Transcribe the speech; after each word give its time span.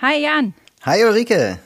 Hi 0.00 0.22
Jan. 0.22 0.54
Hi 0.82 1.02
Ulrike. 1.02 1.58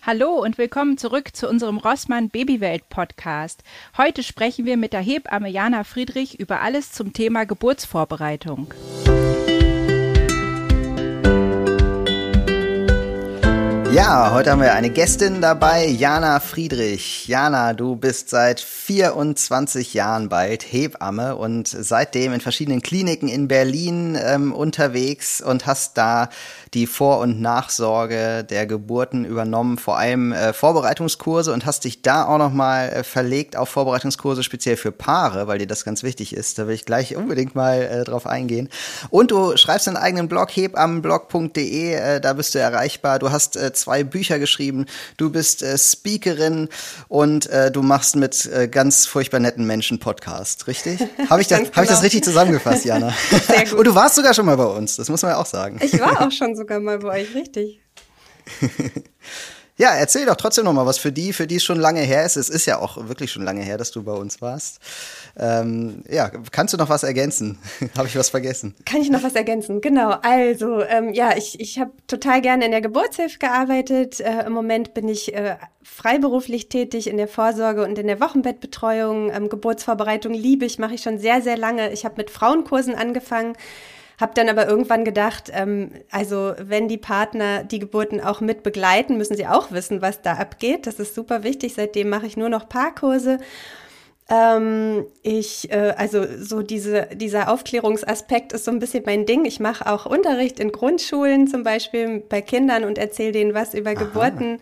Hallo 0.00 0.42
und 0.42 0.56
willkommen 0.56 0.96
zurück 0.96 1.36
zu 1.36 1.46
unserem 1.50 1.76
Rossmann 1.76 2.30
Babywelt 2.30 2.88
Podcast. 2.88 3.62
Heute 3.98 4.22
sprechen 4.22 4.64
wir 4.64 4.78
mit 4.78 4.94
der 4.94 5.02
Hebamme 5.02 5.50
Jana 5.50 5.84
Friedrich 5.84 6.40
über 6.40 6.62
alles 6.62 6.92
zum 6.92 7.12
Thema 7.12 7.44
Geburtsvorbereitung. 7.44 8.72
Ja, 13.90 14.32
heute 14.34 14.50
haben 14.50 14.60
wir 14.60 14.74
eine 14.74 14.90
Gästin 14.90 15.40
dabei, 15.40 15.86
Jana 15.86 16.40
Friedrich. 16.40 17.26
Jana, 17.26 17.72
du 17.72 17.96
bist 17.96 18.28
seit 18.28 18.60
24 18.60 19.94
Jahren 19.94 20.28
bald 20.28 20.62
Hebamme 20.62 21.36
und 21.36 21.68
seitdem 21.68 22.34
in 22.34 22.42
verschiedenen 22.42 22.82
Kliniken 22.82 23.28
in 23.28 23.48
Berlin 23.48 24.16
ähm, 24.22 24.52
unterwegs 24.52 25.40
und 25.40 25.66
hast 25.66 25.96
da 25.96 26.28
die 26.74 26.86
Vor- 26.86 27.18
und 27.20 27.40
Nachsorge 27.40 28.44
der 28.44 28.66
Geburten 28.66 29.24
übernommen, 29.24 29.78
vor 29.78 29.98
allem 29.98 30.32
äh, 30.32 30.52
Vorbereitungskurse 30.52 31.52
und 31.52 31.66
hast 31.66 31.84
dich 31.84 32.02
da 32.02 32.26
auch 32.26 32.38
nochmal 32.38 32.88
äh, 32.90 33.04
verlegt 33.04 33.56
auf 33.56 33.68
Vorbereitungskurse 33.68 34.42
speziell 34.42 34.76
für 34.76 34.92
Paare, 34.92 35.46
weil 35.46 35.58
dir 35.58 35.66
das 35.66 35.84
ganz 35.84 36.02
wichtig 36.02 36.34
ist. 36.34 36.58
Da 36.58 36.66
will 36.66 36.74
ich 36.74 36.84
gleich 36.84 37.16
unbedingt 37.16 37.54
mal 37.54 37.82
äh, 37.82 38.04
drauf 38.04 38.26
eingehen. 38.26 38.68
Und 39.10 39.30
du 39.30 39.56
schreibst 39.56 39.88
einen 39.88 39.96
eigenen 39.96 40.28
Blog, 40.28 40.50
hebammenblog.de, 40.50 41.94
äh, 41.94 42.20
da 42.20 42.32
bist 42.32 42.54
du 42.54 42.58
erreichbar. 42.58 43.18
Du 43.18 43.30
hast 43.30 43.56
äh, 43.56 43.72
zwei 43.72 44.04
Bücher 44.04 44.38
geschrieben, 44.38 44.86
du 45.16 45.30
bist 45.30 45.62
äh, 45.62 45.76
Speakerin 45.78 46.68
und 47.08 47.46
äh, 47.46 47.70
du 47.70 47.82
machst 47.82 48.16
mit 48.16 48.46
äh, 48.46 48.68
ganz 48.68 49.06
furchtbar 49.06 49.40
netten 49.40 49.66
Menschen 49.66 49.98
Podcast, 49.98 50.66
richtig? 50.66 51.00
Habe 51.30 51.40
ich, 51.40 51.48
das, 51.48 51.58
genau. 51.58 51.70
hab 51.72 51.82
ich 51.84 51.88
das 51.88 51.98
genau. 51.98 52.00
richtig 52.00 52.24
zusammengefasst, 52.24 52.84
Jana? 52.84 53.12
Sehr 53.46 53.64
gut. 53.64 53.74
Und 53.74 53.86
du 53.86 53.94
warst 53.94 54.14
sogar 54.16 54.34
schon 54.34 54.46
mal 54.46 54.56
bei 54.56 54.64
uns, 54.64 54.96
das 54.96 55.08
muss 55.08 55.22
man 55.22 55.32
ja 55.32 55.38
auch 55.38 55.46
sagen. 55.46 55.78
Ich 55.82 55.98
war 55.98 56.20
auch 56.20 56.30
schon 56.30 56.54
sogar 56.58 56.80
mal 56.80 56.98
bei 56.98 57.22
euch, 57.22 57.34
richtig. 57.34 57.80
Ja, 59.78 59.94
erzähl 59.94 60.26
doch 60.26 60.34
trotzdem 60.34 60.64
noch 60.64 60.72
mal 60.72 60.86
was 60.86 60.98
für 60.98 61.12
die, 61.12 61.32
für 61.32 61.46
die 61.46 61.56
es 61.56 61.64
schon 61.64 61.78
lange 61.78 62.00
her 62.00 62.26
ist. 62.26 62.36
Es 62.36 62.48
ist 62.48 62.66
ja 62.66 62.80
auch 62.80 63.08
wirklich 63.08 63.30
schon 63.30 63.44
lange 63.44 63.62
her, 63.62 63.78
dass 63.78 63.92
du 63.92 64.02
bei 64.02 64.12
uns 64.12 64.42
warst. 64.42 64.80
Ähm, 65.38 66.02
ja, 66.10 66.32
kannst 66.50 66.74
du 66.74 66.78
noch 66.78 66.88
was 66.88 67.04
ergänzen? 67.04 67.58
habe 67.96 68.08
ich 68.08 68.16
was 68.16 68.28
vergessen? 68.28 68.74
Kann 68.84 69.00
ich 69.00 69.08
noch 69.08 69.22
was 69.22 69.36
ergänzen? 69.36 69.80
Genau. 69.80 70.10
Also 70.22 70.82
ähm, 70.82 71.14
ja, 71.14 71.36
ich, 71.36 71.60
ich 71.60 71.78
habe 71.78 71.92
total 72.08 72.40
gerne 72.40 72.64
in 72.64 72.72
der 72.72 72.80
Geburtshilfe 72.80 73.38
gearbeitet. 73.38 74.18
Äh, 74.18 74.46
Im 74.46 74.52
Moment 74.52 74.94
bin 74.94 75.08
ich 75.08 75.32
äh, 75.32 75.56
freiberuflich 75.84 76.68
tätig 76.68 77.06
in 77.06 77.16
der 77.16 77.28
Vorsorge 77.28 77.84
und 77.84 78.00
in 78.00 78.08
der 78.08 78.20
Wochenbettbetreuung. 78.20 79.30
Ähm, 79.30 79.48
Geburtsvorbereitung 79.48 80.34
liebe 80.34 80.64
ich, 80.64 80.80
mache 80.80 80.94
ich 80.94 81.02
schon 81.02 81.20
sehr, 81.20 81.40
sehr 81.40 81.56
lange. 81.56 81.92
Ich 81.92 82.04
habe 82.04 82.16
mit 82.16 82.32
Frauenkursen 82.32 82.96
angefangen 82.96 83.54
hab 84.18 84.34
dann 84.34 84.48
aber 84.48 84.66
irgendwann 84.68 85.04
gedacht, 85.04 85.50
ähm, 85.54 85.90
also 86.10 86.54
wenn 86.58 86.88
die 86.88 86.98
Partner 86.98 87.62
die 87.62 87.78
Geburten 87.78 88.20
auch 88.20 88.40
mit 88.40 88.62
begleiten, 88.62 89.16
müssen 89.16 89.36
sie 89.36 89.46
auch 89.46 89.70
wissen, 89.70 90.02
was 90.02 90.22
da 90.22 90.34
abgeht. 90.34 90.86
Das 90.86 90.98
ist 90.98 91.14
super 91.14 91.44
wichtig. 91.44 91.74
Seitdem 91.74 92.08
mache 92.08 92.26
ich 92.26 92.36
nur 92.36 92.48
noch 92.48 92.68
Paarkurse. 92.68 93.38
Ähm, 94.28 95.06
ich, 95.22 95.70
äh, 95.70 95.94
also 95.96 96.26
so 96.38 96.62
diese, 96.62 97.06
dieser 97.14 97.50
Aufklärungsaspekt 97.50 98.52
ist 98.52 98.64
so 98.64 98.72
ein 98.72 98.80
bisschen 98.80 99.04
mein 99.06 99.24
Ding. 99.24 99.44
Ich 99.44 99.60
mache 99.60 99.90
auch 99.90 100.04
Unterricht 100.04 100.58
in 100.60 100.72
Grundschulen 100.72 101.46
zum 101.46 101.62
Beispiel 101.62 102.22
bei 102.28 102.42
Kindern 102.42 102.84
und 102.84 102.98
erzähle 102.98 103.32
denen 103.32 103.54
was 103.54 103.72
über 103.72 103.90
Aha. 103.90 103.98
Geburten. 103.98 104.60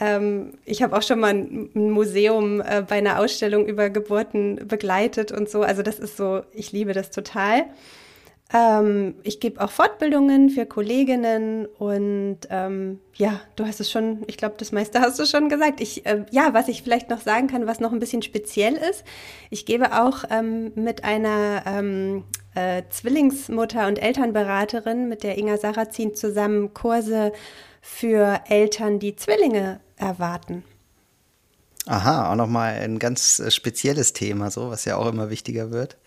Ähm, 0.00 0.54
ich 0.64 0.82
habe 0.82 0.96
auch 0.96 1.02
schon 1.02 1.20
mal 1.20 1.34
ein 1.34 1.90
Museum 1.90 2.60
äh, 2.60 2.82
bei 2.88 2.96
einer 2.96 3.18
Ausstellung 3.18 3.66
über 3.66 3.90
Geburten 3.90 4.66
begleitet 4.66 5.32
und 5.32 5.50
so. 5.50 5.62
Also 5.62 5.82
das 5.82 5.98
ist 5.98 6.16
so, 6.16 6.42
ich 6.52 6.72
liebe 6.72 6.94
das 6.94 7.10
total. 7.10 7.66
Ähm, 8.52 9.14
ich 9.22 9.40
gebe 9.40 9.60
auch 9.60 9.70
Fortbildungen 9.70 10.50
für 10.50 10.66
Kolleginnen 10.66 11.66
und 11.66 12.40
ähm, 12.50 13.00
ja, 13.14 13.40
du 13.56 13.66
hast 13.66 13.80
es 13.80 13.90
schon, 13.90 14.22
ich 14.26 14.36
glaube, 14.36 14.56
das 14.58 14.70
meiste 14.70 15.00
hast 15.00 15.18
du 15.18 15.24
schon 15.24 15.48
gesagt. 15.48 15.80
Ich, 15.80 16.04
äh, 16.04 16.26
ja, 16.30 16.52
was 16.52 16.68
ich 16.68 16.82
vielleicht 16.82 17.08
noch 17.08 17.20
sagen 17.20 17.46
kann, 17.46 17.66
was 17.66 17.80
noch 17.80 17.92
ein 17.92 18.00
bisschen 18.00 18.22
speziell 18.22 18.74
ist, 18.74 19.02
ich 19.48 19.64
gebe 19.64 19.98
auch 20.00 20.24
ähm, 20.30 20.72
mit 20.74 21.04
einer 21.04 21.62
ähm, 21.66 22.24
äh, 22.54 22.82
Zwillingsmutter 22.90 23.86
und 23.88 24.00
Elternberaterin, 24.00 25.08
mit 25.08 25.22
der 25.22 25.38
Inga 25.38 25.56
Sarrazin 25.56 26.14
zusammen 26.14 26.74
Kurse 26.74 27.32
für 27.80 28.40
Eltern, 28.48 28.98
die 28.98 29.16
Zwillinge 29.16 29.80
erwarten. 29.96 30.64
Aha, 31.86 32.30
auch 32.32 32.36
nochmal 32.36 32.74
ein 32.74 32.98
ganz 32.98 33.38
äh, 33.40 33.50
spezielles 33.50 34.12
Thema, 34.12 34.50
so, 34.50 34.70
was 34.70 34.84
ja 34.84 34.96
auch 34.96 35.06
immer 35.06 35.28
wichtiger 35.28 35.70
wird. 35.70 35.98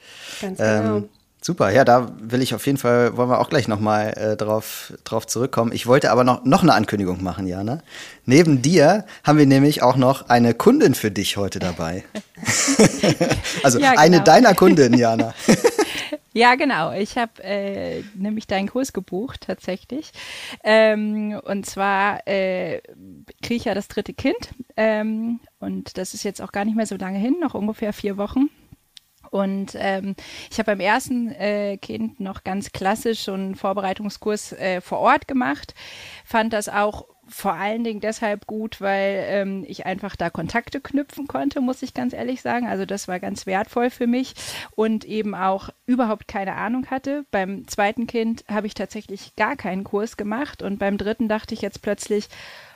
Ganz 0.42 0.58
genau. 0.58 0.98
Ähm, 0.98 1.10
Super, 1.48 1.70
ja, 1.70 1.86
da 1.86 2.12
will 2.20 2.42
ich 2.42 2.54
auf 2.54 2.66
jeden 2.66 2.78
Fall, 2.78 3.16
wollen 3.16 3.30
wir 3.30 3.40
auch 3.40 3.48
gleich 3.48 3.70
nochmal 3.70 4.10
äh, 4.18 4.36
drauf, 4.36 4.92
drauf 5.06 5.26
zurückkommen. 5.28 5.72
Ich 5.72 5.88
wollte 5.88 6.12
aber 6.12 6.26
noch, 6.26 6.44
noch 6.44 6.62
eine 6.62 6.74
Ankündigung 6.74 7.24
machen, 7.24 7.48
Jana. 7.48 7.80
Neben 8.26 8.62
dir 8.62 9.06
haben 9.24 9.38
wir 9.38 9.46
nämlich 9.46 9.82
auch 9.82 9.96
noch 9.96 10.28
eine 10.28 10.54
Kundin 10.54 10.94
für 10.94 11.10
dich 11.10 11.38
heute 11.38 11.60
dabei. 11.60 12.04
also 13.64 13.80
ja, 13.80 13.92
genau. 13.92 14.02
eine 14.02 14.22
deiner 14.24 14.56
Kundinnen, 14.56 15.00
Jana. 15.00 15.34
Ja, 16.34 16.54
genau. 16.54 16.92
Ich 16.92 17.18
habe 17.18 17.44
äh, 17.44 18.04
nämlich 18.14 18.46
deinen 18.46 18.70
Kurs 18.70 18.94
gebucht 18.94 19.42
tatsächlich. 19.48 20.12
Ähm, 20.64 21.42
und 21.44 21.66
zwar 21.66 22.28
äh, 22.28 22.82
kriege 23.42 23.56
ich 23.56 23.66
ja 23.66 23.74
das 23.74 23.88
dritte 23.88 24.14
Kind. 24.14 24.50
Ähm, 24.76 25.40
und 25.60 25.98
das 25.98 26.14
ist 26.14 26.22
jetzt 26.22 26.40
auch 26.40 26.52
gar 26.52 26.64
nicht 26.64 26.78
mehr 26.78 26.86
so 26.86 26.96
lange 26.96 27.18
hin, 27.18 27.38
noch 27.42 27.56
ungefähr 27.56 27.92
vier 27.92 28.18
Wochen. 28.18 28.52
Und 29.32 29.76
ähm, 29.76 30.16
ich 30.52 30.60
habe 30.60 30.72
beim 30.72 30.80
ersten 30.80 31.32
äh, 31.32 31.78
Kind 31.78 32.20
noch 32.20 32.44
ganz 32.44 32.72
klassisch 32.72 33.20
so 33.22 33.34
einen 33.34 33.56
Vorbereitungskurs 33.56 34.54
äh, 34.54 34.82
vor 34.82 35.00
Ort 35.00 35.28
gemacht, 35.28 35.74
fand 36.26 36.54
das 36.54 36.70
auch 36.70 37.06
vor 37.28 37.54
allen 37.54 37.84
Dingen 37.84 38.00
deshalb 38.00 38.48
gut, 38.48 38.80
weil 38.82 39.26
ähm, 39.28 39.66
ich 39.68 39.86
einfach 39.86 40.16
da 40.16 40.30
Kontakte 40.30 40.80
knüpfen 40.80 41.28
konnte, 41.28 41.62
muss 41.62 41.84
ich 41.84 41.94
ganz 41.94 42.14
ehrlich 42.14 42.42
sagen. 42.42 42.68
Also 42.68 42.86
das 42.86 43.08
war 43.08 43.20
ganz 43.20 43.46
wertvoll 43.46 43.90
für 43.90 44.08
mich 44.08 44.34
und 44.76 45.06
eben 45.06 45.36
auch 45.36 45.70
überhaupt 45.86 46.28
keine 46.28 46.56
Ahnung 46.56 46.88
hatte. 46.88 47.26
Beim 47.32 47.68
zweiten 47.68 48.08
Kind 48.08 48.46
habe 48.48 48.68
ich 48.68 48.74
tatsächlich 48.74 49.36
gar 49.36 49.56
keinen 49.56 49.84
Kurs 49.84 50.18
gemacht 50.18 50.64
und 50.64 50.80
beim 50.80 50.98
dritten 50.98 51.28
dachte 51.28 51.54
ich 51.54 51.62
jetzt 51.62 51.82
plötzlich, 51.82 52.30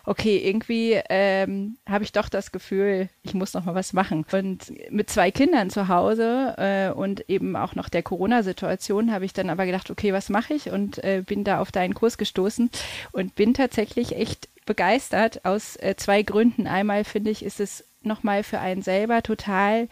okay, 0.06 0.38
irgendwie 0.38 1.00
ähm, 1.10 1.78
habe 1.88 2.04
ich 2.04 2.12
doch 2.12 2.30
das 2.30 2.52
Gefühl, 2.52 3.10
ich 3.24 3.34
muss 3.34 3.54
noch 3.54 3.66
mal 3.66 3.76
was 3.76 3.94
machen. 3.94 4.26
Und 4.32 4.72
mit 4.92 5.10
zwei 5.10 5.32
Kindern 5.32 5.70
zu 5.70 5.88
Hause 5.88 6.56
äh, 6.58 6.92
und 6.92 7.30
eben 7.30 7.56
auch 7.56 7.76
noch 7.76 7.90
der 7.90 8.04
Corona-Situation 8.04 9.12
habe 9.12 9.26
ich 9.26 9.34
dann 9.34 9.50
aber 9.50 9.66
gedacht, 9.66 9.90
okay, 9.90 10.14
was 10.14 10.30
mache 10.30 10.54
ich? 10.54 10.72
Und 10.72 11.04
äh, 11.04 11.24
bin 11.26 11.44
da 11.44 11.60
auf 11.60 11.72
deinen 11.72 11.94
Kurs 11.94 12.18
gestoßen 12.18 12.70
und 13.12 13.36
bin 13.36 13.54
tatsächlich 13.54 14.16
echt 14.16 14.50
begeistert 14.66 15.46
aus 15.46 15.76
äh, 15.78 15.96
zwei 15.98 16.24
Gründen. 16.24 16.68
Einmal 16.68 17.04
finde 17.04 17.32
ich, 17.32 17.44
ist 17.44 17.60
es 17.60 17.84
nochmal 18.04 18.44
für 18.44 18.60
einen 18.60 18.82
selber 18.82 19.22
total 19.22 19.88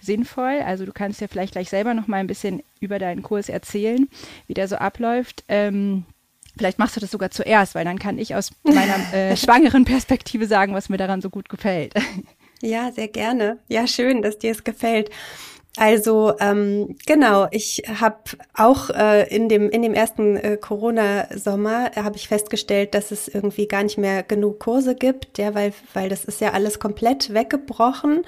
sinnvoll. 0.00 0.60
Also 0.64 0.84
du 0.84 0.92
kannst 0.92 1.20
ja 1.20 1.28
vielleicht 1.28 1.52
gleich 1.52 1.70
selber 1.70 1.94
nochmal 1.94 2.20
ein 2.20 2.26
bisschen 2.26 2.62
über 2.80 2.98
deinen 2.98 3.22
Kurs 3.22 3.48
erzählen, 3.48 4.08
wie 4.46 4.54
der 4.54 4.68
so 4.68 4.76
abläuft. 4.76 5.44
Ähm, 5.48 6.04
Vielleicht 6.56 6.78
machst 6.78 6.96
du 6.96 7.00
das 7.00 7.10
sogar 7.10 7.30
zuerst, 7.30 7.74
weil 7.74 7.84
dann 7.84 7.98
kann 7.98 8.18
ich 8.18 8.34
aus 8.34 8.52
meiner 8.62 9.12
äh, 9.12 9.36
schwangeren 9.36 9.84
Perspektive 9.84 10.46
sagen, 10.46 10.74
was 10.74 10.88
mir 10.88 10.96
daran 10.96 11.20
so 11.20 11.30
gut 11.30 11.48
gefällt. 11.48 11.94
Ja, 12.62 12.90
sehr 12.92 13.08
gerne. 13.08 13.58
Ja, 13.68 13.86
schön, 13.86 14.22
dass 14.22 14.38
dir 14.38 14.52
es 14.52 14.64
gefällt. 14.64 15.10
Also 15.76 16.34
ähm, 16.38 16.96
genau, 17.04 17.48
ich 17.50 17.82
habe 18.00 18.18
auch 18.54 18.90
äh, 18.90 19.26
in 19.34 19.48
dem 19.48 19.70
in 19.70 19.82
dem 19.82 19.92
ersten 19.92 20.36
äh, 20.36 20.56
Corona-Sommer 20.56 21.90
habe 21.96 22.14
ich 22.16 22.28
festgestellt, 22.28 22.94
dass 22.94 23.10
es 23.10 23.26
irgendwie 23.26 23.66
gar 23.66 23.82
nicht 23.82 23.98
mehr 23.98 24.22
genug 24.22 24.60
Kurse 24.60 24.94
gibt, 24.94 25.36
ja, 25.36 25.52
weil 25.56 25.72
weil 25.92 26.08
das 26.08 26.24
ist 26.24 26.40
ja 26.40 26.52
alles 26.52 26.78
komplett 26.78 27.34
weggebrochen 27.34 28.22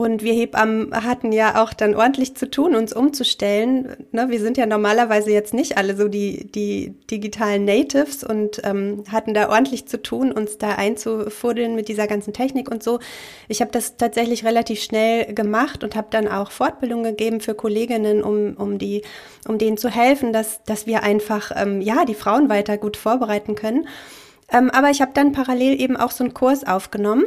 und 0.00 0.22
wir 0.22 0.32
Hebammen 0.32 0.94
hatten 0.94 1.30
ja 1.30 1.62
auch 1.62 1.74
dann 1.74 1.94
ordentlich 1.94 2.34
zu 2.34 2.50
tun, 2.50 2.74
uns 2.74 2.94
umzustellen. 2.94 3.96
Ne, 4.12 4.30
wir 4.30 4.40
sind 4.40 4.56
ja 4.56 4.64
normalerweise 4.64 5.30
jetzt 5.30 5.52
nicht 5.52 5.76
alle 5.76 5.94
so 5.94 6.08
die, 6.08 6.50
die 6.50 6.94
digitalen 7.10 7.66
Natives 7.66 8.24
und 8.24 8.62
ähm, 8.64 9.04
hatten 9.12 9.34
da 9.34 9.50
ordentlich 9.50 9.86
zu 9.88 10.00
tun, 10.00 10.32
uns 10.32 10.56
da 10.56 10.70
einzufuddeln 10.70 11.74
mit 11.74 11.88
dieser 11.88 12.06
ganzen 12.06 12.32
Technik 12.32 12.70
und 12.70 12.82
so. 12.82 12.98
Ich 13.48 13.60
habe 13.60 13.72
das 13.72 13.98
tatsächlich 13.98 14.42
relativ 14.44 14.80
schnell 14.80 15.34
gemacht 15.34 15.84
und 15.84 15.96
habe 15.96 16.08
dann 16.10 16.28
auch 16.28 16.50
Fortbildung 16.80 17.02
gegeben 17.02 17.40
für 17.40 17.54
Kolleginnen, 17.54 18.22
um, 18.22 18.54
um, 18.56 18.78
die, 18.78 19.02
um 19.46 19.58
denen 19.58 19.76
zu 19.76 19.88
helfen, 19.90 20.32
dass, 20.32 20.64
dass 20.64 20.86
wir 20.86 21.02
einfach 21.02 21.52
ähm, 21.54 21.80
ja 21.80 22.04
die 22.06 22.14
Frauen 22.14 22.48
weiter 22.48 22.78
gut 22.78 22.96
vorbereiten 22.96 23.54
können. 23.54 23.86
Ähm, 24.50 24.70
aber 24.70 24.90
ich 24.90 25.02
habe 25.02 25.12
dann 25.14 25.32
parallel 25.32 25.80
eben 25.80 25.96
auch 25.96 26.10
so 26.10 26.24
einen 26.24 26.34
Kurs 26.34 26.66
aufgenommen 26.66 27.24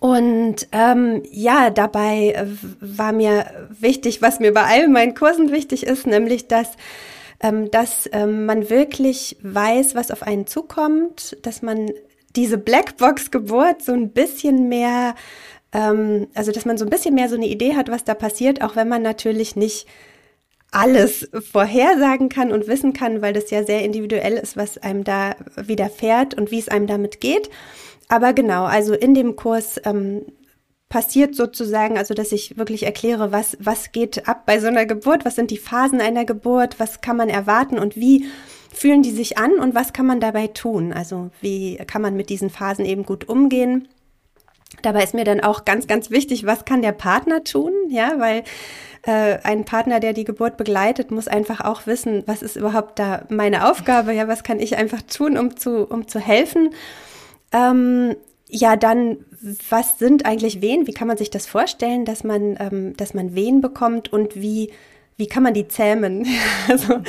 und 0.00 0.66
ähm, 0.72 1.22
ja, 1.30 1.70
dabei 1.70 2.32
äh, 2.32 2.46
war 2.80 3.12
mir 3.12 3.68
wichtig, 3.78 4.20
was 4.20 4.40
mir 4.40 4.52
bei 4.52 4.64
all 4.64 4.88
meinen 4.88 5.14
Kursen 5.14 5.52
wichtig 5.52 5.86
ist, 5.86 6.06
nämlich 6.06 6.48
dass, 6.48 6.72
ähm, 7.40 7.70
dass 7.70 8.08
ähm, 8.12 8.46
man 8.46 8.68
wirklich 8.68 9.36
weiß, 9.42 9.94
was 9.94 10.10
auf 10.10 10.22
einen 10.22 10.46
zukommt, 10.46 11.36
dass 11.42 11.62
man 11.62 11.90
diese 12.34 12.58
Blackbox-Geburt 12.58 13.82
so 13.82 13.92
ein 13.92 14.10
bisschen 14.10 14.68
mehr, 14.68 15.14
ähm, 15.76 16.28
also 16.34 16.52
dass 16.52 16.64
man 16.64 16.78
so 16.78 16.86
ein 16.86 16.90
bisschen 16.90 17.14
mehr 17.14 17.28
so 17.28 17.36
eine 17.36 17.46
Idee 17.46 17.76
hat, 17.76 17.90
was 17.90 18.02
da 18.02 18.14
passiert, 18.14 18.62
auch 18.62 18.76
wenn 18.76 18.88
man 18.88 19.02
natürlich 19.02 19.56
nicht 19.56 19.86
alles 20.72 21.28
vorhersagen 21.52 22.28
kann 22.28 22.50
und 22.50 22.66
wissen 22.66 22.94
kann, 22.94 23.22
weil 23.22 23.34
das 23.34 23.50
ja 23.50 23.62
sehr 23.62 23.84
individuell 23.84 24.32
ist, 24.32 24.56
was 24.56 24.78
einem 24.78 25.04
da 25.04 25.36
widerfährt 25.56 26.34
und 26.34 26.50
wie 26.50 26.58
es 26.58 26.68
einem 26.68 26.86
damit 26.86 27.20
geht. 27.20 27.50
Aber 28.08 28.32
genau, 28.32 28.64
also 28.64 28.94
in 28.94 29.14
dem 29.14 29.36
Kurs 29.36 29.80
ähm, 29.84 30.22
passiert 30.88 31.34
sozusagen, 31.34 31.98
also 31.98 32.14
dass 32.14 32.32
ich 32.32 32.56
wirklich 32.56 32.84
erkläre, 32.84 33.30
was, 33.30 33.56
was 33.60 33.92
geht 33.92 34.26
ab 34.26 34.44
bei 34.46 34.60
so 34.60 34.68
einer 34.68 34.86
Geburt, 34.86 35.24
was 35.24 35.34
sind 35.34 35.50
die 35.50 35.58
Phasen 35.58 36.00
einer 36.00 36.24
Geburt, 36.24 36.80
was 36.80 37.00
kann 37.00 37.16
man 37.16 37.28
erwarten 37.28 37.78
und 37.78 37.96
wie 37.96 38.26
fühlen 38.72 39.02
die 39.02 39.10
sich 39.10 39.38
an 39.38 39.58
und 39.58 39.74
was 39.74 39.92
kann 39.92 40.06
man 40.06 40.20
dabei 40.20 40.46
tun? 40.46 40.92
Also 40.92 41.30
wie 41.40 41.76
kann 41.86 42.02
man 42.02 42.16
mit 42.16 42.30
diesen 42.30 42.50
Phasen 42.50 42.84
eben 42.84 43.04
gut 43.04 43.28
umgehen? 43.28 43.88
Dabei 44.82 45.02
ist 45.02 45.14
mir 45.14 45.24
dann 45.24 45.40
auch 45.40 45.64
ganz, 45.64 45.86
ganz 45.86 46.10
wichtig, 46.10 46.46
was 46.46 46.64
kann 46.64 46.82
der 46.82 46.92
Partner 46.92 47.44
tun? 47.44 47.72
Ja, 47.88 48.14
weil 48.18 48.44
äh, 49.02 49.38
ein 49.42 49.64
Partner, 49.64 50.00
der 50.00 50.12
die 50.12 50.24
Geburt 50.24 50.56
begleitet, 50.56 51.10
muss 51.10 51.28
einfach 51.28 51.60
auch 51.60 51.86
wissen, 51.86 52.22
was 52.26 52.42
ist 52.42 52.56
überhaupt 52.56 52.98
da 52.98 53.24
meine 53.28 53.70
Aufgabe? 53.70 54.12
Ja, 54.12 54.28
was 54.28 54.42
kann 54.42 54.60
ich 54.60 54.76
einfach 54.76 55.02
tun, 55.02 55.38
um 55.38 55.56
zu, 55.56 55.86
um 55.86 56.08
zu 56.08 56.18
helfen? 56.18 56.70
Ähm, 57.52 58.16
ja, 58.48 58.76
dann, 58.76 59.18
was 59.70 59.98
sind 59.98 60.24
eigentlich 60.24 60.60
Wehen? 60.60 60.86
Wie 60.86 60.92
kann 60.92 61.08
man 61.08 61.16
sich 61.16 61.30
das 61.30 61.46
vorstellen, 61.46 62.04
dass 62.04 62.24
man, 62.24 62.56
ähm, 62.60 62.96
dass 62.96 63.14
man 63.14 63.34
Wehen 63.34 63.60
bekommt 63.60 64.12
und 64.12 64.36
wie, 64.36 64.72
wie 65.16 65.26
kann 65.26 65.42
man 65.42 65.54
die 65.54 65.68
zähmen? 65.68 66.26
also 66.68 67.00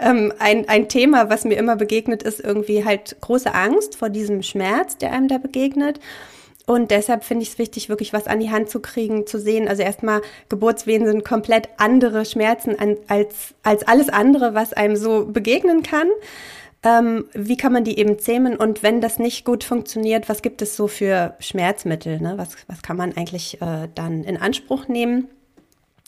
ähm, 0.00 0.32
ein, 0.38 0.68
ein 0.68 0.88
Thema, 0.88 1.30
was 1.30 1.44
mir 1.44 1.56
immer 1.56 1.76
begegnet, 1.76 2.22
ist 2.22 2.40
irgendwie 2.40 2.84
halt 2.84 3.16
große 3.20 3.54
Angst 3.54 3.96
vor 3.96 4.10
diesem 4.10 4.42
Schmerz, 4.42 4.98
der 4.98 5.12
einem 5.12 5.28
da 5.28 5.38
begegnet. 5.38 6.00
Und 6.66 6.90
deshalb 6.90 7.24
finde 7.24 7.42
ich 7.42 7.50
es 7.50 7.58
wichtig, 7.58 7.88
wirklich 7.88 8.12
was 8.12 8.26
an 8.26 8.40
die 8.40 8.50
Hand 8.50 8.70
zu 8.70 8.80
kriegen, 8.80 9.26
zu 9.26 9.38
sehen. 9.38 9.68
Also 9.68 9.82
erstmal, 9.82 10.22
Geburtswehen 10.48 11.04
sind 11.04 11.24
komplett 11.24 11.68
andere 11.76 12.24
Schmerzen 12.24 12.78
an, 12.78 12.96
als, 13.06 13.54
als 13.62 13.86
alles 13.86 14.08
andere, 14.08 14.54
was 14.54 14.72
einem 14.72 14.96
so 14.96 15.26
begegnen 15.26 15.82
kann. 15.82 16.08
Ähm, 16.82 17.26
wie 17.34 17.56
kann 17.56 17.72
man 17.72 17.84
die 17.84 17.98
eben 17.98 18.18
zähmen? 18.18 18.56
Und 18.56 18.82
wenn 18.82 19.02
das 19.02 19.18
nicht 19.18 19.44
gut 19.44 19.62
funktioniert, 19.62 20.28
was 20.28 20.40
gibt 20.40 20.62
es 20.62 20.74
so 20.74 20.88
für 20.88 21.34
Schmerzmittel? 21.38 22.20
Ne? 22.20 22.34
Was, 22.36 22.56
was 22.66 22.82
kann 22.82 22.96
man 22.96 23.14
eigentlich 23.16 23.60
äh, 23.60 23.88
dann 23.94 24.24
in 24.24 24.38
Anspruch 24.38 24.88
nehmen? 24.88 25.28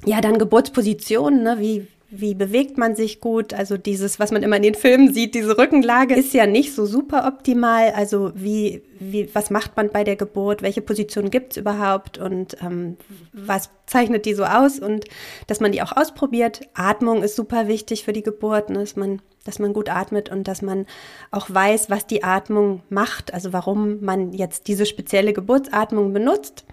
Ja, 0.05 0.21
dann 0.21 0.39
Geburtspositionen, 0.39 1.43
ne? 1.43 1.57
wie, 1.59 1.87
wie 2.21 2.35
bewegt 2.35 2.79
man 2.79 2.95
sich 2.95 3.21
gut? 3.21 3.55
Also 3.55 3.77
dieses, 3.77 4.19
was 4.19 4.33
man 4.33 4.43
immer 4.43 4.57
in 4.57 4.63
den 4.63 4.75
Filmen 4.75 5.13
sieht, 5.13 5.35
diese 5.35 5.59
Rückenlage 5.59 6.15
ist 6.15 6.35
ja 6.35 6.47
nicht 6.47 6.75
so 6.75 6.87
super 6.87 7.27
optimal. 7.27 7.91
Also 7.93 8.33
wie, 8.35 8.83
wie, 8.99 9.35
was 9.35 9.51
macht 9.51 9.77
man 9.77 9.91
bei 9.91 10.05
der 10.05 10.17
Geburt? 10.17 10.63
Welche 10.63 10.83
Position 10.83 11.31
gibt's 11.31 11.57
überhaupt? 11.57 12.19
Und 12.19 12.57
ähm, 12.63 12.97
was 13.33 13.71
zeichnet 13.87 14.27
die 14.27 14.35
so 14.35 14.45
aus? 14.45 14.79
Und 14.79 15.05
dass 15.47 15.61
man 15.61 15.73
die 15.73 15.83
auch 15.83 15.97
ausprobiert. 15.97 16.63
Atmung 16.75 17.23
ist 17.23 17.37
super 17.37 17.69
wichtig 17.69 18.05
für 18.05 18.13
die 18.13 18.23
Geburt, 18.23 18.71
ne? 18.71 18.81
dass 18.81 18.97
man, 18.97 19.21
dass 19.45 19.59
man 19.59 19.73
gut 19.73 19.89
atmet 19.89 20.31
und 20.31 20.49
dass 20.49 20.63
man 20.63 20.87
auch 21.31 21.49
weiß, 21.49 21.91
was 21.91 22.07
die 22.07 22.25
Atmung 22.25 22.83
macht. 22.89 23.35
Also 23.35 23.53
warum 23.53 24.01
man 24.01 24.33
jetzt 24.33 24.69
diese 24.69 24.87
spezielle 24.87 25.33
Geburtsatmung 25.33 26.13
benutzt. 26.13 26.65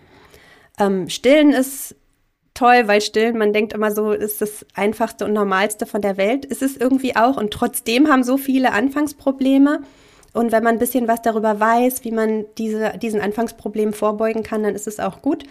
Ähm, 0.79 1.09
Stillen 1.09 1.53
ist 1.53 1.95
toll, 2.53 2.83
weil 2.85 3.01
stillen, 3.01 3.37
man 3.37 3.53
denkt 3.53 3.73
immer 3.73 3.91
so, 3.91 4.11
ist 4.11 4.41
das 4.41 4.65
einfachste 4.75 5.25
und 5.25 5.33
normalste 5.33 5.85
von 5.85 6.01
der 6.01 6.17
Welt. 6.17 6.45
Ist 6.45 6.61
es 6.61 6.77
irgendwie 6.77 7.15
auch. 7.15 7.37
Und 7.37 7.51
trotzdem 7.51 8.07
haben 8.07 8.23
so 8.23 8.37
viele 8.37 8.71
Anfangsprobleme. 8.71 9.81
Und 10.33 10.51
wenn 10.51 10.63
man 10.63 10.75
ein 10.75 10.79
bisschen 10.79 11.07
was 11.07 11.21
darüber 11.21 11.59
weiß, 11.59 12.03
wie 12.03 12.11
man 12.11 12.45
diese, 12.57 12.97
diesen 12.97 13.21
Anfangsproblemen 13.21 13.93
vorbeugen 13.93 14.43
kann, 14.43 14.63
dann 14.63 14.75
ist 14.75 14.87
es 14.87 14.99
auch 14.99 15.21
gut. 15.21 15.43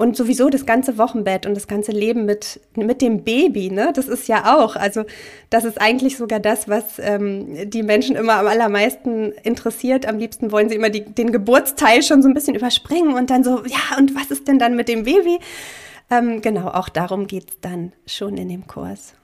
Und 0.00 0.16
sowieso 0.16 0.48
das 0.48 0.64
ganze 0.64 0.96
Wochenbett 0.96 1.44
und 1.44 1.54
das 1.54 1.66
ganze 1.66 1.92
Leben 1.92 2.24
mit, 2.24 2.58
mit 2.74 3.02
dem 3.02 3.22
Baby, 3.22 3.70
ne, 3.70 3.92
das 3.94 4.08
ist 4.08 4.28
ja 4.28 4.56
auch, 4.56 4.74
also 4.74 5.04
das 5.50 5.64
ist 5.64 5.78
eigentlich 5.78 6.16
sogar 6.16 6.40
das, 6.40 6.68
was 6.68 6.98
ähm, 7.00 7.68
die 7.68 7.82
Menschen 7.82 8.16
immer 8.16 8.36
am 8.36 8.46
allermeisten 8.46 9.32
interessiert. 9.42 10.06
Am 10.06 10.16
liebsten 10.16 10.52
wollen 10.52 10.70
sie 10.70 10.76
immer 10.76 10.88
die, 10.88 11.04
den 11.04 11.32
Geburtsteil 11.32 12.02
schon 12.02 12.22
so 12.22 12.28
ein 12.28 12.34
bisschen 12.34 12.54
überspringen 12.54 13.12
und 13.12 13.28
dann 13.28 13.44
so, 13.44 13.62
ja, 13.66 13.98
und 13.98 14.14
was 14.14 14.30
ist 14.30 14.48
denn 14.48 14.58
dann 14.58 14.74
mit 14.74 14.88
dem 14.88 15.02
Baby? 15.02 15.38
Ähm, 16.10 16.42
genau, 16.42 16.68
auch 16.68 16.88
darum 16.88 17.26
geht 17.26 17.50
es 17.50 17.60
dann 17.60 17.92
schon 18.06 18.36
in 18.36 18.48
dem 18.48 18.66
Kurs. 18.66 19.14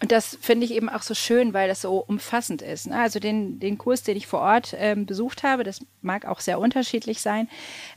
Und 0.00 0.10
das 0.10 0.36
finde 0.40 0.64
ich 0.64 0.72
eben 0.72 0.88
auch 0.88 1.02
so 1.02 1.14
schön, 1.14 1.52
weil 1.52 1.68
das 1.68 1.82
so 1.82 1.98
umfassend 1.98 2.62
ist. 2.62 2.88
Ne? 2.88 2.98
Also 2.98 3.20
den, 3.20 3.60
den 3.60 3.78
Kurs, 3.78 4.02
den 4.02 4.16
ich 4.16 4.26
vor 4.26 4.40
Ort 4.40 4.74
ähm, 4.76 5.06
besucht 5.06 5.42
habe, 5.42 5.62
das 5.62 5.84
mag 6.00 6.24
auch 6.24 6.40
sehr 6.40 6.58
unterschiedlich 6.58 7.20
sein, 7.20 7.48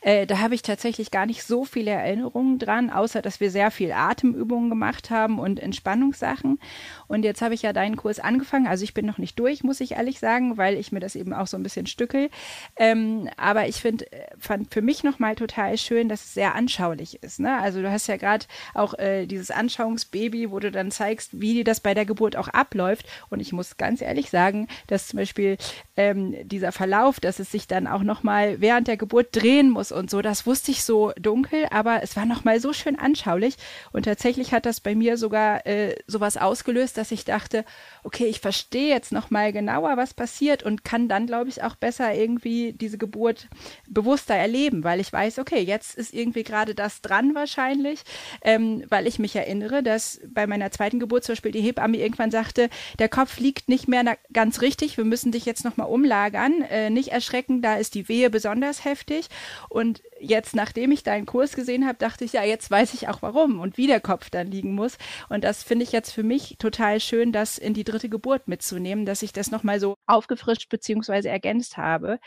äh, 0.01 0.27
da 0.27 0.39
habe 0.39 0.53
ich 0.53 0.61
tatsächlich 0.61 1.09
gar 1.11 1.25
nicht 1.25 1.43
so 1.43 1.65
viele 1.65 1.91
Erinnerungen 1.91 2.59
dran, 2.59 2.89
außer 2.89 3.21
dass 3.21 3.39
wir 3.39 3.49
sehr 3.49 3.71
viel 3.71 3.91
Atemübungen 3.91 4.69
gemacht 4.69 5.09
haben 5.09 5.39
und 5.39 5.59
Entspannungssachen. 5.59 6.59
Und 7.07 7.23
jetzt 7.23 7.41
habe 7.41 7.53
ich 7.53 7.61
ja 7.61 7.73
deinen 7.73 7.95
Kurs 7.95 8.19
angefangen. 8.19 8.67
Also 8.67 8.83
ich 8.83 8.93
bin 8.93 9.05
noch 9.05 9.17
nicht 9.17 9.39
durch, 9.39 9.63
muss 9.63 9.81
ich 9.81 9.93
ehrlich 9.93 10.19
sagen, 10.19 10.57
weil 10.57 10.75
ich 10.77 10.91
mir 10.91 10.99
das 10.99 11.15
eben 11.15 11.33
auch 11.33 11.47
so 11.47 11.57
ein 11.57 11.63
bisschen 11.63 11.87
stückel. 11.87 12.29
Ähm, 12.77 13.29
aber 13.37 13.67
ich 13.67 13.77
finde, 13.77 14.11
äh, 14.11 14.27
fand 14.37 14.73
für 14.73 14.81
mich 14.81 15.03
nochmal 15.03 15.35
total 15.35 15.77
schön, 15.77 16.09
dass 16.09 16.25
es 16.25 16.33
sehr 16.33 16.55
anschaulich 16.55 17.21
ist. 17.23 17.39
Ne? 17.39 17.57
Also 17.57 17.81
du 17.81 17.91
hast 17.91 18.07
ja 18.07 18.17
gerade 18.17 18.45
auch 18.73 18.93
äh, 18.97 19.25
dieses 19.25 19.51
Anschauungsbaby, 19.51 20.51
wo 20.51 20.59
du 20.59 20.71
dann 20.71 20.91
zeigst, 20.91 21.39
wie 21.39 21.63
das 21.63 21.79
bei 21.79 21.93
der 21.93 22.05
Geburt 22.05 22.35
auch 22.35 22.47
abläuft. 22.47 23.05
Und 23.29 23.39
ich 23.39 23.53
muss 23.53 23.77
ganz 23.77 24.01
ehrlich 24.01 24.29
sagen, 24.29 24.67
dass 24.87 25.07
zum 25.07 25.17
Beispiel 25.17 25.57
ähm, 25.97 26.35
dieser 26.47 26.71
Verlauf, 26.71 27.19
dass 27.19 27.39
es 27.39 27.51
sich 27.51 27.67
dann 27.67 27.87
auch 27.87 28.03
nochmal 28.03 28.61
während 28.61 28.87
der 28.87 28.97
Geburt 28.97 29.35
drehen 29.35 29.69
muss 29.69 29.91
und 29.91 30.09
so, 30.09 30.21
das 30.21 30.45
wusste 30.45 30.71
ich 30.71 30.83
so 30.83 31.11
dunkel, 31.19 31.67
aber 31.71 32.03
es 32.03 32.15
war 32.15 32.25
nochmal 32.25 32.59
so 32.59 32.73
schön 32.73 32.97
anschaulich. 32.97 33.55
Und 33.91 34.03
tatsächlich 34.03 34.53
hat 34.53 34.65
das 34.65 34.79
bei 34.79 34.95
mir 34.95 35.17
sogar 35.17 35.65
äh, 35.65 35.95
sowas 36.07 36.37
ausgelöst, 36.37 36.94
dass 36.97 37.11
ich 37.11 37.25
dachte, 37.25 37.65
okay, 38.03 38.25
ich 38.25 38.39
verstehe 38.39 38.89
jetzt 38.89 39.11
nochmal 39.11 39.51
genauer, 39.51 39.97
was 39.97 40.13
passiert 40.13 40.63
und 40.63 40.83
kann 40.83 41.07
dann, 41.07 41.27
glaube 41.27 41.49
ich, 41.49 41.63
auch 41.63 41.75
besser 41.75 42.13
irgendwie 42.13 42.73
diese 42.73 42.97
Geburt 42.97 43.47
bewusster 43.87 44.35
erleben, 44.35 44.83
weil 44.83 44.99
ich 44.99 45.11
weiß, 45.11 45.39
okay, 45.39 45.59
jetzt 45.59 45.95
ist 45.95 46.13
irgendwie 46.13 46.43
gerade 46.43 46.75
das 46.75 47.01
dran 47.01 47.35
wahrscheinlich, 47.35 48.03
ähm, 48.41 48.83
weil 48.89 49.07
ich 49.07 49.19
mich 49.19 49.35
erinnere, 49.35 49.83
dass 49.83 50.19
bei 50.27 50.47
meiner 50.47 50.71
zweiten 50.71 50.99
Geburt 50.99 51.23
zum 51.23 51.33
Beispiel 51.33 51.51
die 51.51 51.61
Hebamme 51.61 51.97
irgendwann 51.97 52.31
sagte, 52.31 52.69
der 52.99 53.09
Kopf 53.09 53.39
liegt 53.39 53.69
nicht 53.69 53.87
mehr 53.87 54.17
ganz 54.33 54.61
richtig, 54.61 54.97
wir 54.97 55.05
müssen 55.05 55.31
dich 55.31 55.45
jetzt 55.45 55.65
nochmal 55.65 55.87
umlagern, 55.87 56.61
äh, 56.61 56.89
nicht 56.89 57.09
erschrecken, 57.09 57.61
da 57.61 57.75
ist 57.75 57.95
die 57.95 58.07
Wehe 58.07 58.29
besonders 58.29 58.85
heftig. 58.85 59.27
Und 59.69 60.01
jetzt, 60.27 60.55
nachdem 60.55 60.91
ich 60.91 61.03
deinen 61.03 61.25
Kurs 61.25 61.55
gesehen 61.55 61.85
habe, 61.85 61.97
dachte 61.97 62.25
ich, 62.25 62.33
ja, 62.33 62.43
jetzt 62.43 62.69
weiß 62.69 62.93
ich 62.93 63.07
auch 63.07 63.21
warum 63.21 63.59
und 63.59 63.77
wie 63.77 63.87
der 63.87 63.99
Kopf 63.99 64.29
dann 64.29 64.47
liegen 64.47 64.73
muss. 64.73 64.97
Und 65.29 65.43
das 65.43 65.63
finde 65.63 65.83
ich 65.83 65.91
jetzt 65.91 66.11
für 66.11 66.23
mich 66.23 66.57
total 66.59 66.99
schön, 66.99 67.31
das 67.31 67.57
in 67.57 67.73
die 67.73 67.83
dritte 67.83 68.09
Geburt 68.09 68.47
mitzunehmen, 68.47 69.05
dass 69.05 69.21
ich 69.21 69.33
das 69.33 69.51
nochmal 69.51 69.79
so 69.79 69.95
aufgefrischt 70.05 70.69
bzw. 70.69 71.27
ergänzt 71.27 71.77
habe. 71.77 72.19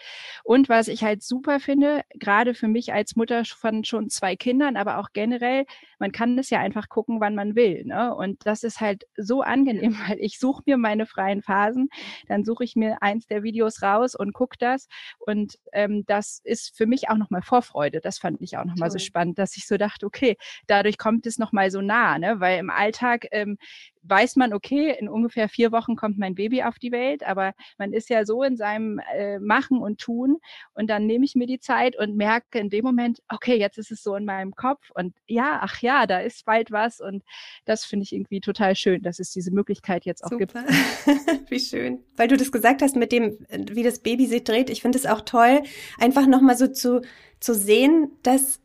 Und 0.45 0.69
was 0.69 0.89
ich 0.89 1.03
halt 1.03 1.23
super 1.23 1.61
finde, 1.61 2.03
gerade 2.15 2.55
für 2.55 2.69
mich 2.69 2.93
als 2.93 3.17
Mutter 3.17 3.45
von 3.45 3.85
schon 3.85 4.09
zwei 4.09 4.37
Kindern, 4.37 4.77
aber 4.77 4.99
auch 4.99 5.09
generell, 5.13 5.65
man 5.99 6.13
kann 6.13 6.39
es 6.39 6.51
ja 6.51 6.61
einfach 6.61 6.89
gucken, 6.89 7.21
wann 7.21 7.35
man 7.35 7.57
will. 7.57 7.85
Ne? 7.85 8.15
Und 8.15 8.47
das 8.47 8.63
ist 8.63 8.81
halt 8.81 9.05
so 9.17 9.43
angenehm, 9.43 9.97
weil 10.09 10.19
ich 10.21 10.39
suche 10.39 10.63
mir 10.67 10.77
meine 10.77 11.07
freien 11.07 11.43
Phasen, 11.43 11.89
dann 12.29 12.45
suche 12.45 12.65
ich 12.65 12.77
mir 12.77 13.03
eins 13.03 13.27
der 13.27 13.43
Videos 13.43 13.83
raus 13.83 14.15
und 14.15 14.33
gucke 14.33 14.57
das. 14.59 14.89
Und 15.19 15.59
ähm, 15.73 16.05
das 16.07 16.41
ist 16.45 16.77
für 16.77 16.87
mich 16.87 17.09
auch 17.09 17.17
nochmal 17.17 17.43
Vorfreude 17.43 17.88
Freude. 17.89 18.01
Das 18.01 18.19
fand 18.19 18.41
ich 18.41 18.57
auch 18.57 18.65
nochmal 18.65 18.91
so 18.91 18.99
spannend, 18.99 19.39
dass 19.39 19.57
ich 19.57 19.67
so 19.67 19.77
dachte, 19.77 20.07
okay, 20.07 20.37
dadurch 20.67 20.99
kommt 20.99 21.27
es 21.27 21.39
nochmal 21.39 21.71
so 21.71 21.81
nah, 21.81 22.19
ne? 22.19 22.41
weil 22.41 22.59
im 22.59 22.71
Alltag 22.71 23.27
ähm, 23.31 23.59
weiß 24.03 24.37
man, 24.37 24.53
okay, 24.53 24.97
in 24.99 25.09
ungefähr 25.09 25.49
vier 25.49 25.73
Wochen 25.73 25.97
kommt 25.97 26.19
mein 26.19 26.35
Baby 26.35 26.63
auf 26.63 26.79
die 26.79 26.93
Welt, 26.93 27.23
aber 27.27 27.53
man 27.79 27.93
ist 27.93 28.09
ja 28.09 28.25
so 28.25 28.43
in 28.43 28.57
seinem 28.57 29.01
äh, 29.15 29.39
Machen 29.39 29.79
und 29.79 30.01
Tun 30.01 30.39
und 30.75 30.89
dann 30.89 31.07
nehme 31.07 31.25
ich 31.25 31.35
mir 31.35 31.47
die 31.47 31.61
Zeit 31.61 31.97
und 31.99 32.17
merke 32.17 32.59
in 32.59 32.71
dem 32.71 32.85
Moment, 32.85 33.21
okay, 33.29 33.57
jetzt 33.57 33.79
ist 33.79 33.91
es 33.91 34.03
so 34.03 34.15
in 34.15 34.25
meinem 34.25 34.55
Kopf 34.55 34.91
und 34.95 35.15
ja, 35.27 35.59
ach 35.63 35.81
ja, 35.83 36.07
da 36.07 36.21
ist 36.21 36.45
bald 36.45 36.71
was 36.71 37.01
und 37.01 37.23
das 37.65 37.85
finde 37.85 38.05
ich 38.05 38.13
irgendwie 38.13 38.41
total 38.41 38.77
schön, 38.77 39.03
dass 39.03 39.19
es 39.19 39.31
diese 39.31 39.51
Möglichkeit 39.51 40.05
jetzt 40.05 40.25
auch 40.25 40.31
Super. 40.31 40.47
gibt. 40.47 40.55
wie 41.51 41.61
schön. 41.61 42.01
Weil 42.17 42.29
du 42.29 42.37
das 42.37 42.53
gesagt 42.53 42.83
hast 42.83 42.97
mit 42.97 43.13
dem, 43.13 43.39
wie 43.49 43.83
das 43.83 44.01
Baby 44.01 44.27
sich 44.27 44.45
dreht, 44.45 44.71
ich 44.71 44.83
finde 44.83 44.99
es 44.99 45.07
auch 45.07 45.23
toll, 45.23 45.63
einfach 45.99 46.27
nochmal 46.27 46.57
so 46.57 46.69
zu, 46.69 47.03
zu 47.41 47.55
sehen, 47.55 48.13
dass 48.23 48.61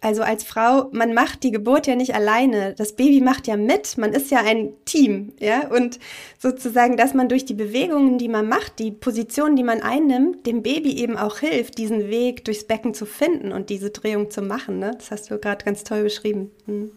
also 0.00 0.22
als 0.22 0.44
Frau, 0.44 0.88
man 0.92 1.14
macht 1.14 1.42
die 1.42 1.50
Geburt 1.50 1.86
ja 1.86 1.96
nicht 1.96 2.14
alleine. 2.14 2.74
Das 2.74 2.94
Baby 2.94 3.20
macht 3.20 3.46
ja 3.46 3.56
mit. 3.56 3.98
Man 3.98 4.12
ist 4.12 4.30
ja 4.30 4.40
ein 4.40 4.70
Team, 4.84 5.32
ja. 5.40 5.68
Und 5.68 5.98
sozusagen, 6.38 6.96
dass 6.96 7.14
man 7.14 7.28
durch 7.28 7.44
die 7.44 7.54
Bewegungen, 7.54 8.18
die 8.18 8.28
man 8.28 8.48
macht, 8.48 8.78
die 8.78 8.90
Position, 8.90 9.56
die 9.56 9.62
man 9.62 9.82
einnimmt, 9.82 10.46
dem 10.46 10.62
Baby 10.62 10.96
eben 10.96 11.16
auch 11.16 11.38
hilft, 11.38 11.78
diesen 11.78 12.08
Weg 12.08 12.44
durchs 12.44 12.64
Becken 12.64 12.94
zu 12.94 13.06
finden 13.06 13.52
und 13.52 13.70
diese 13.70 13.90
Drehung 13.90 14.30
zu 14.30 14.42
machen. 14.42 14.78
Ne? 14.78 14.92
Das 14.96 15.10
hast 15.10 15.30
du 15.30 15.38
gerade 15.38 15.64
ganz 15.64 15.82
toll 15.82 16.02
beschrieben. 16.02 16.50
Hm. 16.66 16.90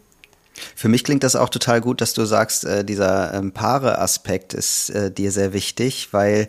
Für 0.75 0.89
mich 0.89 1.03
klingt 1.03 1.23
das 1.23 1.35
auch 1.35 1.49
total 1.49 1.81
gut, 1.81 2.01
dass 2.01 2.13
du 2.13 2.25
sagst, 2.25 2.65
äh, 2.65 2.83
dieser 2.83 3.33
ähm, 3.33 3.51
Paare-Aspekt 3.53 4.53
ist 4.53 4.89
äh, 4.89 5.11
dir 5.11 5.31
sehr 5.31 5.53
wichtig, 5.53 6.09
weil 6.11 6.47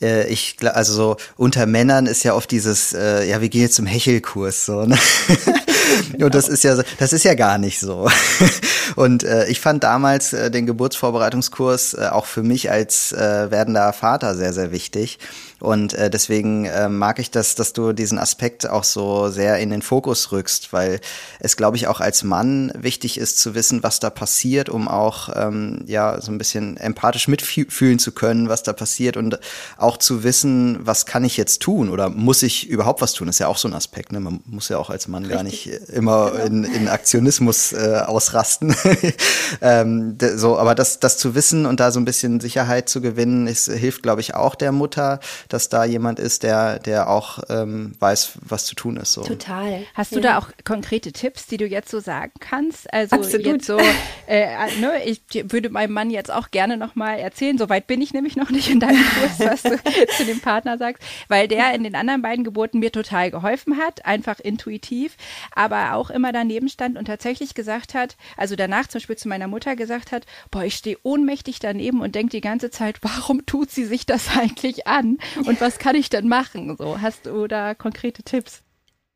äh, 0.00 0.28
ich 0.28 0.56
also 0.62 0.92
so 0.92 1.16
unter 1.36 1.66
Männern 1.66 2.06
ist 2.06 2.22
ja 2.22 2.34
oft 2.34 2.50
dieses, 2.50 2.92
äh, 2.92 3.28
ja, 3.28 3.40
wir 3.40 3.48
gehen 3.48 3.62
jetzt 3.62 3.76
zum 3.76 3.86
Hechelkurs 3.86 4.66
so. 4.66 4.84
Ne? 4.84 4.98
Und 6.18 6.34
das 6.34 6.48
ist 6.48 6.64
ja, 6.64 6.76
das 6.98 7.12
ist 7.12 7.24
ja 7.24 7.34
gar 7.34 7.58
nicht 7.58 7.80
so. 7.80 8.08
Und 8.96 9.24
äh, 9.24 9.46
ich 9.48 9.60
fand 9.60 9.84
damals 9.84 10.32
äh, 10.32 10.50
den 10.50 10.66
Geburtsvorbereitungskurs 10.66 11.94
äh, 11.94 12.08
auch 12.10 12.26
für 12.26 12.42
mich 12.42 12.70
als 12.70 13.12
äh, 13.12 13.50
werdender 13.50 13.92
Vater 13.92 14.34
sehr, 14.34 14.52
sehr 14.52 14.72
wichtig. 14.72 15.18
Und 15.58 15.94
äh, 15.94 16.10
deswegen 16.10 16.66
äh, 16.66 16.88
mag 16.88 17.18
ich 17.18 17.30
das, 17.30 17.54
dass 17.54 17.72
du 17.72 17.92
diesen 17.92 18.18
Aspekt 18.18 18.68
auch 18.68 18.84
so 18.84 19.28
sehr 19.28 19.58
in 19.58 19.70
den 19.70 19.82
Fokus 19.82 20.30
rückst, 20.32 20.72
weil 20.72 21.00
es, 21.40 21.56
glaube 21.56 21.76
ich, 21.76 21.86
auch 21.86 22.00
als 22.00 22.24
Mann 22.24 22.72
wichtig 22.76 23.18
ist 23.18 23.38
zu 23.38 23.54
wissen, 23.54 23.82
was 23.82 23.98
da 23.98 24.10
passiert, 24.10 24.68
um 24.68 24.86
auch 24.86 25.30
ähm, 25.34 25.84
ja 25.86 26.20
so 26.20 26.30
ein 26.30 26.38
bisschen 26.38 26.76
empathisch 26.76 27.26
mitfühlen 27.28 27.98
zu 27.98 28.12
können, 28.12 28.48
was 28.48 28.62
da 28.62 28.74
passiert 28.74 29.16
und 29.16 29.38
auch 29.78 29.96
zu 29.96 30.24
wissen, 30.24 30.78
was 30.80 31.06
kann 31.06 31.24
ich 31.24 31.36
jetzt 31.38 31.62
tun 31.62 31.88
oder 31.88 32.10
muss 32.10 32.42
ich 32.42 32.68
überhaupt 32.68 33.00
was 33.00 33.14
tun? 33.14 33.26
Das 33.26 33.36
ist 33.36 33.40
ja 33.40 33.48
auch 33.48 33.58
so 33.58 33.68
ein 33.68 33.74
Aspekt. 33.74 34.12
Ne? 34.12 34.20
Man 34.20 34.40
muss 34.44 34.68
ja 34.68 34.76
auch 34.76 34.90
als 34.90 35.08
Mann 35.08 35.24
Richtig. 35.24 35.36
gar 35.36 35.42
nicht 35.42 35.66
immer 35.90 36.32
genau. 36.32 36.44
in, 36.44 36.64
in 36.64 36.88
Aktionismus 36.88 37.72
äh, 37.72 38.02
ausrasten. 38.04 38.74
ähm, 39.62 40.18
so, 40.36 40.58
aber 40.58 40.74
das, 40.74 41.00
das 41.00 41.16
zu 41.16 41.34
wissen 41.34 41.64
und 41.64 41.80
da 41.80 41.90
so 41.90 42.00
ein 42.00 42.04
bisschen 42.04 42.40
Sicherheit 42.40 42.88
zu 42.88 43.00
gewinnen, 43.00 43.46
ist, 43.46 43.70
hilft, 43.70 44.02
glaube 44.02 44.20
ich, 44.20 44.34
auch 44.34 44.54
der 44.54 44.72
Mutter 44.72 45.20
dass 45.56 45.70
da 45.70 45.86
jemand 45.86 46.18
ist, 46.18 46.42
der, 46.42 46.78
der 46.80 47.08
auch 47.08 47.38
ähm, 47.48 47.94
weiß, 47.98 48.32
was 48.42 48.66
zu 48.66 48.74
tun 48.74 48.98
ist. 48.98 49.14
So. 49.14 49.22
Total. 49.22 49.86
Hast 49.94 50.14
du 50.14 50.20
da 50.20 50.36
auch 50.36 50.50
konkrete 50.64 51.12
Tipps, 51.12 51.46
die 51.46 51.56
du 51.56 51.64
jetzt 51.64 51.90
so 51.90 51.98
sagen 51.98 52.32
kannst? 52.40 52.92
Also 52.92 53.16
Absolut. 53.16 53.46
jetzt 53.46 53.66
so, 53.66 53.78
äh, 54.26 54.48
ne, 54.78 55.02
ich 55.06 55.22
würde 55.50 55.70
meinem 55.70 55.94
Mann 55.94 56.10
jetzt 56.10 56.30
auch 56.30 56.50
gerne 56.50 56.76
nochmal 56.76 57.20
erzählen, 57.20 57.56
soweit 57.56 57.86
bin 57.86 58.02
ich 58.02 58.12
nämlich 58.12 58.36
noch 58.36 58.50
nicht 58.50 58.68
in 58.68 58.80
deinem 58.80 59.02
Kurs, 59.02 59.38
was 59.38 59.62
du 59.62 59.80
zu 60.18 60.26
dem 60.26 60.40
Partner 60.40 60.76
sagst, 60.76 61.02
weil 61.28 61.48
der 61.48 61.72
in 61.72 61.82
den 61.82 61.94
anderen 61.94 62.20
beiden 62.20 62.44
Geburten 62.44 62.78
mir 62.80 62.92
total 62.92 63.30
geholfen 63.30 63.78
hat, 63.78 64.04
einfach 64.04 64.40
intuitiv, 64.40 65.16
aber 65.54 65.94
auch 65.94 66.10
immer 66.10 66.32
daneben 66.32 66.68
stand 66.68 66.98
und 66.98 67.06
tatsächlich 67.06 67.54
gesagt 67.54 67.94
hat, 67.94 68.18
also 68.36 68.56
danach 68.56 68.88
zum 68.88 68.98
Beispiel 68.98 69.16
zu 69.16 69.28
meiner 69.28 69.48
Mutter 69.48 69.74
gesagt 69.74 70.12
hat, 70.12 70.26
boah, 70.50 70.64
ich 70.64 70.74
stehe 70.74 70.98
ohnmächtig 71.02 71.60
daneben 71.60 72.02
und 72.02 72.14
denke 72.14 72.32
die 72.32 72.42
ganze 72.42 72.70
Zeit, 72.70 72.98
warum 73.00 73.46
tut 73.46 73.70
sie 73.70 73.86
sich 73.86 74.04
das 74.04 74.28
eigentlich 74.36 74.86
an? 74.86 75.16
Und 75.44 75.60
was 75.60 75.78
kann 75.78 75.96
ich 75.96 76.08
denn 76.08 76.28
machen? 76.28 76.76
So, 76.78 77.00
hast 77.00 77.26
du 77.26 77.46
da 77.46 77.74
konkrete 77.74 78.22
Tipps? 78.22 78.62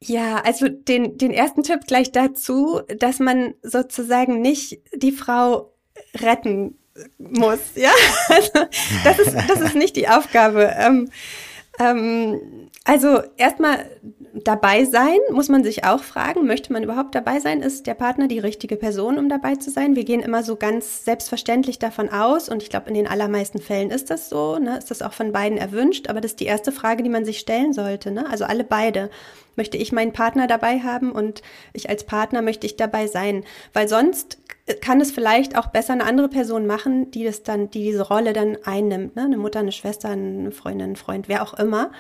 Ja, 0.02 0.36
also 0.36 0.68
den, 0.68 1.18
den 1.18 1.30
ersten 1.30 1.62
Tipp 1.62 1.80
gleich 1.86 2.10
dazu, 2.10 2.80
dass 2.98 3.18
man 3.18 3.54
sozusagen 3.62 4.40
nicht 4.40 4.80
die 4.94 5.12
Frau 5.12 5.74
retten 6.16 6.78
muss, 7.18 7.60
ja. 7.74 7.90
Also, 8.28 8.52
das 9.04 9.18
ist, 9.18 9.36
das 9.48 9.60
ist 9.60 9.74
nicht 9.74 9.96
die 9.96 10.08
Aufgabe. 10.08 10.74
Ähm, 10.76 11.10
ähm, 11.78 12.70
also 12.84 13.22
erstmal 13.36 13.86
dabei 14.34 14.84
sein, 14.84 15.18
muss 15.30 15.48
man 15.48 15.64
sich 15.64 15.84
auch 15.84 16.02
fragen, 16.02 16.46
möchte 16.46 16.72
man 16.72 16.82
überhaupt 16.82 17.14
dabei 17.14 17.40
sein? 17.40 17.62
Ist 17.62 17.86
der 17.86 17.94
Partner 17.94 18.28
die 18.28 18.38
richtige 18.38 18.76
Person, 18.76 19.18
um 19.18 19.28
dabei 19.28 19.56
zu 19.56 19.70
sein? 19.70 19.96
Wir 19.96 20.04
gehen 20.04 20.20
immer 20.20 20.42
so 20.42 20.56
ganz 20.56 21.04
selbstverständlich 21.04 21.78
davon 21.78 22.08
aus 22.08 22.48
und 22.48 22.62
ich 22.62 22.70
glaube, 22.70 22.88
in 22.88 22.94
den 22.94 23.06
allermeisten 23.06 23.60
Fällen 23.60 23.90
ist 23.90 24.10
das 24.10 24.28
so, 24.28 24.58
ne? 24.58 24.78
ist 24.78 24.90
das 24.90 25.02
auch 25.02 25.12
von 25.12 25.32
beiden 25.32 25.58
erwünscht, 25.58 26.08
aber 26.08 26.20
das 26.20 26.32
ist 26.32 26.40
die 26.40 26.46
erste 26.46 26.72
Frage, 26.72 27.02
die 27.02 27.08
man 27.08 27.24
sich 27.24 27.38
stellen 27.38 27.72
sollte. 27.72 28.10
Ne? 28.10 28.28
Also 28.30 28.44
alle 28.44 28.64
beide. 28.64 29.10
Möchte 29.56 29.76
ich 29.76 29.92
meinen 29.92 30.12
Partner 30.12 30.46
dabei 30.46 30.80
haben 30.80 31.10
und 31.10 31.42
ich 31.72 31.90
als 31.90 32.04
Partner 32.04 32.40
möchte 32.40 32.66
ich 32.66 32.76
dabei 32.76 33.08
sein? 33.08 33.44
Weil 33.72 33.88
sonst 33.88 34.38
kann 34.80 35.00
es 35.00 35.10
vielleicht 35.10 35.58
auch 35.58 35.66
besser 35.66 35.92
eine 35.92 36.04
andere 36.04 36.28
Person 36.28 36.66
machen, 36.66 37.10
die 37.10 37.24
das 37.24 37.42
dann, 37.42 37.68
die 37.70 37.82
diese 37.82 38.06
Rolle 38.06 38.32
dann 38.32 38.56
einnimmt, 38.64 39.16
ne? 39.16 39.24
Eine 39.24 39.36
Mutter, 39.36 39.58
eine 39.58 39.72
Schwester, 39.72 40.08
eine 40.10 40.52
Freundin, 40.52 40.92
ein 40.92 40.96
Freund, 40.96 41.28
wer 41.28 41.42
auch 41.42 41.54
immer. 41.54 41.90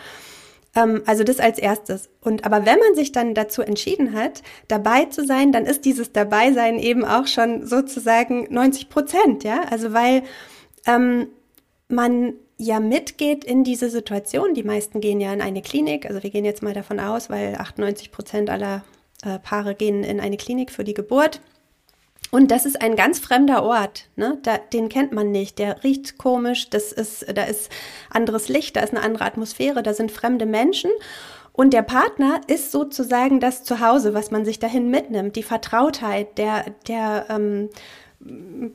Ähm, 0.74 1.02
also 1.06 1.24
das 1.24 1.40
als 1.40 1.58
erstes. 1.58 2.08
Und 2.20 2.44
aber 2.44 2.66
wenn 2.66 2.78
man 2.78 2.94
sich 2.94 3.12
dann 3.12 3.34
dazu 3.34 3.62
entschieden 3.62 4.14
hat, 4.14 4.42
dabei 4.68 5.06
zu 5.06 5.24
sein, 5.26 5.52
dann 5.52 5.66
ist 5.66 5.84
dieses 5.84 6.12
Dabeisein 6.12 6.78
eben 6.78 7.04
auch 7.04 7.26
schon 7.26 7.66
sozusagen 7.66 8.46
90 8.50 8.88
Prozent, 8.88 9.44
ja. 9.44 9.62
Also 9.70 9.92
weil 9.92 10.22
ähm, 10.86 11.28
man 11.88 12.34
ja 12.56 12.78
mitgeht 12.78 13.44
in 13.44 13.64
diese 13.64 13.88
Situation. 13.88 14.54
Die 14.54 14.62
meisten 14.62 15.00
gehen 15.00 15.20
ja 15.20 15.32
in 15.32 15.40
eine 15.40 15.62
Klinik. 15.62 16.06
Also 16.06 16.22
wir 16.22 16.30
gehen 16.30 16.44
jetzt 16.44 16.62
mal 16.62 16.74
davon 16.74 17.00
aus, 17.00 17.30
weil 17.30 17.56
98 17.56 18.12
Prozent 18.12 18.50
aller 18.50 18.84
äh, 19.24 19.38
Paare 19.38 19.74
gehen 19.74 20.04
in 20.04 20.20
eine 20.20 20.36
Klinik 20.36 20.70
für 20.70 20.84
die 20.84 20.94
Geburt. 20.94 21.40
Und 22.30 22.50
das 22.50 22.64
ist 22.64 22.80
ein 22.80 22.94
ganz 22.94 23.18
fremder 23.18 23.64
Ort, 23.64 24.06
ne? 24.16 24.38
Da, 24.42 24.58
den 24.58 24.88
kennt 24.88 25.12
man 25.12 25.32
nicht. 25.32 25.58
Der 25.58 25.82
riecht 25.82 26.16
komisch, 26.16 26.70
das 26.70 26.92
ist, 26.92 27.26
da 27.34 27.44
ist 27.44 27.70
anderes 28.08 28.48
Licht, 28.48 28.76
da 28.76 28.80
ist 28.80 28.94
eine 28.94 29.02
andere 29.02 29.24
Atmosphäre, 29.24 29.82
da 29.82 29.94
sind 29.94 30.12
fremde 30.12 30.46
Menschen. 30.46 30.90
Und 31.52 31.72
der 31.72 31.82
Partner 31.82 32.40
ist 32.46 32.70
sozusagen 32.70 33.40
das 33.40 33.64
Zuhause, 33.64 34.14
was 34.14 34.30
man 34.30 34.44
sich 34.44 34.60
dahin 34.60 34.90
mitnimmt, 34.90 35.34
die 35.34 35.42
Vertrautheit, 35.42 36.38
der, 36.38 36.66
der 36.86 37.26
ähm, 37.28 37.68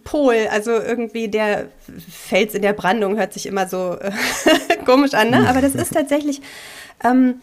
Pol, 0.03 0.47
also 0.51 0.71
irgendwie 0.71 1.29
der 1.29 1.69
Fels 2.09 2.55
in 2.55 2.61
der 2.61 2.73
Brandung 2.73 3.17
hört 3.17 3.31
sich 3.31 3.45
immer 3.45 3.67
so 3.67 3.93
äh, 3.99 4.11
komisch 4.85 5.13
an, 5.13 5.29
ne? 5.29 5.47
Aber 5.47 5.61
das 5.61 5.75
ist 5.75 5.93
tatsächlich 5.93 6.41
ähm, 7.03 7.41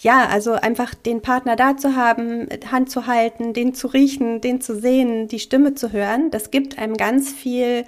ja, 0.00 0.26
also 0.26 0.52
einfach 0.52 0.94
den 0.94 1.20
Partner 1.20 1.56
da 1.56 1.76
zu 1.76 1.94
haben, 1.94 2.48
Hand 2.70 2.90
zu 2.90 3.06
halten, 3.06 3.52
den 3.52 3.74
zu 3.74 3.86
riechen, 3.86 4.40
den 4.40 4.60
zu 4.60 4.74
sehen, 4.78 5.28
die 5.28 5.38
Stimme 5.38 5.74
zu 5.74 5.92
hören, 5.92 6.30
das 6.30 6.50
gibt 6.50 6.78
einem 6.78 6.96
ganz 6.96 7.30
viel 7.30 7.84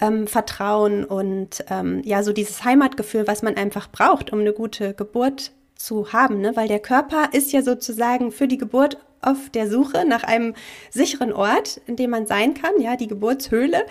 ähm, 0.00 0.26
Vertrauen 0.26 1.04
und 1.04 1.64
ähm, 1.68 2.00
ja, 2.04 2.22
so 2.22 2.32
dieses 2.32 2.64
Heimatgefühl, 2.64 3.26
was 3.26 3.42
man 3.42 3.56
einfach 3.56 3.90
braucht, 3.90 4.32
um 4.32 4.40
eine 4.40 4.54
gute 4.54 4.94
Geburt 4.94 5.52
zu 5.74 6.12
haben, 6.12 6.40
ne? 6.40 6.56
weil 6.56 6.68
der 6.68 6.80
Körper 6.80 7.28
ist 7.32 7.52
ja 7.52 7.62
sozusagen 7.62 8.32
für 8.32 8.48
die 8.48 8.58
Geburt 8.58 8.96
auf 9.20 9.50
der 9.50 9.68
Suche 9.68 10.06
nach 10.06 10.24
einem 10.24 10.54
sicheren 10.90 11.32
Ort, 11.32 11.80
in 11.86 11.96
dem 11.96 12.08
man 12.08 12.26
sein 12.26 12.54
kann, 12.54 12.80
ja, 12.80 12.96
die 12.96 13.08
Geburtshöhle, 13.08 13.84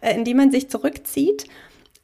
äh, 0.00 0.14
in 0.14 0.24
die 0.24 0.34
man 0.34 0.52
sich 0.52 0.68
zurückzieht. 0.70 1.46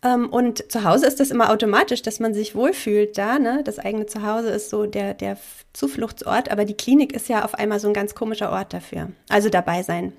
Ähm, 0.04 0.28
und 0.28 0.70
zu 0.70 0.84
Hause 0.84 1.06
ist 1.06 1.20
das 1.20 1.30
immer 1.30 1.50
automatisch, 1.50 2.02
dass 2.02 2.20
man 2.20 2.34
sich 2.34 2.54
wohlfühlt 2.54 3.16
da. 3.16 3.38
Ne? 3.38 3.62
Das 3.64 3.78
eigene 3.78 4.06
Zuhause 4.06 4.50
ist 4.50 4.70
so 4.70 4.86
der, 4.86 5.14
der 5.14 5.36
Zufluchtsort, 5.72 6.50
aber 6.50 6.64
die 6.64 6.76
Klinik 6.76 7.12
ist 7.12 7.28
ja 7.28 7.44
auf 7.44 7.54
einmal 7.54 7.80
so 7.80 7.88
ein 7.88 7.94
ganz 7.94 8.14
komischer 8.14 8.50
Ort 8.50 8.72
dafür. 8.72 9.08
Also 9.28 9.48
dabei 9.48 9.82
sein. 9.82 10.12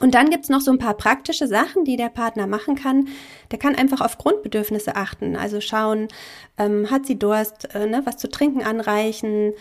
Und 0.00 0.14
dann 0.14 0.30
gibt's 0.30 0.48
noch 0.48 0.60
so 0.60 0.72
ein 0.72 0.78
paar 0.78 0.94
praktische 0.94 1.46
Sachen, 1.46 1.84
die 1.84 1.96
der 1.96 2.08
Partner 2.08 2.48
machen 2.48 2.74
kann. 2.74 3.08
Der 3.52 3.58
kann 3.60 3.76
einfach 3.76 4.00
auf 4.00 4.18
Grundbedürfnisse 4.18 4.96
achten. 4.96 5.36
Also 5.36 5.60
schauen, 5.60 6.08
ähm, 6.58 6.90
hat 6.90 7.06
sie 7.06 7.18
Durst, 7.18 7.74
äh, 7.74 7.86
ne, 7.86 8.02
was 8.04 8.16
zu 8.16 8.28
trinken 8.28 8.62
anreichen, 8.62 9.52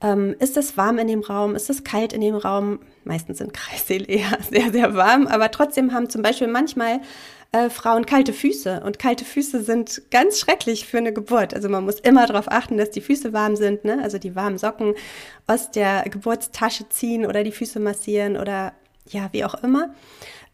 ähm, 0.00 0.34
ist 0.38 0.56
es 0.56 0.76
warm 0.78 0.98
in 0.98 1.08
dem 1.08 1.20
Raum, 1.20 1.54
ist 1.54 1.68
es 1.68 1.84
kalt 1.84 2.14
in 2.14 2.22
dem 2.22 2.34
Raum. 2.34 2.80
Meistens 3.04 3.38
sind 3.38 3.52
Kreissäle 3.52 4.04
eher 4.08 4.38
sehr, 4.50 4.72
sehr 4.72 4.94
warm, 4.94 5.26
aber 5.26 5.50
trotzdem 5.50 5.92
haben 5.92 6.08
zum 6.08 6.22
Beispiel 6.22 6.48
manchmal 6.48 7.00
äh, 7.52 7.68
Frauen 7.70 8.06
kalte 8.06 8.32
Füße. 8.32 8.82
Und 8.84 8.98
kalte 8.98 9.24
Füße 9.24 9.62
sind 9.62 10.02
ganz 10.10 10.40
schrecklich 10.40 10.86
für 10.86 10.98
eine 10.98 11.12
Geburt. 11.12 11.54
Also 11.54 11.68
man 11.68 11.84
muss 11.84 12.00
immer 12.00 12.26
darauf 12.26 12.50
achten, 12.50 12.78
dass 12.78 12.90
die 12.90 13.02
Füße 13.02 13.32
warm 13.32 13.56
sind, 13.56 13.84
ne? 13.84 14.00
also 14.02 14.18
die 14.18 14.34
warmen 14.34 14.58
Socken 14.58 14.94
aus 15.46 15.70
der 15.70 16.02
Geburtstasche 16.08 16.88
ziehen 16.88 17.26
oder 17.26 17.44
die 17.44 17.52
Füße 17.52 17.78
massieren 17.78 18.36
oder 18.36 18.72
ja, 19.06 19.28
wie 19.32 19.44
auch 19.44 19.62
immer. 19.62 19.94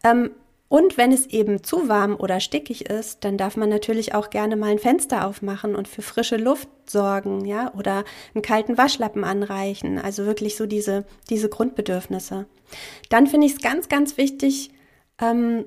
Ähm, 0.03 0.31
und 0.67 0.97
wenn 0.97 1.11
es 1.11 1.25
eben 1.25 1.63
zu 1.63 1.87
warm 1.87 2.15
oder 2.15 2.39
stickig 2.39 2.89
ist, 2.89 3.23
dann 3.23 3.37
darf 3.37 3.57
man 3.57 3.69
natürlich 3.69 4.13
auch 4.13 4.29
gerne 4.29 4.55
mal 4.55 4.69
ein 4.69 4.77
Fenster 4.77 5.25
aufmachen 5.25 5.75
und 5.75 5.87
für 5.87 6.03
frische 6.03 6.37
Luft 6.37 6.69
sorgen, 6.85 7.43
ja, 7.45 7.73
oder 7.73 8.03
einen 8.35 8.43
kalten 8.43 8.77
Waschlappen 8.77 9.23
anreichen. 9.23 9.97
Also 9.97 10.27
wirklich 10.27 10.57
so 10.57 10.67
diese, 10.67 11.05
diese 11.31 11.49
Grundbedürfnisse. 11.49 12.45
Dann 13.09 13.25
finde 13.25 13.47
ich 13.47 13.53
es 13.53 13.61
ganz, 13.61 13.89
ganz 13.89 14.17
wichtig, 14.17 14.69
ähm, 15.19 15.65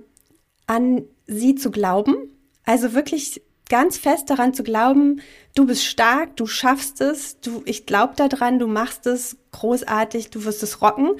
an 0.72 1.02
sie 1.26 1.54
zu 1.54 1.70
glauben. 1.70 2.16
Also 2.64 2.94
wirklich 2.94 3.42
ganz 3.68 3.98
fest 3.98 4.30
daran 4.30 4.54
zu 4.54 4.62
glauben, 4.62 5.20
du 5.54 5.66
bist 5.66 5.84
stark, 5.84 6.36
du 6.36 6.46
schaffst 6.46 7.00
es, 7.00 7.40
du, 7.40 7.62
ich 7.66 7.84
glaube 7.84 8.14
daran, 8.16 8.58
du 8.58 8.66
machst 8.66 9.06
es 9.06 9.36
großartig, 9.52 10.30
du 10.30 10.44
wirst 10.44 10.62
es 10.62 10.80
rocken. 10.80 11.10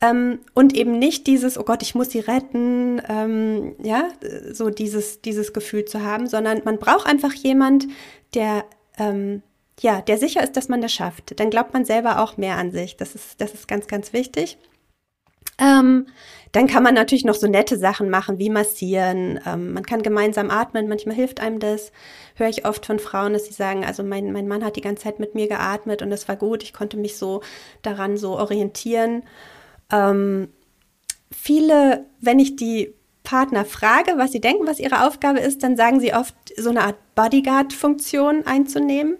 Ähm, 0.00 0.38
und 0.54 0.74
eben 0.74 0.98
nicht 0.98 1.26
dieses, 1.26 1.58
oh 1.58 1.64
Gott, 1.64 1.82
ich 1.82 1.94
muss 1.94 2.10
sie 2.10 2.20
retten, 2.20 3.02
ähm, 3.08 3.74
ja, 3.82 4.08
so 4.52 4.70
dieses, 4.70 5.20
dieses 5.20 5.52
Gefühl 5.52 5.84
zu 5.84 6.02
haben, 6.02 6.26
sondern 6.28 6.62
man 6.64 6.78
braucht 6.78 7.06
einfach 7.06 7.32
jemand, 7.34 7.88
der, 8.34 8.64
ähm, 8.96 9.42
ja, 9.80 10.00
der 10.00 10.18
sicher 10.18 10.42
ist, 10.42 10.56
dass 10.56 10.68
man 10.68 10.80
das 10.80 10.92
schafft. 10.92 11.38
Dann 11.38 11.50
glaubt 11.50 11.74
man 11.74 11.84
selber 11.84 12.22
auch 12.22 12.36
mehr 12.36 12.56
an 12.56 12.70
sich. 12.70 12.96
Das 12.96 13.14
ist, 13.14 13.40
das 13.40 13.52
ist 13.54 13.68
ganz, 13.68 13.86
ganz 13.86 14.12
wichtig. 14.12 14.56
Ähm, 15.58 16.06
dann 16.52 16.66
kann 16.66 16.82
man 16.82 16.94
natürlich 16.94 17.24
noch 17.24 17.34
so 17.34 17.46
nette 17.46 17.76
Sachen 17.76 18.08
machen, 18.10 18.38
wie 18.38 18.50
massieren. 18.50 19.40
Ähm, 19.46 19.72
man 19.72 19.84
kann 19.84 20.02
gemeinsam 20.02 20.50
atmen. 20.50 20.88
Manchmal 20.88 21.14
hilft 21.14 21.40
einem 21.40 21.60
das. 21.60 21.92
Höre 22.36 22.48
ich 22.48 22.66
oft 22.66 22.86
von 22.86 22.98
Frauen, 22.98 23.32
dass 23.32 23.46
sie 23.46 23.52
sagen, 23.52 23.84
also 23.84 24.02
mein, 24.02 24.32
mein 24.32 24.48
Mann 24.48 24.64
hat 24.64 24.76
die 24.76 24.80
ganze 24.80 25.04
Zeit 25.04 25.20
mit 25.20 25.34
mir 25.34 25.48
geatmet 25.48 26.00
und 26.00 26.10
das 26.10 26.28
war 26.28 26.36
gut. 26.36 26.62
Ich 26.62 26.72
konnte 26.72 26.96
mich 26.96 27.18
so 27.18 27.42
daran 27.82 28.16
so 28.16 28.38
orientieren. 28.38 29.24
Ähm, 29.90 30.48
viele, 31.30 32.06
wenn 32.20 32.38
ich 32.38 32.56
die 32.56 32.94
Partner 33.24 33.66
frage, 33.66 34.14
was 34.16 34.32
sie 34.32 34.40
denken, 34.40 34.66
was 34.66 34.78
ihre 34.78 35.06
Aufgabe 35.06 35.40
ist, 35.40 35.62
dann 35.62 35.76
sagen 35.76 36.00
sie 36.00 36.14
oft, 36.14 36.34
so 36.56 36.70
eine 36.70 36.82
Art 36.82 36.96
Bodyguard-Funktion 37.14 38.46
einzunehmen. 38.46 39.18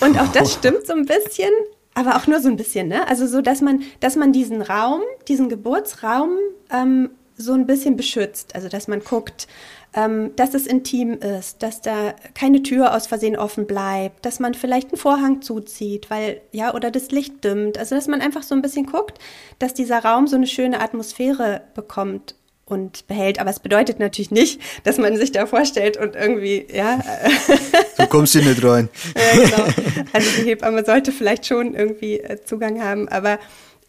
Und 0.00 0.18
auch 0.20 0.32
das 0.32 0.52
stimmt 0.54 0.84
so 0.84 0.94
ein 0.94 1.06
bisschen, 1.06 1.52
aber 1.96 2.16
auch 2.16 2.26
nur 2.26 2.40
so 2.40 2.48
ein 2.48 2.56
bisschen, 2.56 2.88
ne? 2.88 3.08
Also 3.08 3.26
so, 3.26 3.40
dass 3.40 3.62
man, 3.62 3.82
dass 4.00 4.16
man 4.16 4.30
diesen 4.30 4.60
Raum, 4.60 5.00
diesen 5.28 5.48
Geburtsraum 5.48 6.36
ähm, 6.70 7.10
so 7.38 7.54
ein 7.54 7.66
bisschen 7.66 7.96
beschützt. 7.96 8.54
Also 8.54 8.68
dass 8.68 8.86
man 8.86 9.00
guckt, 9.00 9.48
ähm, 9.94 10.36
dass 10.36 10.52
es 10.52 10.66
intim 10.66 11.14
ist, 11.14 11.62
dass 11.62 11.80
da 11.80 12.14
keine 12.34 12.62
Tür 12.62 12.94
aus 12.94 13.06
Versehen 13.06 13.36
offen 13.36 13.66
bleibt, 13.66 14.26
dass 14.26 14.40
man 14.40 14.52
vielleicht 14.52 14.90
einen 14.90 14.98
Vorhang 14.98 15.40
zuzieht, 15.40 16.10
weil, 16.10 16.42
ja, 16.52 16.74
oder 16.74 16.90
das 16.90 17.10
Licht 17.12 17.42
dimmt. 17.44 17.78
Also, 17.78 17.94
dass 17.94 18.08
man 18.08 18.20
einfach 18.20 18.42
so 18.42 18.54
ein 18.54 18.62
bisschen 18.62 18.84
guckt, 18.84 19.18
dass 19.58 19.72
dieser 19.72 20.04
Raum 20.04 20.26
so 20.26 20.36
eine 20.36 20.46
schöne 20.46 20.80
Atmosphäre 20.80 21.62
bekommt 21.74 22.34
und 22.66 23.06
behält. 23.06 23.40
Aber 23.40 23.50
es 23.50 23.60
bedeutet 23.60 23.98
natürlich 24.00 24.30
nicht, 24.30 24.60
dass 24.84 24.98
man 24.98 25.16
sich 25.16 25.32
da 25.32 25.46
vorstellt 25.46 25.96
und 25.96 26.14
irgendwie, 26.16 26.66
ja. 26.72 27.00
Du 27.96 28.06
kommst 28.06 28.32
hier 28.32 28.42
nicht 28.42 28.62
rein. 28.62 28.88
ja, 29.16 29.44
genau. 29.44 29.64
Also 30.12 30.42
die 30.42 30.48
Hebamme 30.48 30.84
sollte 30.84 31.12
vielleicht 31.12 31.46
schon 31.46 31.74
irgendwie 31.74 32.20
äh, 32.20 32.44
Zugang 32.44 32.82
haben, 32.82 33.08
aber 33.08 33.38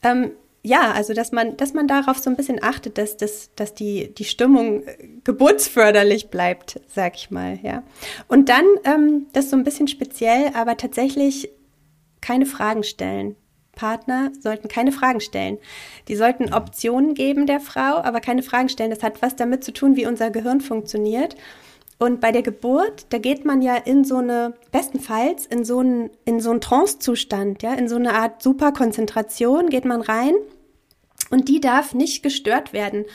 ähm, 0.04 0.32
ja, 0.64 0.92
also 0.92 1.14
dass 1.14 1.32
man, 1.32 1.58
dass 1.58 1.74
man 1.74 1.88
darauf 1.88 2.18
so 2.18 2.30
ein 2.30 2.36
bisschen 2.36 2.62
achtet, 2.62 2.98
dass, 2.98 3.18
dass, 3.18 3.54
dass 3.56 3.74
die, 3.74 4.14
die 4.14 4.26
Stimmung 4.26 4.84
äh, 4.84 4.98
geburtsförderlich 5.24 6.30
bleibt, 6.30 6.80
sag 6.88 7.16
ich 7.16 7.32
mal, 7.32 7.60
ja. 7.64 7.84
Und 8.28 8.50
dann, 8.50 8.66
ähm, 8.84 9.28
das 9.34 9.50
so 9.50 9.56
ein 9.56 9.64
bisschen 9.64 9.88
speziell, 9.88 10.52
aber 10.54 10.78
tatsächlich 10.78 11.50
keine 12.22 12.46
Fragen 12.46 12.84
stellen. 12.84 13.36
Partner 13.78 14.32
sollten 14.42 14.68
keine 14.68 14.92
Fragen 14.92 15.22
stellen. 15.22 15.58
Die 16.10 16.18
sollten 16.18 16.54
Optionen 16.54 17.14
geben 17.14 17.48
der 17.48 17.62
Frau, 17.62 18.02
aber 18.02 18.20
keine 18.20 18.44
Fragen 18.44 18.68
stellen. 18.68 18.90
Das 18.90 19.04
hat 19.04 19.22
was 19.22 19.38
damit 19.38 19.64
zu 19.64 19.72
tun, 19.72 19.96
wie 19.96 20.06
unser 20.06 20.30
Gehirn 20.32 20.60
funktioniert. 20.60 21.38
Und 22.00 22.20
bei 22.20 22.32
der 22.32 22.44
Geburt, 22.44 23.08
da 23.10 23.18
geht 23.18 23.46
man 23.46 23.62
ja 23.62 23.76
in 23.76 24.04
so 24.04 24.18
eine, 24.18 24.54
bestenfalls 24.72 25.46
in 25.46 25.64
so 25.64 25.80
einen, 25.80 26.10
in 26.26 26.40
so 26.40 26.52
einen 26.52 26.62
Trance-Zustand, 26.62 27.64
ja, 27.64 27.74
in 27.74 27.88
so 27.88 27.96
eine 27.96 28.14
Art 28.14 28.44
Superkonzentration 28.44 29.70
geht 29.70 29.86
man 29.86 30.02
rein 30.02 30.36
und 31.32 31.48
die 31.48 31.60
darf 31.60 31.94
nicht 31.94 32.22
gestört 32.22 32.74
werden. 32.74 33.06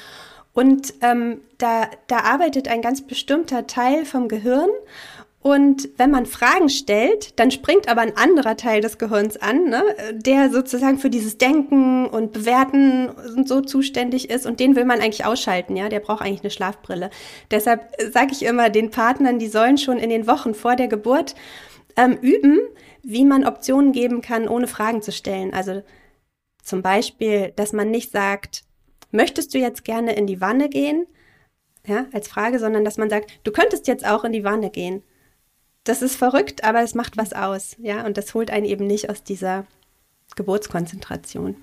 Und 0.52 0.94
ähm, 1.00 1.40
da, 1.58 1.88
da 2.08 2.18
arbeitet 2.18 2.68
ein 2.68 2.82
ganz 2.82 3.02
bestimmter 3.02 3.66
Teil 3.66 4.04
vom 4.04 4.28
Gehirn. 4.28 4.68
Und 5.42 5.88
wenn 5.96 6.12
man 6.12 6.26
Fragen 6.26 6.68
stellt, 6.68 7.38
dann 7.40 7.50
springt 7.50 7.88
aber 7.88 8.00
ein 8.00 8.16
anderer 8.16 8.56
Teil 8.56 8.80
des 8.80 8.96
Gehirns 8.98 9.36
an, 9.36 9.64
ne, 9.64 9.82
der 10.12 10.50
sozusagen 10.50 10.98
für 10.98 11.10
dieses 11.10 11.36
Denken 11.36 12.06
und 12.06 12.32
Bewerten 12.32 13.08
und 13.08 13.48
so 13.48 13.60
zuständig 13.60 14.30
ist. 14.30 14.46
Und 14.46 14.60
den 14.60 14.76
will 14.76 14.84
man 14.84 15.00
eigentlich 15.00 15.24
ausschalten, 15.24 15.74
ja. 15.74 15.88
Der 15.88 15.98
braucht 15.98 16.22
eigentlich 16.22 16.42
eine 16.42 16.50
Schlafbrille. 16.50 17.10
Deshalb 17.50 17.90
sage 18.12 18.30
ich 18.30 18.44
immer 18.44 18.70
den 18.70 18.90
Partnern, 18.90 19.40
die 19.40 19.48
sollen 19.48 19.78
schon 19.78 19.98
in 19.98 20.10
den 20.10 20.28
Wochen 20.28 20.54
vor 20.54 20.76
der 20.76 20.86
Geburt 20.86 21.34
ähm, 21.96 22.16
üben, 22.22 22.60
wie 23.02 23.24
man 23.24 23.44
Optionen 23.44 23.90
geben 23.90 24.20
kann, 24.20 24.46
ohne 24.46 24.68
Fragen 24.68 25.02
zu 25.02 25.10
stellen. 25.10 25.52
Also 25.52 25.82
zum 26.62 26.82
Beispiel, 26.82 27.52
dass 27.56 27.72
man 27.72 27.90
nicht 27.90 28.12
sagt, 28.12 28.62
möchtest 29.10 29.54
du 29.54 29.58
jetzt 29.58 29.84
gerne 29.84 30.14
in 30.14 30.28
die 30.28 30.40
Wanne 30.40 30.68
gehen? 30.68 31.06
Ja, 31.84 32.06
als 32.12 32.28
Frage, 32.28 32.60
sondern 32.60 32.84
dass 32.84 32.96
man 32.96 33.10
sagt, 33.10 33.40
du 33.42 33.50
könntest 33.50 33.88
jetzt 33.88 34.06
auch 34.06 34.22
in 34.22 34.30
die 34.30 34.44
Wanne 34.44 34.70
gehen. 34.70 35.02
Das 35.84 36.02
ist 36.02 36.16
verrückt, 36.16 36.64
aber 36.64 36.82
es 36.82 36.94
macht 36.94 37.16
was 37.16 37.32
aus, 37.32 37.76
ja, 37.78 38.06
und 38.06 38.16
das 38.16 38.34
holt 38.34 38.50
einen 38.50 38.66
eben 38.66 38.86
nicht 38.86 39.10
aus 39.10 39.24
dieser 39.24 39.66
Geburtskonzentration. 40.36 41.56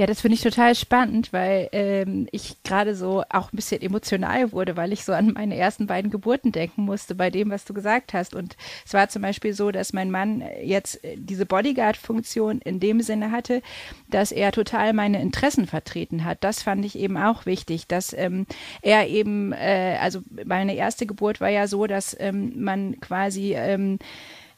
Ja, 0.00 0.06
das 0.06 0.22
finde 0.22 0.36
ich 0.36 0.40
total 0.40 0.74
spannend, 0.74 1.30
weil 1.34 1.68
ähm, 1.72 2.26
ich 2.32 2.62
gerade 2.62 2.94
so 2.94 3.22
auch 3.28 3.52
ein 3.52 3.56
bisschen 3.56 3.82
emotional 3.82 4.50
wurde, 4.50 4.78
weil 4.78 4.94
ich 4.94 5.04
so 5.04 5.12
an 5.12 5.34
meine 5.34 5.56
ersten 5.56 5.86
beiden 5.88 6.10
Geburten 6.10 6.52
denken 6.52 6.84
musste 6.86 7.14
bei 7.14 7.28
dem, 7.28 7.50
was 7.50 7.66
du 7.66 7.74
gesagt 7.74 8.14
hast. 8.14 8.34
Und 8.34 8.56
es 8.86 8.94
war 8.94 9.10
zum 9.10 9.20
Beispiel 9.20 9.52
so, 9.52 9.70
dass 9.70 9.92
mein 9.92 10.10
Mann 10.10 10.42
jetzt 10.64 11.00
diese 11.16 11.44
Bodyguard-Funktion 11.44 12.62
in 12.62 12.80
dem 12.80 13.02
Sinne 13.02 13.30
hatte, 13.30 13.60
dass 14.08 14.32
er 14.32 14.52
total 14.52 14.94
meine 14.94 15.20
Interessen 15.20 15.66
vertreten 15.66 16.24
hat. 16.24 16.38
Das 16.44 16.62
fand 16.62 16.82
ich 16.86 16.98
eben 16.98 17.18
auch 17.18 17.44
wichtig, 17.44 17.86
dass 17.86 18.14
ähm, 18.14 18.46
er 18.80 19.06
eben, 19.06 19.52
äh, 19.52 19.98
also 20.00 20.22
meine 20.46 20.76
erste 20.76 21.04
Geburt 21.04 21.42
war 21.42 21.50
ja 21.50 21.66
so, 21.66 21.86
dass 21.86 22.16
ähm, 22.18 22.54
man 22.56 22.98
quasi 23.00 23.52
ähm, 23.54 23.98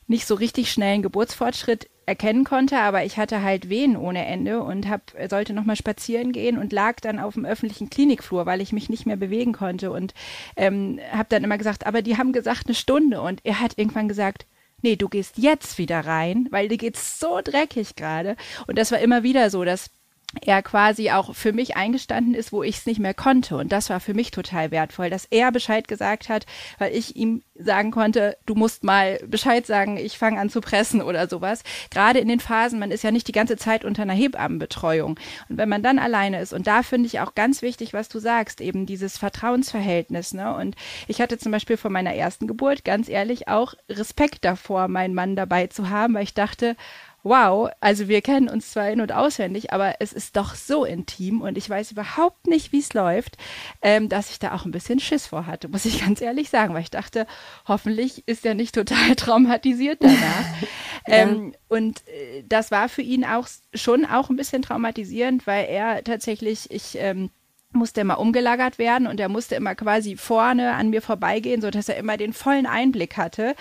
nicht 0.07 0.29
so 0.29 0.37
richtig 0.37 0.71
schnellen 0.71 1.03
Geburtsfortschritt 1.03 1.89
erkennen 2.07 2.45
konnte, 2.45 2.79
aber 2.79 3.05
ich 3.05 3.17
hatte 3.17 3.43
halt 3.43 3.69
Wehen 3.69 3.97
ohne 3.97 4.27
Ende 4.27 4.63
und 4.63 4.89
hab, 4.89 5.13
sollte 5.29 5.53
nochmal 5.53 5.77
spazieren 5.77 6.33
gehen 6.33 6.59
und 6.59 6.73
lag 6.73 7.01
dann 7.01 7.19
auf 7.19 7.35
dem 7.35 7.45
öffentlichen 7.45 7.91
Klinikflur, 7.91 8.47
weil 8.47 8.61
ich 8.61 8.73
mich 8.73 8.89
nicht 8.89 9.07
mehr 9.07 9.17
bewegen 9.17 9.53
konnte 9.53 9.91
und 9.91 10.15
ähm, 10.57 10.99
habe 11.13 11.29
dann 11.29 11.45
immer 11.45 11.59
gesagt, 11.59 11.87
aber 11.87 12.03
die 12.03 12.19
haben 12.19 12.33
gesagt 12.33 12.67
eine 12.67 12.75
Stunde 12.75 13.21
und 13.21 13.41
er 13.45 13.61
hat 13.61 13.79
irgendwann 13.79 14.09
gesagt, 14.09 14.47
nee, 14.83 14.97
du 14.97 15.09
gehst 15.09 15.39
jetzt 15.39 15.79
wieder 15.79 16.01
rein, 16.01 16.49
weil 16.51 16.69
dir 16.69 16.79
geht's 16.79 17.19
so 17.19 17.41
dreckig 17.43 17.97
gerade. 17.97 18.37
Und 18.67 18.79
das 18.79 18.91
war 18.91 18.99
immer 18.99 19.23
wieder 19.23 19.49
so, 19.49 19.65
dass 19.65 19.91
er 20.41 20.63
quasi 20.63 21.11
auch 21.11 21.35
für 21.35 21.53
mich 21.53 21.77
eingestanden 21.77 22.35
ist, 22.35 22.53
wo 22.53 22.63
ich 22.63 22.79
es 22.79 22.87
nicht 22.87 23.01
mehr 23.01 23.15
konnte. 23.15 23.57
Und 23.57 23.71
das 23.71 23.91
war 23.91 24.01
für 24.01 24.15
mich 24.15 24.31
total 24.31 24.71
wertvoll, 24.71 25.11
dass 25.11 25.27
er 25.27 25.53
Bescheid 25.53 25.87
gesagt 25.87 26.29
hat, 26.29 26.47
weil 26.79 26.95
ich 26.95 27.17
ihm 27.17 27.43
sagen 27.55 27.91
konnte, 27.91 28.37
du 28.47 28.55
musst 28.55 28.83
mal 28.83 29.21
Bescheid 29.27 29.67
sagen, 29.67 29.97
ich 29.97 30.19
fange 30.19 30.41
an 30.41 30.51
zu 30.51 30.61
pressen 30.61 31.03
oder 31.03 31.29
sowas. 31.29 31.63
Gerade 31.91 32.19
in 32.19 32.29
den 32.29 32.41
Phasen, 32.41 32.79
man 32.79 32.91
ist 32.91 33.05
ja 33.05 33.11
nicht 33.11 33.29
die 33.29 33.33
ganze 33.33 33.57
Zeit 33.57 33.85
unter 33.85 34.03
einer 34.03 34.15
Hebammenbetreuung. 34.15 35.19
Und 35.49 35.59
wenn 35.59 35.69
man 35.69 35.83
dann 35.83 35.99
alleine 35.99 36.41
ist, 36.41 36.53
und 36.53 36.67
da 36.67 36.83
finde 36.83 37.07
ich 37.07 37.21
auch 37.21 37.35
ganz 37.35 37.63
wichtig, 37.63 37.93
was 37.93 38.09
du 38.09 38.19
sagst, 38.19 38.61
eben 38.61 38.87
dieses 38.87 39.19
Vertrauensverhältnis. 39.19 40.35
Ne? 40.35 40.55
Und 40.55 40.77
ich 41.09 41.21
hatte 41.21 41.39
zum 41.39 41.53
Beispiel 41.53 41.77
vor 41.77 41.91
meiner 41.91 42.15
ersten 42.15 42.47
Geburt 42.47 42.85
ganz 42.85 43.09
ehrlich 43.09 43.49
auch 43.49 43.75
Respekt 43.89 44.45
davor, 44.45 44.89
meinen 44.89 45.15
Mann 45.15 45.37
dabei 45.37 45.67
zu 45.67 45.91
haben, 45.91 46.15
weil 46.15 46.25
ich 46.25 46.35
dachte, 46.35 46.77
wow, 47.23 47.71
also 47.81 48.09
wir 48.09 48.21
kennen 48.21 48.49
uns 48.49 48.73
zwar 48.73 48.91
in- 48.91 49.01
und 49.01 49.13
auswendig, 49.13 49.73
aber 49.73 49.97
es 50.01 50.13
ist 50.13 50.37
doch 50.37 50.55
so 50.55 50.85
intim 50.85 51.41
und 51.41 51.57
ich 51.57 51.69
weiß 51.69 51.93
überhaupt 51.93 52.47
nicht, 52.47 52.73
wie 52.73 52.81
es 52.81 52.95
läuft, 52.95 53.37
ähm, 53.81 54.09
dass 54.09 54.31
ich 54.31 54.39
da 54.39 54.55
auch 54.55 54.65
ein 54.65 54.73
bisschen 54.73 54.99
Schiss 54.99 55.27
vor 55.29 55.47
hatte, 55.47 55.69
muss 55.69 55.85
ich 55.85 56.01
ganz 56.05 56.21
ehrlich 56.21 56.51
sagen, 56.51 56.75
weil 56.75 56.83
ich 56.83 56.91
dachte, 56.91 57.27
hoffentlich 57.67 58.27
ist 58.27 58.45
er 58.45 58.55
nicht 58.55 58.75
total 58.75 59.15
traumatisiert 59.17 59.99
danach. 60.03 60.45
ja. 61.07 61.15
ähm, 61.15 61.55
und 61.69 62.07
äh, 62.09 62.43
das 62.49 62.71
war 62.71 62.89
für 62.89 63.03
ihn 63.03 63.25
auch 63.25 63.47
schon 63.75 64.05
auch 64.05 64.29
ein 64.29 64.37
bisschen 64.37 64.63
traumatisierend, 64.63 65.47
weil 65.47 65.67
er 65.67 66.03
tatsächlich, 66.03 66.71
ich 66.71 66.97
ähm, 66.99 67.31
musste 67.73 68.03
immer 68.03 68.19
umgelagert 68.19 68.79
werden 68.79 69.07
und 69.07 69.19
er 69.21 69.29
musste 69.29 69.55
immer 69.55 69.75
quasi 69.75 70.17
vorne 70.17 70.75
an 70.75 70.91
mir 70.91 71.03
vorbeigehen, 71.03 71.63
so 71.63 71.71
dass 71.71 71.89
er 71.89 71.97
immer 71.97 72.17
den 72.17 72.33
vollen 72.33 72.67
Einblick 72.67 73.17
hatte 73.17 73.55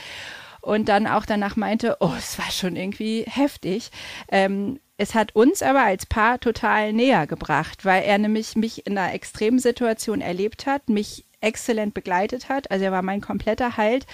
und 0.62 0.89
dann 0.89 1.08
auch 1.08 1.26
danach 1.26 1.56
meinte, 1.56 1.97
oh, 2.00 2.13
es 2.17 2.38
war 2.38 2.52
schon 2.52 2.76
irgendwie 2.76 3.26
heftig. 3.28 3.91
Ähm, 4.30 4.80
es 4.97 5.15
hat 5.15 5.36
uns 5.36 5.63
aber 5.63 5.82
als 5.84 6.06
Paar 6.06 6.39
total 6.39 6.93
näher 6.93 7.26
gebracht, 7.26 7.86
weil 7.86 8.04
er 8.04 8.19
nämlich 8.19 8.56
mich 8.56 8.86
in 8.86 8.97
einer 8.97 9.13
extremen 9.13 9.58
Situation 9.58 10.21
erlebt 10.21 10.67
hat, 10.67 10.89
mich 10.89 11.26
exzellent 11.41 11.95
begleitet 11.95 12.50
hat. 12.50 12.69
Also 12.69 12.86
er 12.86 12.91
war 12.91 13.02
mein 13.02 13.19
kompletter 13.19 13.78
Halt. 13.78 14.06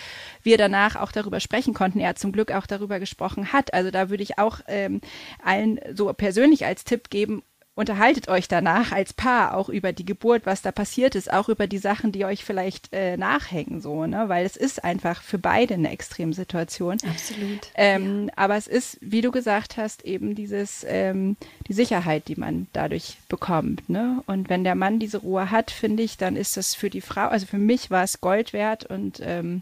Wir 0.43 0.57
danach 0.57 0.95
auch 0.95 1.11
darüber 1.11 1.41
sprechen 1.41 1.73
konnten. 1.73 1.99
Er 1.99 2.15
zum 2.15 2.31
Glück 2.31 2.53
auch 2.53 2.65
darüber 2.65 2.99
gesprochen 2.99 3.51
hat. 3.51 3.73
Also 3.73 3.91
da 3.91 4.09
würde 4.09 4.23
ich 4.23 4.39
auch 4.39 4.61
ähm, 4.67 5.01
allen 5.43 5.79
so 5.93 6.11
persönlich 6.13 6.65
als 6.65 6.85
Tipp 6.85 7.09
geben, 7.09 7.43
unterhaltet 7.77 8.27
euch 8.27 8.47
danach 8.47 8.91
als 8.91 9.13
Paar 9.13 9.55
auch 9.55 9.69
über 9.69 9.93
die 9.93 10.03
Geburt, 10.03 10.47
was 10.47 10.63
da 10.63 10.71
passiert 10.71 11.13
ist, 11.13 11.31
auch 11.31 11.47
über 11.47 11.67
die 11.67 11.77
Sachen, 11.77 12.11
die 12.11 12.25
euch 12.25 12.43
vielleicht 12.43 12.91
äh, 12.91 13.17
nachhängen, 13.17 13.81
so, 13.81 14.07
ne? 14.07 14.29
Weil 14.29 14.47
es 14.47 14.57
ist 14.57 14.83
einfach 14.83 15.21
für 15.21 15.37
beide 15.37 15.75
eine 15.75 15.91
Extremsituation. 15.91 16.97
Absolut. 17.07 17.69
Ähm, 17.75 18.25
ja. 18.25 18.33
Aber 18.35 18.55
es 18.57 18.65
ist, 18.65 18.97
wie 19.01 19.21
du 19.21 19.29
gesagt 19.29 19.77
hast, 19.77 20.03
eben 20.05 20.33
dieses, 20.33 20.83
ähm, 20.89 21.37
die 21.67 21.73
Sicherheit, 21.73 22.27
die 22.27 22.35
man 22.35 22.65
dadurch 22.73 23.17
bekommt, 23.29 23.87
ne? 23.89 24.23
Und 24.25 24.49
wenn 24.49 24.63
der 24.63 24.75
Mann 24.75 24.97
diese 24.97 25.19
Ruhe 25.19 25.51
hat, 25.51 25.69
finde 25.69 26.01
ich, 26.01 26.17
dann 26.17 26.35
ist 26.35 26.57
das 26.57 26.73
für 26.73 26.89
die 26.89 27.01
Frau, 27.01 27.27
also 27.27 27.45
für 27.45 27.59
mich 27.59 27.91
war 27.91 28.03
es 28.03 28.21
Gold 28.21 28.53
wert 28.53 28.85
und 28.85 29.21
ähm, 29.21 29.61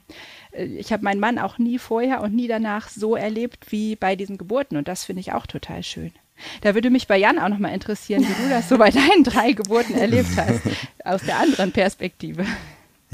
äh, 0.53 0.63
ich 0.63 0.93
habe 0.93 1.03
meinen 1.03 1.19
Mann 1.19 1.37
auch 1.37 1.57
nie 1.57 1.79
vorher 1.79 2.21
und 2.21 2.33
nie 2.33 2.47
danach 2.47 2.87
so 2.87 3.17
erlebt 3.17 3.73
wie 3.73 3.97
bei 3.97 4.15
diesen 4.15 4.37
Geburten 4.37 4.77
und 4.77 4.87
das 4.87 5.03
finde 5.03 5.19
ich 5.19 5.33
auch 5.33 5.47
total 5.47 5.83
schön. 5.83 6.13
Da 6.61 6.75
würde 6.75 6.89
mich 6.89 7.07
bei 7.07 7.17
Jan 7.17 7.39
auch 7.39 7.49
nochmal 7.49 7.73
interessieren, 7.73 8.23
wie 8.23 8.43
du 8.43 8.49
das 8.49 8.69
so 8.69 8.77
bei 8.77 8.91
deinen 8.91 9.23
drei 9.23 9.53
Geburten 9.53 9.95
erlebt 9.95 10.29
hast, 10.37 10.61
aus 11.03 11.21
der 11.21 11.39
anderen 11.39 11.71
Perspektive. 11.71 12.45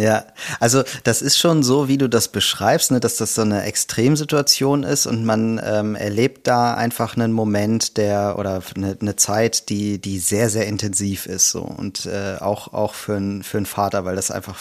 Ja, 0.02 0.26
also 0.60 0.82
das 1.04 1.22
ist 1.22 1.38
schon 1.38 1.62
so, 1.62 1.88
wie 1.88 2.00
du 2.00 2.10
das 2.10 2.28
beschreibst, 2.30 2.90
ne, 2.90 3.00
dass 3.00 3.18
das 3.18 3.36
so 3.36 3.44
eine 3.44 3.62
Extremsituation 3.66 4.82
ist 4.82 5.06
und 5.06 5.26
man 5.26 5.62
ähm, 5.64 5.94
erlebt 5.96 6.48
da 6.48 6.74
einfach 6.74 7.16
einen 7.16 7.32
Moment, 7.32 7.98
der 7.98 8.40
oder 8.40 8.64
eine, 8.76 8.98
eine 9.00 9.16
Zeit, 9.16 9.70
die 9.70 10.00
die 10.00 10.18
sehr 10.18 10.50
sehr 10.50 10.66
intensiv 10.66 11.28
ist 11.28 11.52
so 11.52 11.62
und 11.62 12.08
äh, 12.08 12.38
auch 12.40 12.74
auch 12.74 12.96
für 12.96 13.16
einen 13.16 13.44
für 13.44 13.58
einen 13.58 13.68
Vater, 13.68 14.04
weil 14.04 14.16
das 14.16 14.32
einfach 14.32 14.58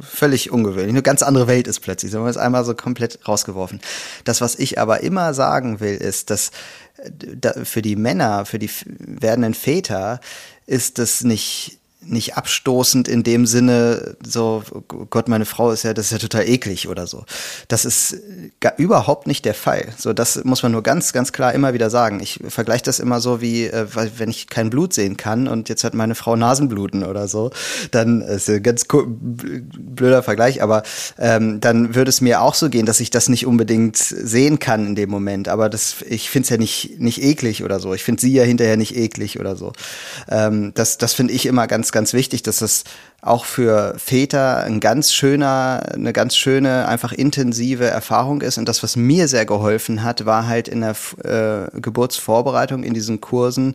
völlig 0.00 0.50
ungewöhnlich, 0.50 0.90
eine 0.90 1.02
ganz 1.02 1.22
andere 1.22 1.46
Welt 1.46 1.68
ist 1.68 1.78
plötzlich. 1.78 2.12
Man 2.12 2.26
ist 2.26 2.36
einmal 2.36 2.64
so 2.64 2.74
komplett 2.74 3.28
rausgeworfen. 3.28 3.80
Das, 4.24 4.40
was 4.40 4.56
ich 4.56 4.80
aber 4.80 5.04
immer 5.04 5.34
sagen 5.34 5.78
will, 5.78 5.94
ist, 5.94 6.30
dass 6.30 6.50
äh, 6.96 7.64
für 7.64 7.82
die 7.82 7.94
Männer, 7.94 8.44
für 8.44 8.58
die 8.58 8.70
werdenden 8.98 9.54
Väter 9.54 10.20
ist 10.66 10.98
das 10.98 11.22
nicht 11.22 11.79
nicht 12.02 12.36
abstoßend 12.36 13.08
in 13.08 13.22
dem 13.22 13.46
Sinne, 13.46 14.16
so, 14.24 14.62
oh 14.72 15.06
Gott, 15.10 15.28
meine 15.28 15.44
Frau 15.44 15.70
ist 15.70 15.82
ja, 15.82 15.92
das 15.92 16.06
ist 16.06 16.12
ja 16.12 16.18
total 16.18 16.48
eklig 16.48 16.88
oder 16.88 17.06
so. 17.06 17.24
Das 17.68 17.84
ist 17.84 18.16
gar, 18.60 18.78
überhaupt 18.78 19.26
nicht 19.26 19.44
der 19.44 19.54
Fall. 19.54 19.88
So, 19.98 20.12
das 20.12 20.44
muss 20.44 20.62
man 20.62 20.72
nur 20.72 20.82
ganz, 20.82 21.12
ganz 21.12 21.32
klar 21.32 21.52
immer 21.52 21.74
wieder 21.74 21.90
sagen. 21.90 22.20
Ich 22.20 22.40
vergleiche 22.48 22.84
das 22.84 23.00
immer 23.00 23.20
so 23.20 23.40
wie, 23.40 23.66
äh, 23.66 23.86
wenn 24.16 24.30
ich 24.30 24.46
kein 24.46 24.70
Blut 24.70 24.94
sehen 24.94 25.16
kann 25.16 25.48
und 25.48 25.68
jetzt 25.68 25.84
hat 25.84 25.94
meine 25.94 26.14
Frau 26.14 26.36
Nasenbluten 26.36 27.04
oder 27.04 27.28
so, 27.28 27.50
dann 27.90 28.22
ist 28.22 28.48
ein 28.48 28.62
ganz 28.62 28.86
blöder 28.88 30.22
Vergleich, 30.22 30.62
aber 30.62 30.82
ähm, 31.18 31.60
dann 31.60 31.94
würde 31.94 32.08
es 32.08 32.20
mir 32.20 32.40
auch 32.40 32.54
so 32.54 32.70
gehen, 32.70 32.86
dass 32.86 33.00
ich 33.00 33.10
das 33.10 33.28
nicht 33.28 33.46
unbedingt 33.46 33.96
sehen 33.96 34.58
kann 34.58 34.86
in 34.86 34.94
dem 34.94 35.10
Moment. 35.10 35.48
Aber 35.48 35.68
das, 35.68 35.96
ich 36.08 36.30
finde 36.30 36.44
es 36.44 36.50
ja 36.50 36.56
nicht, 36.56 37.00
nicht 37.00 37.22
eklig 37.22 37.64
oder 37.64 37.80
so. 37.80 37.94
Ich 37.94 38.04
finde 38.04 38.20
sie 38.20 38.32
ja 38.32 38.44
hinterher 38.44 38.76
nicht 38.76 38.96
eklig 38.96 39.40
oder 39.40 39.56
so. 39.56 39.72
Ähm, 40.28 40.72
das 40.74 40.98
das 40.98 41.14
finde 41.14 41.32
ich 41.32 41.46
immer 41.46 41.66
ganz, 41.66 41.89
ganz 41.92 42.12
wichtig, 42.12 42.42
dass 42.42 42.60
es 42.60 42.84
auch 43.22 43.44
für 43.44 43.94
Väter 43.98 44.64
ein 44.64 44.80
ganz 44.80 45.12
schöner, 45.12 45.82
eine 45.92 46.12
ganz 46.12 46.36
schöne, 46.36 46.88
einfach 46.88 47.12
intensive 47.12 47.86
Erfahrung 47.86 48.40
ist. 48.40 48.56
Und 48.56 48.68
das, 48.68 48.82
was 48.82 48.96
mir 48.96 49.28
sehr 49.28 49.44
geholfen 49.44 50.02
hat, 50.02 50.24
war 50.24 50.46
halt 50.46 50.68
in 50.68 50.80
der 50.80 50.96
äh, 51.24 51.80
Geburtsvorbereitung 51.80 52.82
in 52.82 52.94
diesen 52.94 53.20
Kursen 53.20 53.74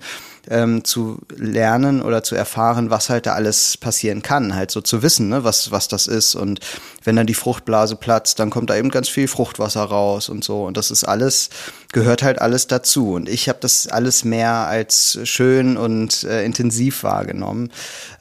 ähm, 0.50 0.84
zu 0.84 1.20
lernen 1.36 2.02
oder 2.02 2.24
zu 2.24 2.36
erfahren, 2.36 2.90
was 2.90 3.10
halt 3.10 3.26
da 3.26 3.34
alles 3.34 3.78
passieren 3.78 4.22
kann, 4.22 4.56
halt 4.56 4.72
so 4.72 4.82
zu 4.82 5.04
wissen, 5.04 5.30
ne, 5.30 5.44
was, 5.44 5.72
was 5.72 5.88
das 5.88 6.08
ist. 6.08 6.36
Und 6.36 6.60
wenn 7.06 7.16
dann 7.16 7.28
die 7.28 7.34
Fruchtblase 7.34 7.96
platzt, 7.96 8.40
dann 8.40 8.50
kommt 8.50 8.70
da 8.70 8.76
eben 8.76 8.90
ganz 8.90 9.08
viel 9.08 9.28
Fruchtwasser 9.28 9.84
raus 9.84 10.30
und 10.30 10.44
so. 10.44 10.64
Und 10.64 10.78
das 10.78 10.92
ist 10.92 11.04
alles, 11.04 11.50
gehört 11.92 12.24
halt 12.24 12.42
alles 12.42 12.68
dazu. 12.68 13.14
Und 13.14 13.30
ich 13.30 13.48
habe 13.48 13.60
das 13.62 13.88
alles 13.88 14.26
mehr 14.26 14.68
als 14.68 15.20
schön 15.24 15.78
und 15.78 16.24
äh, 16.24 16.44
intensiv 16.44 17.04
wahrgenommen 17.04 17.72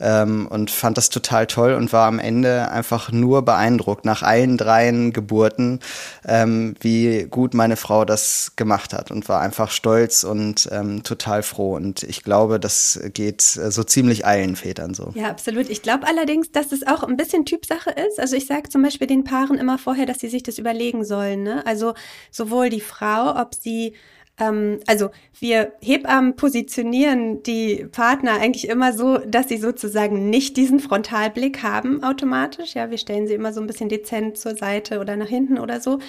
ähm, 0.00 0.46
und 0.46 0.70
fand 0.70 0.98
das 0.98 1.08
total 1.08 1.46
toll 1.46 1.74
und 1.74 1.92
war 1.92 2.06
am 2.06 2.18
Ende 2.18 2.70
einfach 2.70 3.10
nur 3.10 3.42
beeindruckt 3.42 4.04
nach 4.04 4.22
allen 4.22 4.56
dreien 4.56 5.12
Geburten, 5.12 5.80
ähm, 6.26 6.74
wie 6.80 7.26
gut 7.28 7.54
meine 7.54 7.76
Frau 7.76 8.04
das 8.04 8.52
gemacht 8.56 8.92
hat 8.92 9.10
und 9.10 9.28
war 9.28 9.40
einfach 9.40 9.70
stolz 9.70 10.24
und 10.24 10.68
ähm, 10.72 11.02
total 11.02 11.42
froh. 11.42 11.74
Und 11.74 12.02
ich 12.02 12.22
glaube, 12.22 12.60
das 12.60 13.00
geht 13.14 13.56
äh, 13.56 13.70
so 13.70 13.82
ziemlich 13.82 14.26
allen 14.26 14.56
Vätern 14.56 14.94
so. 14.94 15.12
Ja, 15.14 15.30
absolut. 15.30 15.70
Ich 15.70 15.82
glaube 15.82 16.06
allerdings, 16.06 16.52
dass 16.52 16.72
es 16.72 16.86
auch 16.86 17.02
ein 17.02 17.16
bisschen 17.16 17.44
Typsache 17.44 17.90
ist. 17.90 18.20
Also 18.20 18.36
ich 18.36 18.46
sage 18.46 18.68
zum 18.74 18.82
Beispiel 18.82 19.06
den 19.06 19.22
Paaren 19.22 19.56
immer 19.56 19.78
vorher, 19.78 20.04
dass 20.04 20.18
sie 20.18 20.28
sich 20.28 20.42
das 20.42 20.58
überlegen 20.58 21.04
sollen. 21.04 21.44
Ne? 21.44 21.64
Also 21.64 21.94
sowohl 22.32 22.70
die 22.70 22.80
Frau, 22.80 23.40
ob 23.40 23.54
sie 23.54 23.94
ähm, 24.36 24.80
also 24.88 25.10
wir 25.38 25.74
Hebammen 25.80 26.34
positionieren 26.34 27.40
die 27.44 27.86
Partner 27.92 28.32
eigentlich 28.32 28.68
immer 28.68 28.92
so, 28.92 29.18
dass 29.18 29.48
sie 29.48 29.58
sozusagen 29.58 30.28
nicht 30.28 30.56
diesen 30.56 30.80
Frontalblick 30.80 31.62
haben 31.62 32.02
automatisch. 32.02 32.74
Ja, 32.74 32.90
wir 32.90 32.98
stellen 32.98 33.28
sie 33.28 33.34
immer 33.34 33.52
so 33.52 33.60
ein 33.60 33.68
bisschen 33.68 33.88
dezent 33.88 34.38
zur 34.38 34.56
Seite 34.56 34.98
oder 34.98 35.14
nach 35.14 35.28
hinten 35.28 35.60
oder 35.60 35.80
so. 35.80 36.00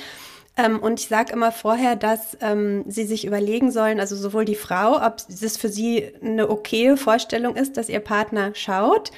Ähm, 0.58 0.80
und 0.80 1.00
ich 1.00 1.08
sage 1.08 1.34
immer 1.34 1.52
vorher, 1.52 1.96
dass 1.96 2.36
ähm, 2.42 2.84
sie 2.88 3.06
sich 3.06 3.26
überlegen 3.26 3.70
sollen, 3.70 4.00
also 4.00 4.16
sowohl 4.16 4.46
die 4.46 4.56
Frau, 4.56 5.06
ob 5.06 5.18
es 5.30 5.58
für 5.58 5.70
sie 5.70 6.12
eine 6.20 6.50
okaye 6.50 6.98
Vorstellung 6.98 7.56
ist, 7.56 7.78
dass 7.78 7.90
ihr 7.90 8.00
Partner 8.00 8.56
schaut. 8.56 9.12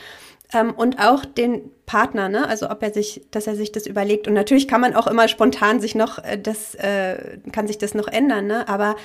Ähm, 0.54 0.74
und 0.74 1.00
auch 1.00 1.26
den 1.26 1.72
Partner, 1.86 2.30
ne? 2.30 2.48
Also 2.48 2.70
ob 2.70 2.82
er 2.84 2.94
sich, 2.94 3.22
dass 3.32 3.48
er 3.48 3.56
sich 3.56 3.72
das 3.72 3.86
überlegt. 3.86 4.28
Und 4.28 4.34
natürlich 4.34 4.68
kann 4.68 4.82
man 4.82 4.96
auch 4.96 5.08
immer 5.08 5.28
spontan 5.28 5.80
sich 5.80 5.96
noch 5.96 6.24
äh, 6.24 6.38
das, 6.38 6.76
äh, 6.76 7.40
kann 7.52 7.68
sich 7.68 7.78
das 7.78 7.94
noch 7.94 8.08
ändern, 8.08 8.48
ne? 8.48 8.68
Aber 8.68 8.96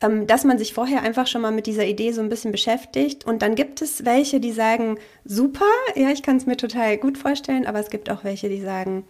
ähm, 0.00 0.26
dass 0.26 0.44
man 0.44 0.58
sich 0.58 0.74
vorher 0.74 1.02
einfach 1.02 1.26
schon 1.26 1.42
mal 1.42 1.52
mit 1.52 1.66
dieser 1.66 1.86
Idee 1.86 2.12
so 2.12 2.20
ein 2.20 2.28
bisschen 2.28 2.52
beschäftigt. 2.52 3.24
Und 3.24 3.42
dann 3.42 3.54
gibt 3.54 3.80
es 3.82 4.04
welche, 4.04 4.40
die 4.40 4.52
sagen, 4.52 4.98
super, 5.24 5.64
ja, 5.94 6.10
ich 6.10 6.22
kann 6.22 6.36
es 6.36 6.46
mir 6.46 6.56
total 6.56 6.98
gut 6.98 7.16
vorstellen, 7.18 7.66
aber 7.66 7.80
es 7.80 7.90
gibt 7.90 8.10
auch 8.10 8.24
welche, 8.24 8.48
die 8.48 8.60
sagen, 8.60 9.04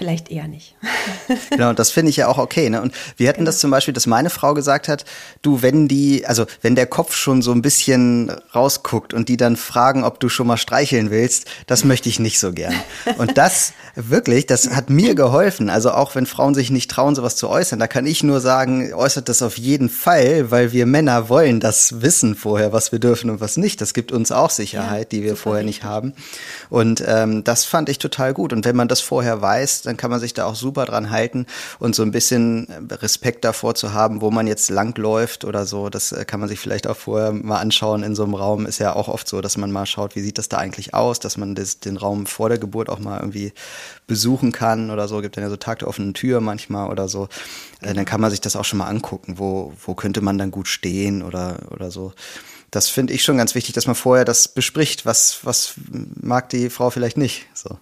vielleicht 0.00 0.30
eher 0.30 0.48
nicht. 0.48 0.74
genau, 1.50 1.74
das 1.74 1.90
finde 1.90 2.08
ich 2.08 2.16
ja 2.16 2.26
auch 2.26 2.38
okay. 2.38 2.70
Ne? 2.70 2.80
Und 2.80 2.94
wir 3.18 3.28
hatten 3.28 3.40
genau. 3.40 3.50
das 3.50 3.58
zum 3.58 3.70
Beispiel, 3.70 3.92
dass 3.92 4.06
meine 4.06 4.30
Frau 4.30 4.54
gesagt 4.54 4.88
hat, 4.88 5.04
du, 5.42 5.60
wenn 5.60 5.88
die, 5.88 6.24
also 6.24 6.46
wenn 6.62 6.74
der 6.74 6.86
Kopf 6.86 7.14
schon 7.14 7.42
so 7.42 7.52
ein 7.52 7.60
bisschen 7.60 8.32
rausguckt 8.54 9.12
und 9.12 9.28
die 9.28 9.36
dann 9.36 9.56
fragen, 9.56 10.02
ob 10.02 10.18
du 10.18 10.30
schon 10.30 10.46
mal 10.46 10.56
streicheln 10.56 11.10
willst, 11.10 11.44
das 11.66 11.84
möchte 11.84 12.08
ich 12.08 12.18
nicht 12.18 12.40
so 12.40 12.54
gern. 12.54 12.72
Und 13.18 13.36
das 13.36 13.74
wirklich, 13.94 14.46
das 14.46 14.70
hat 14.70 14.88
mir 14.88 15.14
geholfen. 15.14 15.68
Also 15.68 15.90
auch 15.90 16.14
wenn 16.14 16.24
Frauen 16.24 16.54
sich 16.54 16.70
nicht 16.70 16.90
trauen, 16.90 17.14
sowas 17.14 17.36
zu 17.36 17.50
äußern, 17.50 17.78
da 17.78 17.86
kann 17.86 18.06
ich 18.06 18.22
nur 18.22 18.40
sagen, 18.40 18.94
äußert 18.94 19.28
das 19.28 19.42
auf 19.42 19.58
jeden 19.58 19.90
Fall, 19.90 20.50
weil 20.50 20.72
wir 20.72 20.86
Männer 20.86 21.28
wollen 21.28 21.60
das 21.60 22.00
wissen 22.00 22.36
vorher, 22.36 22.72
was 22.72 22.90
wir 22.90 23.00
dürfen 23.00 23.28
und 23.28 23.42
was 23.42 23.58
nicht. 23.58 23.82
Das 23.82 23.92
gibt 23.92 24.12
uns 24.12 24.32
auch 24.32 24.48
Sicherheit, 24.48 25.12
ja, 25.12 25.18
die 25.18 25.24
wir 25.24 25.36
vorher 25.36 25.62
nicht 25.62 25.84
haben. 25.84 26.14
Und 26.70 27.04
ähm, 27.06 27.44
das 27.44 27.66
fand 27.66 27.90
ich 27.90 27.98
total 27.98 28.32
gut. 28.32 28.54
Und 28.54 28.64
wenn 28.64 28.76
man 28.76 28.88
das 28.88 29.02
vorher 29.02 29.42
weiß, 29.42 29.89
dann 29.90 29.96
kann 29.96 30.10
man 30.10 30.20
sich 30.20 30.34
da 30.34 30.46
auch 30.46 30.54
super 30.54 30.84
dran 30.86 31.10
halten 31.10 31.46
und 31.78 31.94
so 31.94 32.02
ein 32.02 32.12
bisschen 32.12 32.68
Respekt 32.90 33.44
davor 33.44 33.74
zu 33.74 33.92
haben, 33.92 34.20
wo 34.20 34.30
man 34.30 34.46
jetzt 34.46 34.70
langläuft 34.70 35.44
oder 35.44 35.66
so. 35.66 35.90
Das 35.90 36.12
äh, 36.12 36.24
kann 36.24 36.40
man 36.40 36.48
sich 36.48 36.60
vielleicht 36.60 36.86
auch 36.86 36.96
vorher 36.96 37.32
mal 37.32 37.58
anschauen 37.58 38.02
in 38.02 38.14
so 38.14 38.22
einem 38.22 38.34
Raum. 38.34 38.66
Ist 38.66 38.78
ja 38.78 38.94
auch 38.94 39.08
oft 39.08 39.28
so, 39.28 39.40
dass 39.40 39.56
man 39.56 39.72
mal 39.72 39.86
schaut, 39.86 40.14
wie 40.14 40.20
sieht 40.20 40.38
das 40.38 40.48
da 40.48 40.58
eigentlich 40.58 40.94
aus, 40.94 41.18
dass 41.18 41.36
man 41.36 41.54
das, 41.54 41.80
den 41.80 41.96
Raum 41.96 42.26
vor 42.26 42.48
der 42.48 42.58
Geburt 42.58 42.88
auch 42.88 43.00
mal 43.00 43.18
irgendwie 43.18 43.52
besuchen 44.06 44.52
kann 44.52 44.90
oder 44.90 45.08
so. 45.08 45.20
Gibt 45.20 45.36
dann 45.36 45.44
ja 45.44 45.50
so 45.50 45.56
Tag 45.56 45.80
der 45.80 45.88
offenen 45.88 46.14
Tür 46.14 46.40
manchmal 46.40 46.88
oder 46.90 47.08
so. 47.08 47.28
Äh, 47.80 47.92
dann 47.94 48.04
kann 48.04 48.20
man 48.20 48.30
sich 48.30 48.40
das 48.40 48.56
auch 48.56 48.64
schon 48.64 48.78
mal 48.78 48.86
angucken, 48.86 49.34
wo, 49.38 49.72
wo 49.84 49.94
könnte 49.94 50.20
man 50.20 50.38
dann 50.38 50.52
gut 50.52 50.68
stehen 50.68 51.22
oder, 51.22 51.58
oder 51.70 51.90
so 51.90 52.12
das 52.70 52.88
finde 52.88 53.12
ich 53.12 53.24
schon 53.24 53.36
ganz 53.36 53.56
wichtig, 53.56 53.74
dass 53.74 53.86
man 53.86 53.96
vorher 53.96 54.24
das 54.24 54.46
bespricht, 54.46 55.04
was, 55.04 55.40
was 55.42 55.74
mag 56.20 56.48
die 56.50 56.70
Frau 56.70 56.90
vielleicht 56.90 57.16
nicht. 57.16 57.46
So. 57.52 57.78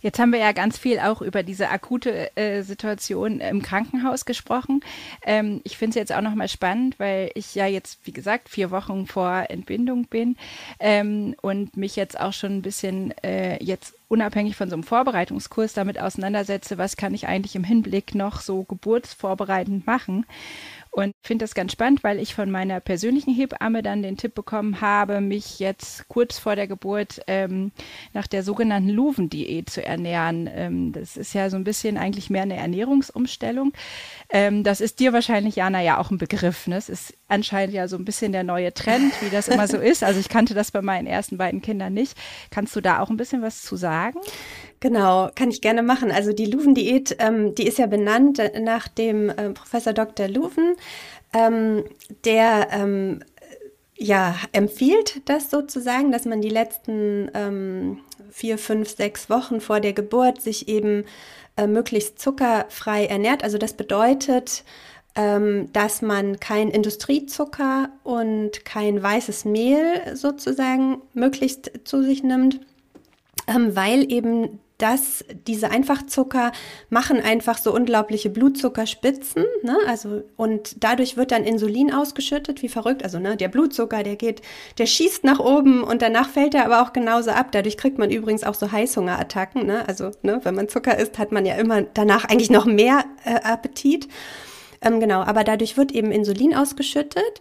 Jetzt 0.00 0.18
haben 0.18 0.32
wir 0.32 0.38
ja 0.38 0.52
ganz 0.52 0.78
viel 0.78 1.00
auch 1.00 1.22
über 1.22 1.42
diese 1.42 1.70
akute 1.70 2.36
äh, 2.36 2.62
Situation 2.62 3.40
im 3.40 3.62
Krankenhaus 3.62 4.24
gesprochen. 4.24 4.80
Ähm, 5.24 5.60
ich 5.64 5.76
finde 5.76 5.90
es 5.90 5.96
jetzt 5.96 6.12
auch 6.12 6.20
nochmal 6.20 6.48
spannend, 6.48 6.98
weil 6.98 7.30
ich 7.34 7.54
ja 7.54 7.66
jetzt, 7.66 7.98
wie 8.04 8.12
gesagt, 8.12 8.48
vier 8.48 8.70
Wochen 8.70 9.06
vor 9.06 9.46
Entbindung 9.48 10.06
bin 10.06 10.36
ähm, 10.78 11.34
und 11.42 11.76
mich 11.76 11.96
jetzt 11.96 12.18
auch 12.18 12.32
schon 12.32 12.58
ein 12.58 12.62
bisschen 12.62 13.12
äh, 13.24 13.62
jetzt 13.62 13.94
unabhängig 14.08 14.56
von 14.56 14.70
so 14.70 14.76
einem 14.76 14.84
Vorbereitungskurs 14.84 15.74
damit 15.74 15.98
auseinandersetze, 16.00 16.78
was 16.78 16.96
kann 16.96 17.12
ich 17.12 17.26
eigentlich 17.26 17.56
im 17.56 17.64
Hinblick 17.64 18.14
noch 18.14 18.40
so 18.40 18.62
geburtsvorbereitend 18.62 19.86
machen. 19.86 20.26
Und 20.90 21.12
finde 21.22 21.44
das 21.44 21.54
ganz 21.54 21.72
spannend, 21.72 22.02
weil 22.02 22.18
ich 22.18 22.34
von 22.34 22.50
meiner 22.50 22.80
persönlichen 22.80 23.34
Hebamme 23.34 23.82
dann 23.82 24.02
den 24.02 24.16
Tipp 24.16 24.34
bekommen 24.34 24.80
habe, 24.80 25.20
mich 25.20 25.58
jetzt 25.58 26.08
kurz 26.08 26.38
vor 26.38 26.56
der 26.56 26.66
Geburt 26.66 27.20
ähm, 27.26 27.72
nach 28.14 28.26
der 28.26 28.42
sogenannten 28.42 28.90
Luven-Diät 28.90 29.70
zu 29.70 29.84
ernähren. 29.84 30.48
Ähm, 30.52 30.92
das 30.92 31.16
ist 31.16 31.34
ja 31.34 31.50
so 31.50 31.56
ein 31.56 31.64
bisschen 31.64 31.98
eigentlich 31.98 32.30
mehr 32.30 32.42
eine 32.42 32.56
Ernährungsumstellung. 32.56 33.72
Ähm, 34.30 34.64
das 34.64 34.80
ist 34.80 35.00
dir 35.00 35.12
wahrscheinlich, 35.12 35.56
Jana, 35.56 35.82
ja 35.82 35.98
auch 35.98 36.10
ein 36.10 36.18
Begriff. 36.18 36.66
Ne? 36.66 36.76
Es 36.76 36.88
ist 36.88 37.14
anscheinend 37.28 37.74
ja 37.74 37.88
so 37.88 37.96
ein 37.96 38.04
bisschen 38.04 38.32
der 38.32 38.44
neue 38.44 38.72
Trend, 38.72 39.12
wie 39.22 39.30
das 39.30 39.48
immer 39.48 39.68
so 39.68 39.76
ist. 39.78 40.02
Also 40.02 40.18
ich 40.18 40.28
kannte 40.28 40.54
das 40.54 40.70
bei 40.70 40.82
meinen 40.82 41.06
ersten 41.06 41.38
beiden 41.38 41.62
Kindern 41.62 41.94
nicht. 41.94 42.16
Kannst 42.50 42.74
du 42.74 42.80
da 42.80 43.00
auch 43.00 43.10
ein 43.10 43.16
bisschen 43.16 43.42
was 43.42 43.62
zu 43.62 43.76
sagen? 43.76 44.18
Genau, 44.80 45.30
kann 45.34 45.50
ich 45.50 45.60
gerne 45.60 45.82
machen. 45.82 46.12
Also 46.12 46.32
die 46.32 46.46
Luven-Diät, 46.46 47.16
ähm, 47.18 47.54
die 47.54 47.66
ist 47.66 47.78
ja 47.78 47.86
benannt 47.86 48.40
nach 48.60 48.86
dem 48.86 49.28
äh, 49.28 49.50
Professor 49.50 49.92
Dr. 49.92 50.28
Luven, 50.28 50.76
ähm, 51.32 51.84
der 52.24 52.68
ähm, 52.70 53.20
ja 53.96 54.36
empfiehlt 54.52 55.22
das 55.28 55.50
sozusagen, 55.50 56.12
dass 56.12 56.24
man 56.24 56.40
die 56.40 56.48
letzten 56.48 57.28
ähm, 57.34 57.98
vier, 58.30 58.56
fünf, 58.56 58.90
sechs 58.96 59.28
Wochen 59.28 59.60
vor 59.60 59.80
der 59.80 59.92
Geburt 59.92 60.40
sich 60.40 60.68
eben 60.68 61.04
äh, 61.56 61.66
möglichst 61.66 62.20
zuckerfrei 62.20 63.06
ernährt. 63.06 63.42
Also 63.42 63.58
das 63.58 63.72
bedeutet, 63.72 64.62
ähm, 65.16 65.72
dass 65.72 66.02
man 66.02 66.38
kein 66.38 66.70
Industriezucker 66.70 67.88
und 68.04 68.64
kein 68.64 69.02
weißes 69.02 69.44
Mehl 69.44 70.14
sozusagen 70.14 71.02
möglichst 71.14 71.72
zu 71.82 72.04
sich 72.04 72.22
nimmt, 72.22 72.60
ähm, 73.48 73.74
weil 73.74 74.10
eben 74.12 74.60
dass 74.78 75.24
diese 75.46 75.70
Einfachzucker 75.70 76.52
machen 76.88 77.20
einfach 77.20 77.58
so 77.58 77.74
unglaubliche 77.74 78.30
Blutzuckerspitzen, 78.30 79.44
ne? 79.64 79.76
Also 79.88 80.22
und 80.36 80.82
dadurch 80.84 81.16
wird 81.16 81.32
dann 81.32 81.42
Insulin 81.44 81.92
ausgeschüttet, 81.92 82.62
wie 82.62 82.68
verrückt. 82.68 83.02
Also 83.02 83.18
ne, 83.18 83.36
der 83.36 83.48
Blutzucker, 83.48 84.04
der 84.04 84.14
geht, 84.14 84.40
der 84.78 84.86
schießt 84.86 85.24
nach 85.24 85.40
oben 85.40 85.82
und 85.82 86.00
danach 86.00 86.28
fällt 86.28 86.54
er 86.54 86.64
aber 86.64 86.82
auch 86.82 86.92
genauso 86.92 87.30
ab. 87.30 87.50
Dadurch 87.50 87.76
kriegt 87.76 87.98
man 87.98 88.10
übrigens 88.10 88.44
auch 88.44 88.54
so 88.54 88.70
Heißhungerattacken. 88.70 89.66
Ne? 89.66 89.86
Also 89.88 90.12
ne, 90.22 90.40
wenn 90.44 90.54
man 90.54 90.68
Zucker 90.68 90.96
isst, 90.96 91.18
hat 91.18 91.32
man 91.32 91.44
ja 91.44 91.56
immer 91.56 91.82
danach 91.82 92.24
eigentlich 92.24 92.50
noch 92.50 92.64
mehr 92.64 93.04
äh, 93.24 93.34
Appetit. 93.42 94.08
Ähm, 94.80 95.00
genau, 95.00 95.22
aber 95.22 95.42
dadurch 95.42 95.76
wird 95.76 95.90
eben 95.90 96.12
Insulin 96.12 96.54
ausgeschüttet. 96.54 97.40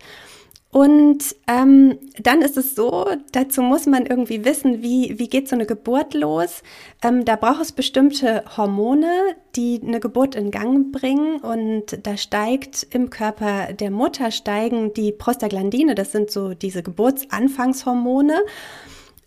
Und 0.77 1.35
ähm, 1.47 1.97
dann 2.19 2.43
ist 2.43 2.55
es 2.55 2.75
so, 2.75 3.07
dazu 3.31 3.63
muss 3.63 3.87
man 3.87 4.05
irgendwie 4.05 4.45
wissen, 4.45 4.83
wie, 4.83 5.17
wie 5.17 5.27
geht 5.27 5.49
so 5.49 5.55
eine 5.55 5.65
Geburt 5.65 6.13
los. 6.13 6.61
Ähm, 7.03 7.25
da 7.25 7.35
braucht 7.35 7.63
es 7.63 7.71
bestimmte 7.71 8.43
Hormone, 8.55 9.09
die 9.55 9.81
eine 9.83 9.99
Geburt 9.99 10.35
in 10.35 10.51
Gang 10.51 10.91
bringen. 10.91 11.39
Und 11.39 12.05
da 12.05 12.15
steigt 12.15 12.85
im 12.91 13.09
Körper 13.09 13.73
der 13.73 13.89
Mutter 13.89 14.29
steigen 14.29 14.93
die 14.93 15.11
Prostaglandine, 15.11 15.95
das 15.95 16.11
sind 16.11 16.29
so 16.29 16.53
diese 16.53 16.83
Geburtsanfangshormone. 16.83 18.35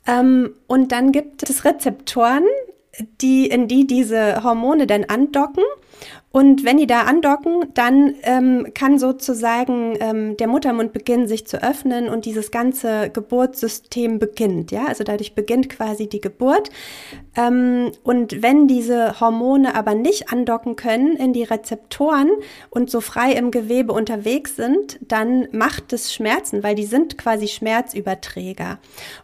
Ähm, 0.07 0.55
und 0.69 0.93
dann 0.93 1.11
gibt 1.11 1.51
es 1.51 1.65
Rezeptoren, 1.65 2.45
die, 3.21 3.49
in 3.49 3.67
die 3.67 3.89
diese 3.89 4.45
Hormone 4.45 4.87
dann 4.87 5.03
andocken. 5.03 5.65
Und 6.33 6.65
wenn 6.65 6.77
die 6.77 6.87
da 6.87 7.03
andocken, 7.03 7.65
dann 7.75 8.15
ähm, 8.23 8.69
kann 8.73 9.01
sozusagen 9.01 9.97
ähm, 9.99 10.37
der 10.37 10.47
Muttermund 10.47 10.93
beginnen, 10.93 11.27
sich 11.27 11.45
zu 11.45 11.61
öffnen 11.61 12.09
und 12.09 12.25
dieses 12.25 12.53
ganze 12.53 13.11
Geburtssystem 13.11 14.21
beginnt. 14.21 14.71
Ja, 14.71 14.87
also 14.87 15.03
dadurch 15.03 15.35
beginnt 15.35 15.69
quasi 15.69 16.09
die 16.09 16.21
Geburt. 16.21 16.71
Ähm, 17.37 17.91
und 18.05 18.43
wenn 18.43 18.69
diese 18.69 19.19
Hormone 19.19 19.75
aber 19.75 19.97
nicht 19.97 20.33
andocken 20.33 20.77
können 20.77 21.17
in 21.17 21.33
die 21.33 21.43
Rezeptoren 21.43 22.31
und 22.71 22.91
so 22.91 23.01
frei 23.01 23.33
im 23.33 23.51
Gewebe 23.51 23.93
unterwegs 23.93 24.55
sind, 24.55 25.01
dann 25.03 25.49
macht 25.51 25.93
es 25.93 26.15
Schmerzen, 26.15 26.63
weil 26.63 26.77
die 26.77 26.87
sind 26.87 27.19
quasi 27.19 27.49
Schmerzüberträger. 27.49 28.79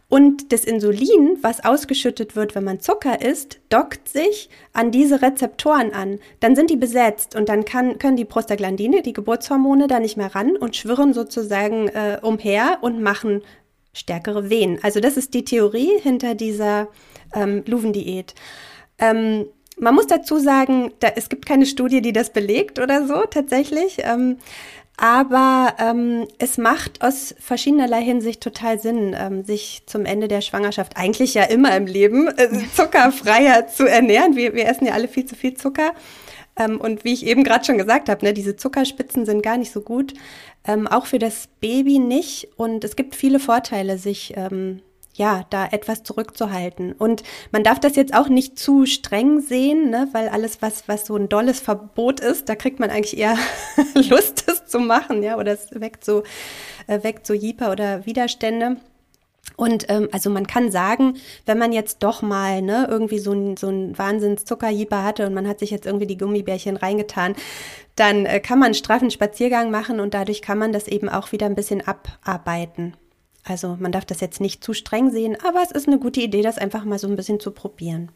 Und 0.09 0.53
das 0.53 0.65
Insulin, 0.65 1.39
was 1.43 1.65
ausgeschüttet 1.65 2.37
wird, 2.37 2.55
wenn 2.55 2.63
man 2.63 2.79
Zucker 2.79 3.23
isst, 3.23 3.59
dockt 3.71 4.09
sich 4.09 4.49
an 4.73 4.93
diese 4.93 5.21
Rezeptoren 5.21 5.93
an. 5.93 6.21
Dann 6.39 6.55
sind 6.55 6.71
die 6.71 6.77
besetzt 6.77 7.35
und 7.35 7.49
dann 7.49 7.65
kann, 7.65 7.99
können 7.99 8.17
die 8.17 8.25
Prostaglandine, 8.25 9.03
die 9.03 9.13
Geburtshormone, 9.13 9.89
da 9.89 9.99
nicht 9.99 10.17
mehr 10.17 10.33
ran 10.35 10.57
und 10.57 10.77
schwirren 10.77 11.13
sozusagen 11.13 11.89
äh, 11.89 12.21
umher 12.23 12.79
und 12.83 13.03
machen 13.03 13.43
stärkere 13.93 14.49
Wehen. 14.49 14.79
Also 14.83 15.01
das 15.01 15.17
ist 15.17 15.35
die 15.35 15.45
Theorie 15.45 15.99
hinter 16.01 16.37
dieser 16.37 16.87
ähm, 17.35 17.65
Luven-Diät. 17.67 18.35
Ähm, 18.99 19.47
man 19.79 19.95
muss 19.95 20.07
dazu 20.07 20.39
sagen, 20.39 20.93
da, 21.01 21.09
es 21.17 21.29
gibt 21.29 21.47
keine 21.47 21.67
Studie, 21.67 22.01
die 22.01 22.13
das 22.13 22.31
belegt 22.33 22.79
oder 22.79 23.07
so 23.07 23.25
tatsächlich. 23.29 23.99
Ähm, 24.01 24.39
aber 24.97 25.75
ähm, 25.79 26.27
es 26.39 26.57
macht 26.57 27.03
aus 27.03 27.35
verschiedenerlei 27.39 28.03
Hinsicht 28.03 28.41
total 28.41 28.79
Sinn, 28.79 29.15
ähm, 29.19 29.45
sich 29.45 29.83
zum 29.87 30.07
Ende 30.07 30.27
der 30.27 30.41
Schwangerschaft, 30.41 30.97
eigentlich 30.97 31.35
ja 31.35 31.43
immer 31.43 31.77
im 31.77 31.87
Leben, 31.87 32.29
äh, 32.29 32.49
zuckerfreier 32.75 33.67
zu 33.67 33.85
ernähren. 33.87 34.37
Wir, 34.37 34.55
wir 34.55 34.67
essen 34.67 34.87
ja 34.87 34.95
alle 34.95 35.09
viel 35.09 35.27
zu 35.27 35.35
viel 35.35 35.55
Zucker. 35.55 35.93
Ähm, 36.59 36.81
und 36.81 37.05
wie 37.05 37.13
ich 37.13 37.27
eben 37.27 37.45
gerade 37.45 37.65
schon 37.67 37.77
gesagt 37.77 38.09
habe, 38.09 38.25
ne, 38.25 38.33
diese 38.33 38.57
Zuckerspitzen 38.57 39.27
sind 39.27 39.43
gar 39.43 39.59
nicht 39.59 39.71
so 39.71 39.83
gut. 39.83 40.15
Ähm, 40.67 40.87
auch 40.87 41.05
für 41.05 41.19
das 41.19 41.49
Baby 41.61 41.99
nicht. 41.99 42.49
Und 42.57 42.83
es 42.83 42.97
gibt 42.97 43.15
viele 43.15 43.39
Vorteile, 43.39 43.99
sich 43.99 44.33
ähm, 44.37 44.81
ja, 45.17 45.45
da 45.51 45.67
etwas 45.67 46.03
zurückzuhalten. 46.03 46.93
Und 46.93 47.23
man 47.53 47.65
darf 47.65 47.81
das 47.81 47.97
jetzt 47.97 48.15
auch 48.15 48.29
nicht 48.29 48.59
zu 48.59 48.87
streng 48.87 49.41
sehen, 49.41 49.91
ne, 49.91 50.09
weil 50.13 50.29
alles, 50.29 50.63
was, 50.63 50.89
was 50.89 51.07
so 51.07 51.17
ein 51.17 51.29
dolles 51.29 51.61
Verbot 51.61 52.21
ist, 52.21 52.49
da 52.49 52.55
kriegt 52.55 52.81
man 52.81 52.91
eigentlich 52.91 53.17
eher 53.17 53.37
Lust, 53.95 54.45
es 54.49 54.67
zu 54.67 54.79
machen, 54.79 55.23
ja, 55.23 55.37
oder 55.37 55.53
es 55.53 55.69
weckt 55.73 56.05
so, 56.05 56.23
äh, 56.87 57.03
weckt 57.03 57.27
so 57.27 57.35
Jeeper 57.35 57.73
oder 57.73 58.05
Widerstände. 58.07 58.77
Und 59.57 59.87
ähm, 59.89 60.09
also 60.13 60.29
man 60.29 60.47
kann 60.47 60.71
sagen, 60.71 61.17
wenn 61.47 61.57
man 61.57 61.73
jetzt 61.73 62.03
doch 62.03 62.21
mal 62.21 62.61
ne, 62.61 62.87
irgendwie 62.91 63.21
so 63.21 63.33
ein, 63.33 63.57
so 63.57 63.69
ein 63.69 63.97
Wahnsinns-Zuckerjieper 63.97 65.03
hatte 65.03 65.27
und 65.27 65.35
man 65.35 65.49
hat 65.49 65.61
sich 65.61 65.71
jetzt 65.71 65.87
irgendwie 65.87 66.07
die 66.07 66.19
Gummibärchen 66.19 66.77
reingetan, 66.77 67.35
dann 67.95 68.27
äh, 68.27 68.41
kann 68.41 68.59
man 68.59 68.67
einen 68.67 68.75
straffen 68.75 69.11
Spaziergang 69.11 69.71
machen 69.71 70.01
und 70.01 70.15
dadurch 70.15 70.43
kann 70.43 70.59
man 70.59 70.73
das 70.73 70.89
eben 70.89 71.09
auch 71.09 71.33
wieder 71.33 71.47
ein 71.47 71.55
bisschen 71.55 71.81
abarbeiten. 71.87 72.95
Also 73.49 73.77
man 73.79 73.93
darf 73.93 74.05
das 74.05 74.21
jetzt 74.21 74.41
nicht 74.41 74.63
zu 74.63 74.75
streng 74.75 75.11
sehen, 75.11 75.37
aber 75.47 75.63
es 75.63 75.71
ist 75.71 75.87
eine 75.87 75.99
gute 75.99 76.21
Idee, 76.21 76.43
das 76.43 76.59
einfach 76.59 76.85
mal 76.85 76.99
so 76.99 77.07
ein 77.07 77.17
bisschen 77.17 77.41
zu 77.41 77.53
probieren. 77.53 78.11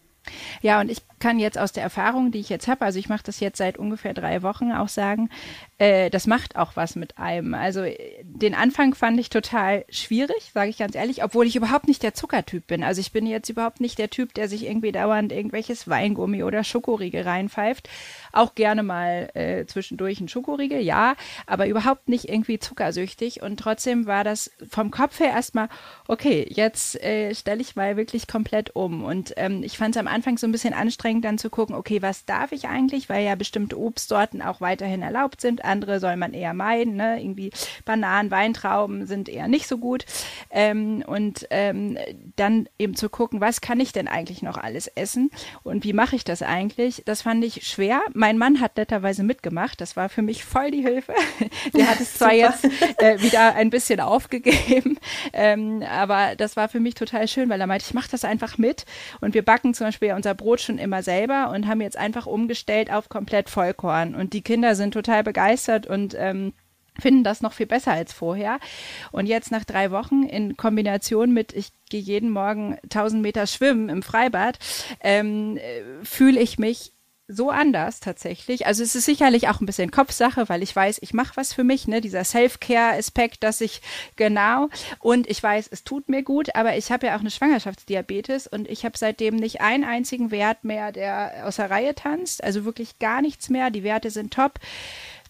Ja, 0.61 0.81
und 0.81 0.91
ich 0.91 0.99
kann 1.19 1.39
jetzt 1.39 1.59
aus 1.59 1.73
der 1.73 1.83
Erfahrung, 1.83 2.31
die 2.31 2.41
ich 2.41 2.51
jetzt 2.51 2.69
habe, 2.69 2.85
also 2.85 2.99
ich 2.99 3.09
mache 3.09 3.23
das 3.25 3.41
jetzt 3.41 3.57
seit 3.57 3.79
ungefähr 3.79 4.13
drei 4.13 4.43
Wochen 4.43 4.71
auch 4.73 4.89
sagen, 4.89 5.31
äh, 5.79 6.11
das 6.11 6.27
macht 6.27 6.57
auch 6.57 6.77
was 6.77 6.95
mit 6.95 7.19
einem. 7.19 7.55
Also 7.55 7.85
den 8.23 8.55
Anfang 8.55 8.95
fand 8.95 9.19
ich 9.19 9.31
total 9.31 9.85
schwierig, 9.89 10.51
sage 10.53 10.71
ich 10.71 10.79
ganz 10.79 10.95
ehrlich, 10.95 11.25
obwohl 11.25 11.47
ich 11.47 11.57
überhaupt 11.57 11.89
nicht 11.89 12.03
der 12.03 12.15
Zuckertyp 12.15 12.67
bin. 12.67 12.85
Also 12.85 13.01
ich 13.01 13.13
bin 13.13 13.27
jetzt 13.27 13.49
überhaupt 13.49 13.81
nicht 13.81 13.99
der 13.99 14.11
Typ, 14.11 14.35
der 14.35 14.49
sich 14.49 14.67
irgendwie 14.67 14.93
dauernd 14.93 15.33
irgendwelches 15.33 15.89
Weingummi 15.89 16.43
oder 16.43 16.65
Schokoriegel 16.65 17.23
reinpfeift. 17.23 17.89
Auch 18.33 18.55
gerne 18.55 18.83
mal 18.83 19.31
äh, 19.35 19.65
zwischendurch 19.67 20.21
ein 20.21 20.29
Schokoriegel, 20.29 20.81
ja, 20.81 21.15
aber 21.47 21.67
überhaupt 21.67 22.09
nicht 22.09 22.29
irgendwie 22.29 22.59
zuckersüchtig. 22.59 23.43
Und 23.43 23.59
trotzdem 23.59 24.07
war 24.07 24.25
das 24.25 24.51
vom 24.69 24.91
Kopf 24.91 25.21
her 25.21 25.31
erstmal, 25.31 25.69
okay, 26.09 26.47
jetzt 26.51 27.03
äh, 27.03 27.35
stelle 27.35 27.61
ich 27.61 27.77
mal 27.77 27.97
wirklich 27.97 28.27
komplett 28.27 28.77
um. 28.77 29.05
Und 29.05 29.33
ähm, 29.37 29.63
ich 29.63 29.79
fand 29.79 29.97
es 29.97 30.01
am 30.01 30.09
Anfang 30.09 30.37
so 30.37 30.47
ein 30.47 30.53
bisschen 30.53 30.75
anstrengend, 30.75 31.25
dann 31.25 31.39
zu 31.39 31.49
gucken, 31.49 31.75
okay, 31.75 32.03
was 32.03 32.25
darf 32.27 32.53
ich 32.53 32.69
eigentlich, 32.69 33.09
weil 33.09 33.25
ja 33.25 33.35
bestimmte 33.35 33.79
Obstsorten 33.79 34.43
auch 34.43 34.61
weiterhin 34.61 35.03
erlaubt 35.03 35.41
sind 35.41 35.65
andere 35.71 36.01
soll 36.01 36.17
man 36.17 36.35
eher 36.35 36.53
meiden. 36.53 36.97
Ne? 36.97 37.23
Irgendwie 37.23 37.51
Bananen, 37.85 38.31
Weintrauben 38.31 39.07
sind 39.07 39.29
eher 39.29 39.49
nicht 39.49 39.67
so 39.67 39.79
gut. 39.79 40.05
Ähm, 40.51 41.03
und 41.07 41.47
ähm, 41.51 41.97
dann 42.37 42.69
eben 42.79 42.95
zu 42.95 43.09
gucken, 43.09 43.41
was 43.41 43.61
kann 43.61 43.81
ich 43.81 43.93
denn 43.93 44.09
eigentlich 44.09 44.43
noch 44.43 44.59
alles 44.59 44.89
essen 44.89 45.31
und 45.63 45.85
wie 45.85 45.93
mache 45.93 46.17
ich 46.17 46.25
das 46.25 46.43
eigentlich? 46.43 47.03
Das 47.07 47.23
fand 47.23 47.45
ich 47.45 47.67
schwer. 47.67 48.03
Mein 48.21 48.37
Mann 48.37 48.61
hat 48.61 48.77
netterweise 48.77 49.23
mitgemacht. 49.23 49.81
Das 49.81 49.97
war 49.97 50.11
für 50.11 50.21
mich 50.21 50.45
voll 50.45 50.71
die 50.71 50.83
Hilfe. 50.83 51.15
Der 51.75 51.89
hat 51.89 52.01
es 52.01 52.19
zwar 52.19 52.35
jetzt 52.35 52.67
äh, 52.99 53.19
wieder 53.23 53.55
ein 53.55 53.71
bisschen 53.71 53.99
aufgegeben, 53.99 54.99
ähm, 55.33 55.83
aber 55.91 56.37
das 56.37 56.55
war 56.55 56.69
für 56.69 56.81
mich 56.81 56.95
total 56.95 57.29
schön, 57.29 57.49
weil 57.49 57.63
er 57.63 57.67
meinte, 57.67 57.87
ich 57.89 57.95
mache 57.95 58.11
das 58.11 58.27
einfach 58.27 58.59
mit 58.59 58.85
und 59.23 59.33
wir 59.33 59.43
backen 59.43 59.73
zum 59.73 59.87
Beispiel 59.87 60.13
unser 60.13 60.35
Brot 60.35 60.61
schon 60.61 60.77
immer 60.77 61.03
selber 61.03 61.51
und 61.51 61.67
haben 61.67 61.81
jetzt 61.81 61.97
einfach 61.97 62.27
umgestellt 62.27 62.93
auf 62.93 63.09
komplett 63.09 63.49
Vollkorn 63.49 64.15
und 64.15 64.35
die 64.35 64.43
Kinder 64.43 64.75
sind 64.75 64.93
total 64.93 65.23
begeistert 65.23 65.87
und 65.87 66.15
ähm, 66.15 66.53
finden 67.01 67.25
das 67.25 67.41
noch 67.41 67.55
viel 67.55 67.67
besser 67.67 67.93
als 67.93 68.13
vorher. 68.13 68.59
Und 69.13 69.29
jetzt 69.29 69.51
nach 69.51 69.65
drei 69.65 69.93
Wochen 69.93 70.25
in 70.25 70.59
Kombination 70.59 71.33
mit, 71.33 71.55
ich 71.55 71.73
gehe 71.89 72.03
jeden 72.03 72.29
Morgen 72.29 72.77
1000 72.83 73.23
Meter 73.23 73.47
schwimmen 73.47 73.89
im 73.89 74.03
Freibad, 74.03 74.59
ähm, 75.01 75.57
äh, 75.57 76.05
fühle 76.05 76.39
ich 76.39 76.59
mich 76.59 76.93
so 77.31 77.51
anders 77.51 78.01
tatsächlich. 78.01 78.67
Also 78.67 78.83
es 78.83 78.95
ist 78.95 79.05
sicherlich 79.05 79.49
auch 79.49 79.61
ein 79.61 79.67
bisschen 79.67 79.91
Kopfsache, 79.91 80.49
weil 80.49 80.63
ich 80.63 80.75
weiß, 80.75 80.99
ich 81.03 81.15
mache 81.15 81.37
was 81.37 81.53
für 81.53 81.65
mich, 81.65 81.87
ne, 81.87 82.01
dieser 82.01 82.25
Self-Care-Aspekt, 82.25 83.43
dass 83.43 83.61
ich 83.61 83.81
genau 84.17 84.69
und 84.99 85.29
ich 85.29 85.43
weiß, 85.43 85.69
es 85.71 85.85
tut 85.85 86.09
mir 86.09 86.23
gut, 86.23 86.55
aber 86.55 86.77
ich 86.77 86.91
habe 86.91 87.07
ja 87.07 87.17
auch 87.17 87.21
eine 87.21 87.31
Schwangerschaftsdiabetes 87.31 88.47
und 88.47 88.69
ich 88.69 88.85
habe 88.85 88.99
seitdem 88.99 89.37
nicht 89.37 89.61
einen 89.61 89.85
einzigen 89.85 90.31
Wert 90.31 90.65
mehr, 90.65 90.93
der 90.93 91.45
aus 91.47 91.57
der 91.57 91.71
Reihe 91.71 91.95
tanzt, 91.95 92.43
also 92.43 92.65
wirklich 92.65 92.99
gar 92.99 93.23
nichts 93.23 93.49
mehr. 93.49 93.71
Die 93.71 93.85
Werte 93.85 94.11
sind 94.11 94.33
top. 94.33 94.59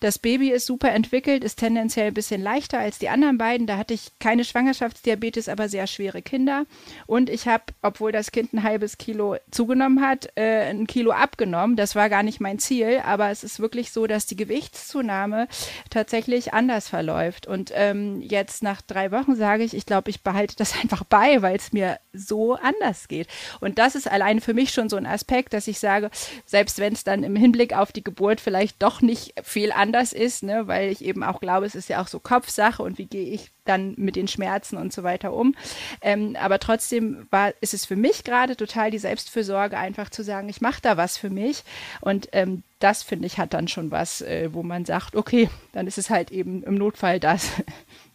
Das 0.01 0.19
Baby 0.19 0.51
ist 0.51 0.65
super 0.65 0.91
entwickelt, 0.93 1.45
ist 1.45 1.59
tendenziell 1.59 2.09
ein 2.09 2.15
bisschen 2.15 2.41
leichter 2.41 2.79
als 2.79 2.99
die 2.99 3.11
anderen 3.11 3.37
beiden. 3.37 3.67
Da 3.67 3.77
hatte 3.77 3.93
ich 3.93 4.13
keine 4.19 4.45
Schwangerschaftsdiabetes, 4.45 5.51
aber 5.51 5.69
sehr 5.69 5.87
schwere 5.87 6.23
Kinder. 6.23 6.65
Und 7.07 7.29
ich 7.29 7.47
habe, 7.47 7.65
obwohl 7.83 8.11
das 8.11 8.33
Kind 8.33 8.55
ein 8.55 8.63
halbes 8.63 8.97
Kilo 8.97 9.37
zugenommen 9.51 10.01
hat, 10.01 10.31
äh, 10.37 10.71
ein 10.71 10.87
Kilo 10.87 11.11
abgenommen. 11.11 11.77
Das 11.77 11.95
war 11.95 12.09
gar 12.09 12.23
nicht 12.23 12.41
mein 12.41 12.59
Ziel, 12.59 13.03
aber 13.05 13.29
es 13.29 13.45
ist 13.45 13.61
wirklich 13.61 13.93
so, 13.93 14.07
dass 14.07 14.25
die 14.25 14.37
Gewichtszunahme 14.37 15.49
tatsächlich 15.91 16.55
anders 16.55 16.89
verläuft. 16.89 17.47
Und 17.47 17.71
ähm, 17.75 18.23
jetzt 18.23 18.63
nach 18.63 18.81
drei 18.81 19.13
Wochen 19.13 19.37
sage 19.37 19.65
ich, 19.65 19.75
ich 19.75 19.85
glaube, 19.85 20.09
ich 20.09 20.23
behalte 20.23 20.57
das 20.57 20.75
einfach 20.83 21.05
bei, 21.05 21.43
weil 21.43 21.57
es 21.57 21.75
mir 21.75 21.99
so 22.15 22.55
anders 22.55 23.07
geht. 23.07 23.29
Und 23.61 23.79
das 23.79 23.95
ist 23.95 24.11
allein 24.11 24.41
für 24.41 24.55
mich 24.55 24.71
schon 24.73 24.89
so 24.89 24.97
ein 24.97 25.05
Aspekt, 25.05 25.53
dass 25.53 25.69
ich 25.69 25.79
sage, 25.79 26.11
selbst 26.47 26.79
wenn 26.79 26.95
es 26.95 27.05
dann 27.05 27.23
im 27.23 27.37
Hinblick 27.37 27.75
auf 27.75 27.93
die 27.93 28.03
Geburt 28.03 28.41
vielleicht 28.41 28.83
doch 28.83 29.03
nicht 29.03 29.35
viel 29.43 29.73
anders 29.73 29.90
anders 29.91 30.13
ist, 30.13 30.45
ne? 30.45 30.69
weil 30.69 30.91
ich 30.91 31.05
eben 31.05 31.25
auch 31.25 31.41
glaube, 31.41 31.67
es 31.67 31.75
ist 31.75 31.89
ja 31.89 32.01
auch 32.01 32.07
so 32.07 32.21
Kopfsache 32.21 32.81
und 32.81 32.97
wie 32.97 33.07
gehe 33.07 33.33
ich 33.33 33.51
dann 33.65 33.95
mit 33.97 34.15
den 34.15 34.29
Schmerzen 34.29 34.77
und 34.77 34.93
so 34.93 35.03
weiter 35.03 35.33
um. 35.33 35.57
Ähm, 36.01 36.37
aber 36.41 36.61
trotzdem 36.61 37.27
war, 37.31 37.53
ist 37.61 37.75
es 37.75 37.87
für 37.87 37.97
mich 37.97 38.23
gerade 38.23 38.57
total 38.57 38.93
die 38.93 38.99
Selbstfürsorge, 38.99 39.77
einfach 39.77 40.09
zu 40.09 40.23
sagen, 40.23 40.49
ich 40.49 40.61
mache 40.61 40.81
da 40.81 40.97
was 40.97 41.19
für 41.19 41.31
mich. 41.31 41.65
Und 42.01 42.29
ähm, 42.31 42.63
das, 42.79 43.03
finde 43.03 43.27
ich, 43.27 43.39
hat 43.39 43.53
dann 43.53 43.67
schon 43.67 43.91
was, 43.91 44.21
äh, 44.21 44.51
wo 44.53 44.63
man 44.63 44.85
sagt, 44.85 45.17
okay, 45.17 45.51
dann 45.73 45.89
ist 45.89 45.99
es 45.99 46.09
halt 46.09 46.31
eben 46.31 46.63
im 46.63 46.77
Notfall 46.77 47.19
das. 47.19 47.51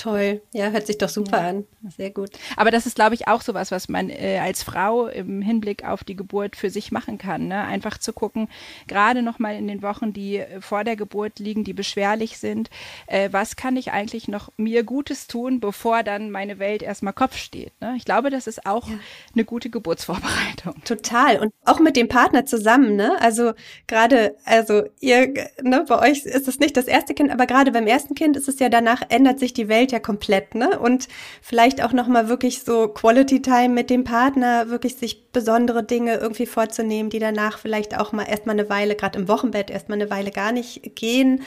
Toll, 0.00 0.40
ja, 0.54 0.70
hört 0.70 0.86
sich 0.86 0.96
doch 0.96 1.10
super 1.10 1.42
ja. 1.42 1.48
an. 1.50 1.66
Sehr 1.94 2.08
gut. 2.08 2.30
Aber 2.56 2.70
das 2.70 2.86
ist, 2.86 2.94
glaube 2.94 3.14
ich, 3.14 3.28
auch 3.28 3.42
sowas, 3.42 3.70
was 3.70 3.90
man 3.90 4.08
äh, 4.08 4.38
als 4.42 4.62
Frau 4.62 5.08
im 5.08 5.42
Hinblick 5.42 5.84
auf 5.84 6.04
die 6.04 6.16
Geburt 6.16 6.56
für 6.56 6.70
sich 6.70 6.90
machen 6.90 7.18
kann. 7.18 7.48
Ne? 7.48 7.62
Einfach 7.62 7.98
zu 7.98 8.14
gucken, 8.14 8.48
gerade 8.86 9.20
noch 9.20 9.38
mal 9.38 9.54
in 9.54 9.68
den 9.68 9.82
Wochen, 9.82 10.14
die 10.14 10.38
äh, 10.38 10.62
vor 10.62 10.84
der 10.84 10.96
Geburt 10.96 11.38
liegen, 11.38 11.64
die 11.64 11.74
beschwerlich 11.74 12.38
sind, 12.38 12.70
äh, 13.08 13.28
was 13.30 13.56
kann 13.56 13.76
ich 13.76 13.92
eigentlich 13.92 14.26
noch 14.26 14.50
mir 14.56 14.84
Gutes 14.84 15.26
tun, 15.26 15.60
bevor 15.60 16.02
dann 16.02 16.30
meine 16.30 16.58
Welt 16.58 16.82
erstmal 16.82 17.12
Kopf 17.12 17.36
steht. 17.36 17.78
Ne? 17.82 17.92
Ich 17.98 18.06
glaube, 18.06 18.30
das 18.30 18.46
ist 18.46 18.64
auch 18.64 18.88
ja. 18.88 18.94
eine 19.34 19.44
gute 19.44 19.68
Geburtsvorbereitung. 19.68 20.82
Total. 20.84 21.40
Und 21.40 21.52
auch 21.66 21.78
mit 21.78 21.96
dem 21.96 22.08
Partner 22.08 22.46
zusammen. 22.46 22.96
Ne? 22.96 23.20
Also 23.20 23.52
gerade, 23.86 24.34
also 24.46 24.84
ihr, 25.00 25.34
ne, 25.60 25.84
bei 25.86 25.98
euch 25.98 26.24
ist 26.24 26.48
es 26.48 26.58
nicht 26.58 26.78
das 26.78 26.86
erste 26.86 27.12
Kind, 27.12 27.30
aber 27.30 27.44
gerade 27.44 27.70
beim 27.70 27.86
ersten 27.86 28.14
Kind 28.14 28.38
ist 28.38 28.48
es 28.48 28.58
ja 28.60 28.70
danach 28.70 29.02
ändert 29.10 29.38
sich 29.38 29.52
die 29.52 29.68
Welt 29.68 29.89
fehlt 29.90 29.92
ja 29.92 29.98
komplett, 30.00 30.54
ne? 30.54 30.78
Und 30.78 31.08
vielleicht 31.42 31.82
auch 31.82 31.92
nochmal 31.92 32.28
wirklich 32.28 32.62
so 32.62 32.88
Quality 32.88 33.42
Time 33.42 33.70
mit 33.70 33.90
dem 33.90 34.04
Partner, 34.04 34.70
wirklich 34.70 34.96
sich 34.96 35.30
besondere 35.32 35.82
Dinge 35.82 36.16
irgendwie 36.16 36.46
vorzunehmen, 36.46 37.10
die 37.10 37.18
danach 37.18 37.58
vielleicht 37.58 37.98
auch 37.98 38.12
mal 38.12 38.24
erstmal 38.24 38.58
eine 38.58 38.68
Weile, 38.68 38.94
gerade 38.94 39.18
im 39.18 39.28
Wochenbett 39.28 39.70
erstmal 39.70 40.00
eine 40.00 40.10
Weile 40.10 40.30
gar 40.30 40.52
nicht 40.52 40.94
gehen. 40.94 41.42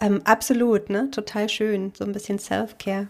Ähm, 0.00 0.22
absolut, 0.24 0.88
ne? 0.88 1.10
Total 1.10 1.48
schön. 1.48 1.92
So 1.98 2.04
ein 2.04 2.12
bisschen 2.12 2.38
Self-Care. 2.38 3.08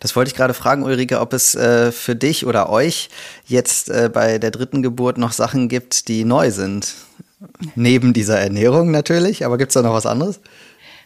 Das 0.00 0.14
wollte 0.14 0.30
ich 0.30 0.36
gerade 0.36 0.52
fragen, 0.52 0.82
Ulrike, 0.82 1.20
ob 1.20 1.32
es 1.32 1.54
äh, 1.54 1.90
für 1.90 2.14
dich 2.14 2.44
oder 2.44 2.68
euch 2.68 3.08
jetzt 3.46 3.88
äh, 3.88 4.10
bei 4.12 4.38
der 4.38 4.50
dritten 4.50 4.82
Geburt 4.82 5.16
noch 5.16 5.32
Sachen 5.32 5.68
gibt, 5.68 6.08
die 6.08 6.24
neu 6.24 6.50
sind. 6.50 6.94
Neben 7.74 8.12
dieser 8.12 8.38
Ernährung 8.38 8.90
natürlich, 8.90 9.46
aber 9.46 9.56
gibt 9.56 9.70
es 9.70 9.74
da 9.74 9.80
noch 9.80 9.94
was 9.94 10.04
anderes? 10.04 10.40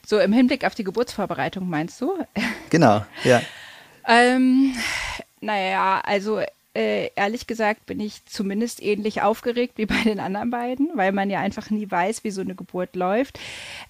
So 0.06 0.18
im 0.18 0.32
Hinblick 0.32 0.64
auf 0.64 0.74
die 0.74 0.84
Geburtsvorbereitung 0.84 1.68
meinst 1.68 2.00
du? 2.00 2.12
Genau, 2.70 3.04
ja. 3.24 3.40
ähm, 4.08 4.74
naja, 5.40 6.00
also 6.04 6.40
äh, 6.74 7.10
ehrlich 7.14 7.46
gesagt 7.46 7.86
bin 7.86 8.00
ich 8.00 8.24
zumindest 8.26 8.82
ähnlich 8.82 9.22
aufgeregt 9.22 9.74
wie 9.76 9.86
bei 9.94 10.02
den 10.02 10.20
anderen 10.20 10.50
beiden, 10.50 10.90
weil 10.94 11.12
man 11.12 11.30
ja 11.30 11.40
einfach 11.40 11.70
nie 11.70 11.90
weiß, 11.90 12.24
wie 12.24 12.30
so 12.30 12.40
eine 12.40 12.54
Geburt 12.54 12.96
läuft. 12.96 13.38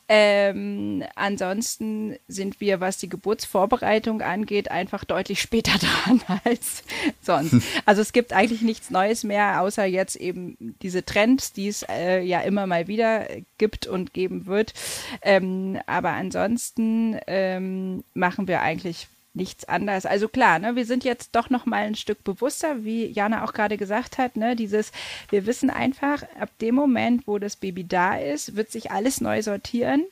Ähm, 0.09 1.03
ansonsten 1.15 2.17
sind 2.29 2.61
wir, 2.61 2.81
was 2.81 2.99
die 2.99 3.09
Geburtsvorbereitung 3.09 4.21
angeht, 4.21 4.71
einfach 4.71 5.05
deutlich 5.05 5.41
später 5.41 5.73
dran 6.05 6.21
als 6.45 6.85
sonst. 7.23 7.57
Also 7.87 8.03
es 8.03 8.13
gibt 8.13 8.33
eigentlich 8.33 8.63
nichts 8.63 8.91
Neues 8.91 9.25
mehr, 9.25 9.61
außer 9.63 9.85
jetzt 9.87 10.17
eben 10.17 10.77
diese 10.83 11.05
Trends, 11.05 11.53
die 11.53 11.69
es 11.69 11.85
äh, 11.89 12.21
ja 12.21 12.41
immer 12.41 12.67
mal 12.67 12.87
wieder 12.87 13.27
gibt 13.57 13.87
und 13.87 14.13
geben 14.13 14.47
wird. 14.47 14.75
Ähm, 15.23 15.79
aber 15.87 16.11
ansonsten 16.11 17.19
ähm, 17.27 18.05
machen 18.13 18.47
wir 18.47 18.61
eigentlich 18.61 19.09
nichts 19.35 19.65
anderes. 19.65 20.07
Also 20.07 20.29
klar, 20.29 20.59
ne, 20.59 20.77
wir 20.77 20.87
sind 20.87 21.05
jetzt 21.05 21.35
doch 21.35 21.51
noch 21.51 21.67
mal 21.67 21.83
ein 21.83 21.97
Stück 21.97 22.23
bewusster, 22.25 22.85
wie 22.85 23.07
Jana 23.07 23.45
auch 23.45 23.53
gerade 23.53 23.77
gesagt 23.77 24.19
hat, 24.19 24.37
ne, 24.37 24.57
dieses, 24.57 24.93
wir 25.31 25.47
wissen 25.47 25.71
einfach, 25.71 26.23
ab 26.39 26.51
dem 26.61 26.77
Moment, 26.77 27.27
wo 27.27 27.39
das 27.39 27.57
Baby 27.57 27.85
da 27.87 28.17
ist, 28.17 28.57
wird 28.57 28.71
sich 28.71 28.91
alles 28.91 29.21
neu 29.21 29.43
sortieren. 29.43 30.07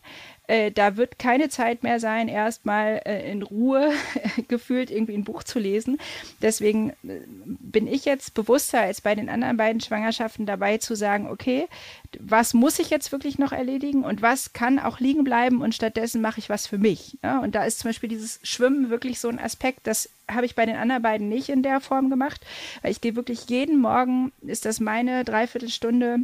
Äh, 0.52 0.70
da 0.70 0.98
wird 0.98 1.18
keine 1.18 1.48
Zeit 1.48 1.82
mehr 1.82 1.98
sein, 1.98 2.28
erstmal 2.28 3.00
äh, 3.06 3.32
in 3.32 3.42
Ruhe 3.42 3.90
gefühlt 4.48 4.90
irgendwie 4.90 5.14
ein 5.14 5.24
Buch 5.24 5.44
zu 5.44 5.58
lesen. 5.58 5.98
Deswegen 6.42 6.90
äh, 6.90 7.20
bin 7.46 7.86
ich 7.86 8.04
jetzt 8.04 8.34
bewusster 8.34 8.82
als 8.82 9.00
bei 9.00 9.14
den 9.14 9.30
anderen 9.30 9.56
beiden 9.56 9.80
Schwangerschaften 9.80 10.44
dabei 10.44 10.76
zu 10.76 10.94
sagen, 10.94 11.26
okay, 11.26 11.68
was 12.20 12.52
muss 12.52 12.78
ich 12.78 12.90
jetzt 12.90 13.12
wirklich 13.12 13.38
noch 13.38 13.52
erledigen 13.52 14.04
und 14.04 14.20
was 14.20 14.52
kann 14.52 14.78
auch 14.78 15.00
liegen 15.00 15.24
bleiben 15.24 15.62
und 15.62 15.74
stattdessen 15.74 16.20
mache 16.20 16.38
ich 16.38 16.50
was 16.50 16.66
für 16.66 16.76
mich. 16.76 17.16
Ja? 17.22 17.38
Und 17.38 17.54
da 17.54 17.64
ist 17.64 17.78
zum 17.78 17.88
Beispiel 17.88 18.10
dieses 18.10 18.38
Schwimmen 18.42 18.90
wirklich 18.90 19.20
so 19.20 19.28
ein 19.28 19.38
Aspekt, 19.38 19.86
das 19.86 20.10
habe 20.30 20.44
ich 20.44 20.54
bei 20.54 20.66
den 20.66 20.76
anderen 20.76 21.00
beiden 21.00 21.30
nicht 21.30 21.48
in 21.48 21.62
der 21.62 21.80
Form 21.80 22.10
gemacht, 22.10 22.42
weil 22.82 22.92
ich 22.92 23.00
gehe 23.00 23.16
wirklich 23.16 23.48
jeden 23.48 23.80
Morgen, 23.80 24.32
ist 24.42 24.66
das 24.66 24.80
meine 24.80 25.24
Dreiviertelstunde, 25.24 26.18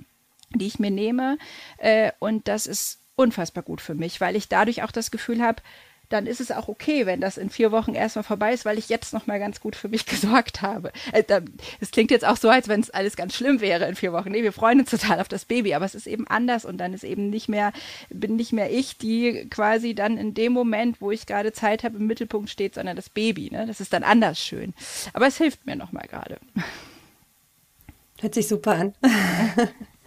die 0.51 0.67
ich 0.67 0.79
mir 0.79 0.91
nehme 0.91 1.39
äh, 1.79 2.13
und 2.19 2.47
das 2.47 2.67
ist 2.67 2.99
unfassbar 3.19 3.65
gut 3.65 3.81
für 3.81 3.95
mich, 3.95 4.21
weil 4.21 4.37
ich 4.37 4.49
dadurch 4.49 4.83
auch 4.83 4.93
das 4.93 5.11
Gefühl 5.11 5.43
habe, 5.43 5.63
dann 6.09 6.27
ist 6.27 6.41
es 6.41 6.51
auch 6.51 6.69
okay, 6.69 7.05
wenn 7.05 7.21
das 7.21 7.37
in 7.37 7.51
vier 7.51 7.71
Wochen 7.71 7.95
erstmal 7.95 8.23
vorbei 8.23 8.55
ist, 8.55 8.65
weil 8.65 8.79
ich 8.79 8.89
jetzt 8.89 9.13
nochmal 9.13 9.39
ganz 9.39 9.61
gut 9.61 9.77
für 9.77 9.89
mich 9.89 10.07
gesorgt 10.07 10.63
habe. 10.63 10.91
Äh, 11.13 11.43
es 11.81 11.91
klingt 11.91 12.11
jetzt 12.11 12.25
auch 12.25 12.37
so, 12.37 12.49
als 12.49 12.69
wenn 12.69 12.81
es 12.81 12.91
alles 12.91 13.17
ganz 13.17 13.35
schlimm 13.35 13.61
wäre 13.61 13.87
in 13.87 13.95
vier 13.95 14.13
Wochen. 14.13 14.31
Nee, 14.31 14.43
wir 14.43 14.53
freuen 14.53 14.81
uns 14.81 14.91
total 14.91 15.21
auf 15.21 15.29
das 15.29 15.45
Baby, 15.45 15.75
aber 15.75 15.85
es 15.85 15.95
ist 15.95 16.07
eben 16.07 16.27
anders 16.27 16.65
und 16.65 16.79
dann 16.79 16.95
ist 16.95 17.05
eben 17.05 17.29
nicht 17.29 17.49
mehr, 17.49 17.73
bin 18.09 18.37
nicht 18.37 18.53
mehr 18.53 18.71
ich, 18.71 18.97
die 18.97 19.47
quasi 19.51 19.95
dann 19.95 20.17
in 20.17 20.33
dem 20.33 20.53
Moment, 20.53 21.01
wo 21.01 21.11
ich 21.11 21.27
gerade 21.27 21.53
Zeit 21.53 21.85
habe, 21.85 21.99
im 21.99 22.07
Mittelpunkt 22.07 22.49
steht, 22.49 22.75
sondern 22.75 22.97
das 22.97 23.11
Baby. 23.11 23.51
Ne? 23.51 23.67
Das 23.67 23.81
ist 23.81 23.93
dann 23.93 24.03
anders 24.03 24.41
schön. 24.41 24.73
Aber 25.13 25.27
es 25.27 25.37
hilft 25.37 25.67
mir 25.67 25.77
nochmal 25.77 26.07
gerade. 26.09 26.39
Hört 28.21 28.35
sich 28.35 28.49
super 28.49 28.73
an. 28.73 28.95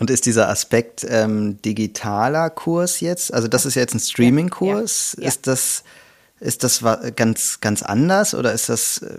Und 0.00 0.10
ist 0.10 0.24
dieser 0.24 0.48
Aspekt 0.48 1.06
ähm, 1.08 1.60
digitaler 1.62 2.48
Kurs 2.48 3.00
jetzt, 3.00 3.34
also 3.34 3.48
das 3.48 3.66
ist 3.66 3.74
jetzt 3.74 3.94
ein 3.94 4.00
Streaming-Kurs, 4.00 5.12
ja, 5.16 5.20
ja, 5.20 5.22
ja. 5.24 5.28
ist 5.28 5.46
das 5.46 5.84
ist 6.40 6.64
das 6.64 6.82
ganz 7.16 7.60
ganz 7.60 7.82
anders 7.82 8.34
oder 8.34 8.52
ist 8.52 8.68
das 8.68 8.98
äh, 8.98 9.18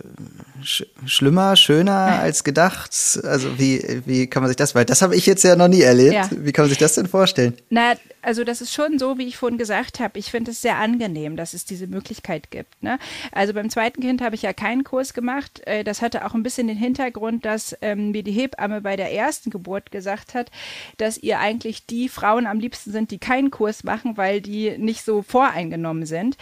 sch 0.64 0.86
schlimmer, 1.06 1.56
schöner 1.56 1.92
als 2.22 2.44
gedacht? 2.44 2.92
Also 3.24 3.60
wie 3.60 4.02
wie 4.06 4.28
kann 4.28 4.42
man 4.42 4.50
sich 4.50 4.58
das? 4.58 4.76
Weil 4.76 4.86
das 4.86 5.02
habe 5.02 5.16
ich 5.16 5.26
jetzt 5.26 5.44
ja 5.44 5.56
noch 5.56 5.68
nie 5.68 5.82
erlebt. 5.82 6.30
Wie 6.32 6.52
kann 6.52 6.64
man 6.64 6.70
sich 6.70 6.80
das 6.80 6.96
denn 6.96 7.08
vorstellen? 7.08 7.54
Na, 7.70 7.94
also 8.22 8.44
das 8.44 8.62
ist 8.62 8.74
schon 8.74 9.00
so, 9.00 9.18
wie 9.18 9.28
ich 9.28 9.38
vorhin 9.38 9.58
gesagt 9.58 10.00
habe. 10.00 10.20
Ich 10.20 10.30
finde 10.32 10.52
es 10.52 10.62
sehr 10.62 10.78
angenehm, 10.78 11.36
dass 11.36 11.54
es 11.54 11.66
diese 11.66 11.88
Möglichkeit 11.88 12.52
gibt. 12.52 12.82
Ne? 12.84 13.00
Also 13.32 13.54
beim 13.54 13.70
zweiten 13.70 14.02
Kind 14.02 14.22
habe 14.22 14.36
ich 14.36 14.44
ja 14.44 14.54
keinen 14.54 14.84
Kurs 14.84 15.14
gemacht. 15.14 15.62
Äh, 15.66 15.84
das 15.84 16.02
hatte 16.02 16.26
auch 16.26 16.34
ein 16.34 16.44
bisschen 16.44 16.68
den 16.68 16.78
Hintergrund, 16.78 17.46
dass 17.46 17.76
ähm, 17.82 18.12
mir 18.12 18.24
die 18.24 18.32
Hebamme 18.32 18.82
bei 18.82 18.96
der 18.96 19.12
ersten 19.14 19.50
Geburt 19.50 19.92
gesagt 19.92 20.34
hat, 20.34 20.52
dass 20.98 21.18
ihr 21.18 21.40
eigentlich 21.40 21.86
die 21.86 22.10
Frauen 22.10 22.46
am 22.46 22.60
liebsten 22.60 22.92
sind, 22.92 23.12
die 23.12 23.20
keinen 23.20 23.52
Kurs 23.52 23.84
machen, 23.84 24.18
weil 24.18 24.42
die 24.42 24.78
nicht 24.78 25.04
so 25.04 25.22
voreingenommen 25.22 26.06
sind. 26.06 26.38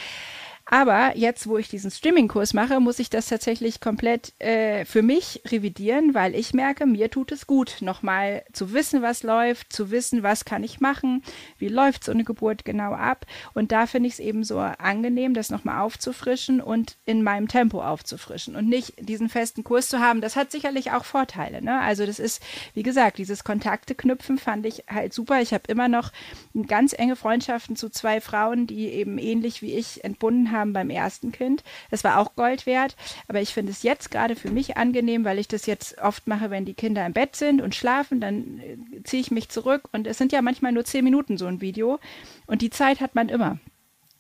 Aber 0.72 1.18
jetzt, 1.18 1.48
wo 1.48 1.58
ich 1.58 1.68
diesen 1.68 1.90
Streaming-Kurs 1.90 2.54
mache, 2.54 2.80
muss 2.80 3.00
ich 3.00 3.10
das 3.10 3.28
tatsächlich 3.28 3.82
komplett 3.82 4.40
äh, 4.40 4.86
für 4.86 5.02
mich 5.02 5.42
revidieren, 5.48 6.14
weil 6.14 6.36
ich 6.36 6.54
merke, 6.54 6.86
mir 6.86 7.10
tut 7.10 7.32
es 7.32 7.48
gut, 7.48 7.78
nochmal 7.82 8.44
zu 8.54 8.72
wissen, 8.72 9.02
was 9.02 9.24
läuft, 9.24 9.74
zu 9.74 9.90
wissen, 9.90 10.22
was 10.22 10.46
kann 10.46 10.64
ich 10.64 10.80
machen, 10.80 11.24
wie 11.58 11.70
läuft 11.70 12.04
so 12.04 12.12
eine 12.12 12.24
Geburt 12.24 12.66
genau 12.66 12.94
ab. 12.94 13.26
Und 13.56 13.72
da 13.72 13.88
finde 13.88 14.08
ich 14.10 14.14
es 14.14 14.20
eben 14.20 14.44
so 14.44 14.60
angenehm, 14.60 15.34
das 15.34 15.50
nochmal 15.50 15.82
aufzufrischen 15.82 16.62
und 16.62 16.98
in 17.04 17.24
meinem 17.24 17.48
Tempo 17.48 17.82
aufzufrischen 17.82 18.56
und 18.56 18.70
nicht 18.70 18.94
diesen 19.00 19.28
festen 19.28 19.64
Kurs 19.64 19.90
zu 19.90 20.00
haben. 20.00 20.22
Das 20.22 20.36
hat 20.36 20.52
sicherlich 20.52 20.92
auch 20.92 21.04
Vorteile. 21.04 21.64
Ne? 21.64 21.80
Also 21.80 22.06
das 22.06 22.20
ist, 22.20 22.44
wie 22.76 22.84
gesagt, 22.84 23.18
dieses 23.18 23.44
Kontakte 23.44 23.96
knüpfen 23.96 24.38
fand 24.38 24.68
ich 24.68 24.84
halt 24.88 25.16
super. 25.16 25.42
Ich 25.42 25.52
habe 25.52 25.64
immer 25.68 25.88
noch 25.88 26.12
ganz 26.68 26.94
enge 26.94 27.16
Freundschaften 27.16 27.76
zu 27.76 27.90
zwei 27.90 28.22
Frauen, 28.22 28.68
die 28.68 28.90
eben 28.90 29.18
ähnlich 29.18 29.64
wie 29.64 29.74
ich 29.74 30.04
entbunden 30.04 30.52
haben 30.52 30.59
haben 30.60 30.74
beim 30.74 30.90
ersten 30.90 31.32
Kind. 31.32 31.64
Das 31.90 32.04
war 32.04 32.20
auch 32.20 32.36
Gold 32.36 32.66
wert, 32.66 32.96
aber 33.28 33.42
ich 33.42 33.54
finde 33.54 33.72
es 33.72 33.84
jetzt 33.84 34.12
gerade 34.12 34.36
für 34.36 34.52
mich 34.52 34.78
angenehm, 34.78 35.26
weil 35.26 35.40
ich 35.40 35.48
das 35.48 35.66
jetzt 35.66 35.98
oft 36.00 36.28
mache, 36.28 36.50
wenn 36.50 36.66
die 36.66 36.74
Kinder 36.74 37.06
im 37.06 37.14
Bett 37.14 37.36
sind 37.36 37.62
und 37.62 37.76
schlafen, 37.76 38.22
dann 38.22 38.60
äh, 38.60 39.04
ziehe 39.04 39.22
ich 39.22 39.32
mich 39.32 39.50
zurück 39.50 39.84
und 39.92 40.06
es 40.06 40.18
sind 40.18 40.32
ja 40.32 40.42
manchmal 40.42 40.72
nur 40.72 40.86
zehn 40.86 41.04
Minuten 41.04 41.38
so 41.38 41.46
ein 41.46 41.62
Video 41.62 42.00
und 42.46 42.62
die 42.62 42.70
Zeit 42.70 43.00
hat 43.00 43.16
man 43.16 43.30
immer. 43.30 43.60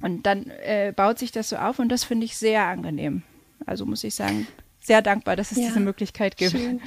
Und 0.01 0.25
dann 0.25 0.49
äh, 0.49 0.93
baut 0.95 1.19
sich 1.19 1.31
das 1.31 1.49
so 1.49 1.57
auf 1.57 1.79
und 1.79 1.89
das 1.89 2.05
finde 2.05 2.25
ich 2.25 2.37
sehr 2.37 2.63
angenehm. 2.65 3.23
Also 3.65 3.85
muss 3.85 4.03
ich 4.03 4.15
sagen, 4.15 4.47
sehr 4.79 5.01
dankbar, 5.01 5.35
dass 5.35 5.51
es 5.51 5.57
ja, 5.57 5.67
diese 5.67 5.81
Möglichkeit 5.81 6.37
gibt. 6.37 6.51
Schön. 6.51 6.81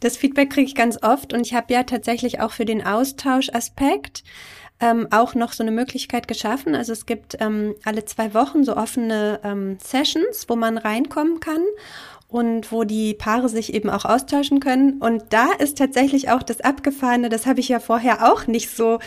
Das 0.00 0.16
Feedback 0.16 0.50
kriege 0.50 0.66
ich 0.66 0.74
ganz 0.74 1.02
oft 1.02 1.32
und 1.32 1.40
ich 1.46 1.54
habe 1.54 1.72
ja 1.72 1.82
tatsächlich 1.82 2.40
auch 2.40 2.52
für 2.52 2.64
den 2.64 2.84
Austauschaspekt 2.84 4.22
ähm, 4.80 5.08
auch 5.10 5.34
noch 5.34 5.52
so 5.52 5.62
eine 5.62 5.72
Möglichkeit 5.72 6.28
geschaffen. 6.28 6.74
Also 6.74 6.92
es 6.92 7.06
gibt 7.06 7.36
ähm, 7.40 7.74
alle 7.84 8.04
zwei 8.04 8.34
Wochen 8.34 8.64
so 8.64 8.76
offene 8.76 9.40
ähm, 9.42 9.78
Sessions, 9.82 10.46
wo 10.48 10.56
man 10.56 10.78
reinkommen 10.78 11.40
kann 11.40 11.62
und 12.28 12.70
wo 12.70 12.84
die 12.84 13.14
Paare 13.14 13.48
sich 13.48 13.74
eben 13.74 13.90
auch 13.90 14.04
austauschen 14.04 14.60
können. 14.60 14.98
Und 15.00 15.24
da 15.30 15.48
ist 15.58 15.78
tatsächlich 15.78 16.30
auch 16.30 16.42
das 16.42 16.60
Abgefahrene, 16.60 17.28
das 17.28 17.46
habe 17.46 17.60
ich 17.60 17.68
ja 17.68 17.80
vorher 17.80 18.30
auch 18.30 18.46
nicht 18.46 18.70
so 18.70 18.98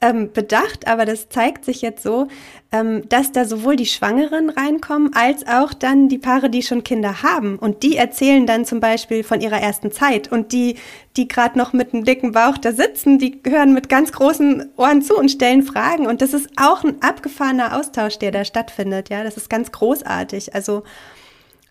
ähm, 0.00 0.32
bedacht, 0.32 0.86
aber 0.86 1.04
das 1.04 1.28
zeigt 1.28 1.64
sich 1.64 1.82
jetzt 1.82 2.02
so, 2.02 2.28
ähm, 2.72 3.08
dass 3.08 3.32
da 3.32 3.44
sowohl 3.44 3.76
die 3.76 3.86
Schwangeren 3.86 4.50
reinkommen, 4.50 5.12
als 5.14 5.46
auch 5.46 5.72
dann 5.72 6.08
die 6.08 6.18
Paare, 6.18 6.50
die 6.50 6.62
schon 6.62 6.84
Kinder 6.84 7.22
haben. 7.22 7.58
Und 7.58 7.82
die 7.82 7.96
erzählen 7.96 8.46
dann 8.46 8.64
zum 8.64 8.80
Beispiel 8.80 9.24
von 9.24 9.40
ihrer 9.40 9.60
ersten 9.60 9.92
Zeit. 9.92 10.30
Und 10.30 10.52
die, 10.52 10.76
die 11.16 11.28
gerade 11.28 11.58
noch 11.58 11.72
mit 11.72 11.94
einem 11.94 12.04
dicken 12.04 12.32
Bauch 12.32 12.58
da 12.58 12.72
sitzen, 12.72 13.18
die 13.18 13.40
hören 13.46 13.72
mit 13.72 13.88
ganz 13.88 14.12
großen 14.12 14.70
Ohren 14.76 15.02
zu 15.02 15.16
und 15.16 15.30
stellen 15.30 15.62
Fragen. 15.62 16.06
Und 16.06 16.22
das 16.22 16.34
ist 16.34 16.50
auch 16.56 16.84
ein 16.84 17.00
abgefahrener 17.02 17.76
Austausch, 17.78 18.18
der 18.18 18.32
da 18.32 18.44
stattfindet. 18.44 19.08
Ja, 19.08 19.24
das 19.24 19.36
ist 19.36 19.48
ganz 19.48 19.72
großartig. 19.72 20.54
Also 20.54 20.82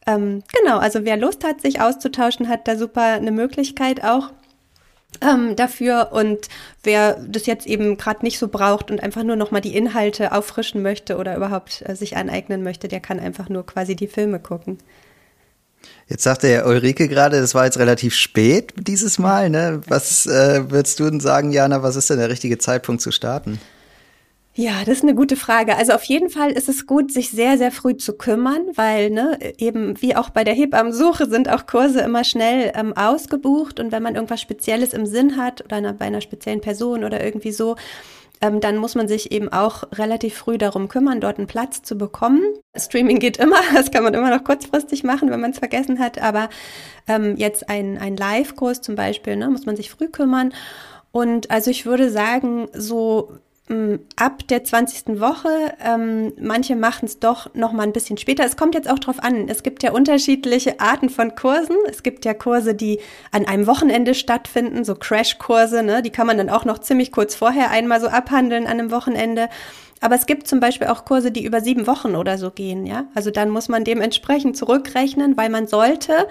ähm, 0.08 0.44
genau, 0.54 0.78
also 0.78 1.04
wer 1.04 1.18
Lust 1.18 1.44
hat, 1.44 1.62
sich 1.62 1.82
auszutauschen, 1.82 2.48
hat 2.48 2.68
da 2.68 2.78
super 2.78 3.02
eine 3.02 3.32
Möglichkeit 3.32 4.04
auch 4.04 4.32
ähm, 5.22 5.56
dafür 5.56 6.10
und 6.12 6.48
wer 6.84 7.16
das 7.28 7.46
jetzt 7.46 7.68
eben 7.68 7.98
gerade 7.98 8.24
nicht 8.24 8.40
so 8.40 8.48
braucht 8.48 8.92
und 8.92 9.02
einfach 9.02 9.24
nur 9.24 9.36
noch 9.36 9.52
mal 9.52 9.62
die 9.62 9.76
Inhalte 9.76 10.32
auffrischen 10.32 10.82
möchte 10.82 11.18
oder 11.18 11.36
überhaupt 11.36 11.84
äh, 11.86 11.96
sich 11.96 12.18
aneignen 12.18 12.64
möchte, 12.64 12.88
der 12.88 13.00
kann 13.00 13.20
einfach 13.20 13.50
nur 13.50 13.66
quasi 13.66 13.96
die 13.96 14.08
Filme 14.08 14.40
gucken. 14.40 14.78
Jetzt 16.08 16.24
sagte 16.24 16.48
ja 16.48 16.66
Ulrike 16.66 17.08
gerade, 17.08 17.40
das 17.40 17.56
war 17.56 17.66
jetzt 17.66 17.80
relativ 17.80 18.16
spät 18.16 18.74
dieses 18.78 19.18
Mal. 19.18 19.50
Ne? 19.50 19.82
Was 19.88 20.26
äh, 20.26 20.70
würdest 20.70 21.00
du 21.00 21.10
denn 21.10 21.20
sagen, 21.20 21.52
Jana, 21.52 21.84
was 21.84 21.96
ist 21.96 22.10
denn 22.10 22.20
der 22.20 22.30
richtige 22.30 22.58
Zeitpunkt 22.58 23.02
zu 23.02 23.12
starten? 23.12 23.60
Ja, 24.58 24.86
das 24.86 25.00
ist 25.00 25.04
eine 25.04 25.16
gute 25.16 25.36
Frage. 25.36 25.76
Also 25.76 25.92
auf 25.92 26.04
jeden 26.06 26.30
Fall 26.30 26.52
ist 26.52 26.70
es 26.70 26.88
gut, 26.88 27.12
sich 27.12 27.30
sehr, 27.30 27.58
sehr 27.58 27.74
früh 27.74 27.98
zu 27.98 28.14
kümmern, 28.14 28.62
weil 28.76 29.10
ne, 29.10 29.38
eben 29.58 30.02
wie 30.02 30.16
auch 30.16 30.30
bei 30.30 30.46
der 30.46 30.54
Hebammensuche 30.54 31.30
sind 31.30 31.50
auch 31.50 31.66
Kurse 31.68 32.00
immer 32.00 32.24
schnell 32.24 32.72
ähm, 32.74 32.96
ausgebucht 32.96 33.82
und 33.82 33.92
wenn 33.92 34.02
man 34.02 34.16
irgendwas 34.16 34.40
Spezielles 34.40 34.94
im 34.94 35.06
Sinn 35.06 35.36
hat 35.36 35.66
oder 35.66 35.76
eine, 35.76 35.94
bei 35.94 36.06
einer 36.06 36.22
speziellen 36.22 36.62
Person 36.62 37.04
oder 37.04 37.22
irgendwie 37.22 37.52
so, 37.52 37.76
ähm, 38.40 38.62
dann 38.62 38.78
muss 38.78 38.96
man 38.96 39.10
sich 39.10 39.34
eben 39.34 39.52
auch 39.52 39.84
relativ 39.92 40.36
früh 40.36 40.58
darum 40.58 40.88
kümmern, 40.88 41.20
dort 41.20 41.38
einen 41.38 41.48
Platz 41.48 41.82
zu 41.82 41.98
bekommen. 41.98 42.42
Streaming 42.78 43.20
geht 43.20 43.36
immer, 43.36 43.60
das 43.74 43.92
kann 43.92 44.06
man 44.06 44.14
immer 44.14 44.30
noch 44.30 44.46
kurzfristig 44.46 45.04
machen, 45.04 45.32
wenn 45.32 45.42
man 45.42 45.52
es 45.52 45.60
vergessen 45.60 46.00
hat, 46.00 46.22
aber 46.22 46.48
ähm, 47.10 47.36
jetzt 47.36 47.70
ein, 47.70 47.98
ein 47.98 48.16
Live-Kurs 48.16 48.80
zum 48.80 48.96
Beispiel, 48.96 49.36
ne, 49.36 49.50
muss 49.50 49.66
man 49.66 49.76
sich 49.76 49.90
früh 49.90 50.08
kümmern. 50.08 50.54
Und 51.12 51.52
also 51.52 51.72
ich 51.72 51.86
würde 51.86 52.10
sagen, 52.10 52.68
so 52.74 53.32
ab 54.16 54.48
der 54.48 54.64
20. 54.64 55.20
Woche. 55.20 55.50
Ähm, 55.84 56.34
manche 56.40 56.76
machen 56.76 57.06
es 57.06 57.20
doch 57.20 57.54
noch 57.56 57.72
mal 57.72 57.84
ein 57.84 57.94
bisschen 57.94 58.18
später. 58.18 58.46
Es 58.46 58.58
kommt 58.58 58.76
jetzt 58.76 58.90
auch 58.90 59.00
drauf 59.00 59.24
an. 59.24 59.50
Es 59.50 59.64
gibt 59.64 59.82
ja 59.82 59.92
unterschiedliche 59.92 60.80
Arten 60.80 61.10
von 61.10 61.34
Kursen. 61.34 61.76
Es 61.90 62.04
gibt 62.04 62.26
ja 62.26 62.36
Kurse, 62.36 62.76
die 62.76 63.00
an 63.32 63.46
einem 63.48 63.66
Wochenende 63.66 64.14
stattfinden, 64.14 64.84
so 64.84 64.94
Crashkurse. 64.94 65.82
Ne? 65.82 66.04
Die 66.04 66.12
kann 66.12 66.28
man 66.28 66.38
dann 66.38 66.52
auch 66.52 66.66
noch 66.66 66.78
ziemlich 66.78 67.12
kurz 67.12 67.34
vorher 67.34 67.72
einmal 67.72 68.00
so 68.00 68.08
abhandeln 68.08 68.68
an 68.68 68.80
einem 68.80 68.92
Wochenende. 68.92 69.50
Aber 70.00 70.14
es 70.14 70.28
gibt 70.28 70.48
zum 70.48 70.60
Beispiel 70.60 70.88
auch 70.88 71.04
Kurse, 71.04 71.32
die 71.32 71.44
über 71.44 71.62
sieben 71.62 71.88
Wochen 71.88 72.16
oder 72.16 72.38
so 72.38 72.52
gehen. 72.52 72.86
Ja, 72.86 73.06
also 73.16 73.32
dann 73.32 73.50
muss 73.50 73.68
man 73.70 73.84
dementsprechend 73.84 74.58
zurückrechnen, 74.58 75.38
weil 75.38 75.50
man 75.50 75.66
sollte 75.66 76.28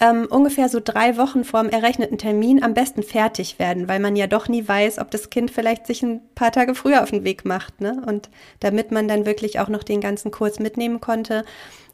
ähm, 0.00 0.26
ungefähr 0.28 0.68
so 0.68 0.80
drei 0.82 1.16
Wochen 1.16 1.44
vor 1.44 1.62
dem 1.62 1.70
errechneten 1.70 2.18
Termin 2.18 2.62
am 2.62 2.74
besten 2.74 3.02
fertig 3.02 3.58
werden, 3.58 3.88
weil 3.88 4.00
man 4.00 4.16
ja 4.16 4.26
doch 4.26 4.48
nie 4.48 4.66
weiß, 4.66 4.98
ob 4.98 5.10
das 5.10 5.30
Kind 5.30 5.50
vielleicht 5.50 5.86
sich 5.86 6.02
ein 6.02 6.20
paar 6.34 6.52
Tage 6.52 6.74
früher 6.74 7.02
auf 7.02 7.10
den 7.10 7.24
Weg 7.24 7.44
macht. 7.44 7.80
Ne? 7.80 8.02
Und 8.06 8.28
damit 8.60 8.90
man 8.90 9.08
dann 9.08 9.26
wirklich 9.26 9.60
auch 9.60 9.68
noch 9.68 9.82
den 9.82 10.00
ganzen 10.00 10.30
Kurs 10.30 10.58
mitnehmen 10.58 11.00
konnte, 11.00 11.44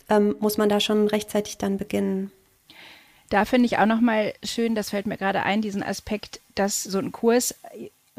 ähm, 0.08 0.34
muss 0.40 0.56
man 0.56 0.68
da 0.68 0.80
schon 0.80 1.06
rechtzeitig 1.08 1.58
dann 1.58 1.76
beginnen. 1.76 2.32
Da 3.28 3.44
finde 3.44 3.66
ich 3.66 3.78
auch 3.78 3.86
nochmal 3.86 4.32
schön, 4.42 4.74
das 4.74 4.90
fällt 4.90 5.06
mir 5.06 5.16
gerade 5.16 5.44
ein, 5.44 5.62
diesen 5.62 5.84
Aspekt, 5.84 6.40
dass 6.56 6.82
so 6.82 6.98
ein 6.98 7.12
Kurs 7.12 7.54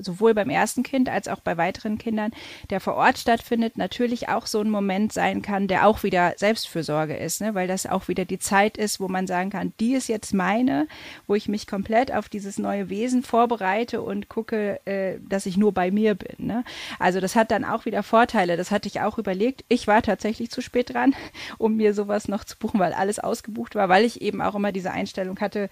sowohl 0.01 0.33
beim 0.33 0.49
ersten 0.49 0.83
Kind 0.83 1.09
als 1.09 1.27
auch 1.27 1.39
bei 1.39 1.57
weiteren 1.57 1.97
Kindern, 1.97 2.31
der 2.69 2.79
vor 2.79 2.95
Ort 2.95 3.17
stattfindet, 3.17 3.77
natürlich 3.77 4.29
auch 4.29 4.47
so 4.47 4.59
ein 4.61 4.69
Moment 4.69 5.13
sein 5.13 5.41
kann, 5.41 5.67
der 5.67 5.87
auch 5.87 6.03
wieder 6.03 6.33
Selbstfürsorge 6.37 7.15
ist, 7.15 7.41
ne? 7.41 7.55
weil 7.55 7.67
das 7.67 7.85
auch 7.85 8.07
wieder 8.07 8.25
die 8.25 8.39
Zeit 8.39 8.77
ist, 8.77 8.99
wo 8.99 9.07
man 9.07 9.27
sagen 9.27 9.49
kann, 9.49 9.73
die 9.79 9.93
ist 9.93 10.07
jetzt 10.07 10.33
meine, 10.33 10.87
wo 11.27 11.35
ich 11.35 11.47
mich 11.47 11.67
komplett 11.67 12.11
auf 12.13 12.29
dieses 12.29 12.57
neue 12.57 12.89
Wesen 12.89 13.23
vorbereite 13.23 14.01
und 14.01 14.29
gucke, 14.29 14.79
äh, 14.85 15.19
dass 15.27 15.45
ich 15.45 15.57
nur 15.57 15.73
bei 15.73 15.91
mir 15.91 16.15
bin. 16.15 16.47
Ne? 16.47 16.63
Also 16.99 17.19
das 17.19 17.35
hat 17.35 17.51
dann 17.51 17.65
auch 17.65 17.85
wieder 17.85 18.03
Vorteile. 18.03 18.57
Das 18.57 18.71
hatte 18.71 18.87
ich 18.87 19.01
auch 19.01 19.17
überlegt. 19.17 19.63
Ich 19.69 19.87
war 19.87 20.01
tatsächlich 20.01 20.51
zu 20.51 20.61
spät 20.61 20.93
dran, 20.93 21.15
um 21.57 21.75
mir 21.75 21.93
sowas 21.93 22.27
noch 22.27 22.43
zu 22.43 22.57
buchen, 22.57 22.79
weil 22.79 22.93
alles 22.93 23.19
ausgebucht 23.19 23.75
war, 23.75 23.89
weil 23.89 24.05
ich 24.05 24.21
eben 24.21 24.41
auch 24.41 24.55
immer 24.55 24.71
diese 24.71 24.91
Einstellung 24.91 25.39
hatte, 25.39 25.69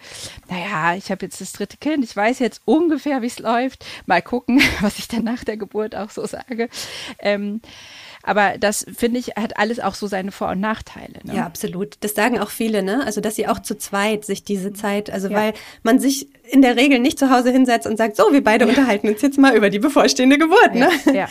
naja, 0.50 0.96
ich 0.96 1.12
habe 1.12 1.26
jetzt 1.26 1.42
das 1.42 1.54
dritte 1.54 1.78
Kind, 1.78 2.04
ich 2.04 2.16
weiß 2.16 2.40
jetzt 2.40 2.62
ungefähr, 2.66 3.22
wie 3.22 3.28
es 3.28 3.40
läuft. 3.40 3.86
Mal 4.06 4.19
mal 4.20 4.22
gucken, 4.22 4.62
was 4.82 5.00
ich 5.00 5.08
dann 5.08 5.24
nach 5.24 5.44
der 5.44 5.58
Geburt 5.58 5.96
auch 5.96 6.10
so 6.10 6.26
sage. 6.26 6.70
Ähm, 7.20 7.62
aber 8.22 8.58
das 8.60 8.86
finde 8.98 9.20
ich 9.20 9.30
hat 9.38 9.58
alles 9.58 9.80
auch 9.80 9.96
so 9.96 10.06
seine 10.08 10.32
Vor- 10.32 10.50
und 10.50 10.60
Nachteile. 10.60 11.20
Ne? 11.24 11.36
Ja, 11.36 11.46
absolut. 11.46 11.96
Das 12.02 12.16
sagen 12.16 12.38
auch 12.40 12.50
viele, 12.50 12.84
ne? 12.84 13.06
Also 13.06 13.22
dass 13.22 13.36
sie 13.36 13.48
auch 13.48 13.60
zu 13.60 13.78
zweit 13.78 14.26
sich 14.26 14.44
diese 14.44 14.74
Zeit, 14.74 15.10
also 15.10 15.30
ja. 15.30 15.38
weil 15.38 15.54
man 15.84 16.00
sich 16.00 16.28
in 16.44 16.62
der 16.62 16.76
Regel 16.76 17.00
nicht 17.00 17.18
zu 17.18 17.30
Hause 17.30 17.52
hinsetzt 17.52 17.88
und 17.88 17.98
sagt, 17.98 18.18
so, 18.18 18.34
wir 18.34 18.44
beide 18.44 18.66
ja. 18.66 18.70
unterhalten 18.70 19.08
uns 19.08 19.22
jetzt 19.22 19.38
mal 19.38 19.56
über 19.56 19.70
die 19.70 19.80
bevorstehende 19.80 20.38
Geburt, 20.38 20.76
ne? 20.76 20.90
Ja. 21.06 21.14
ja. 21.14 21.28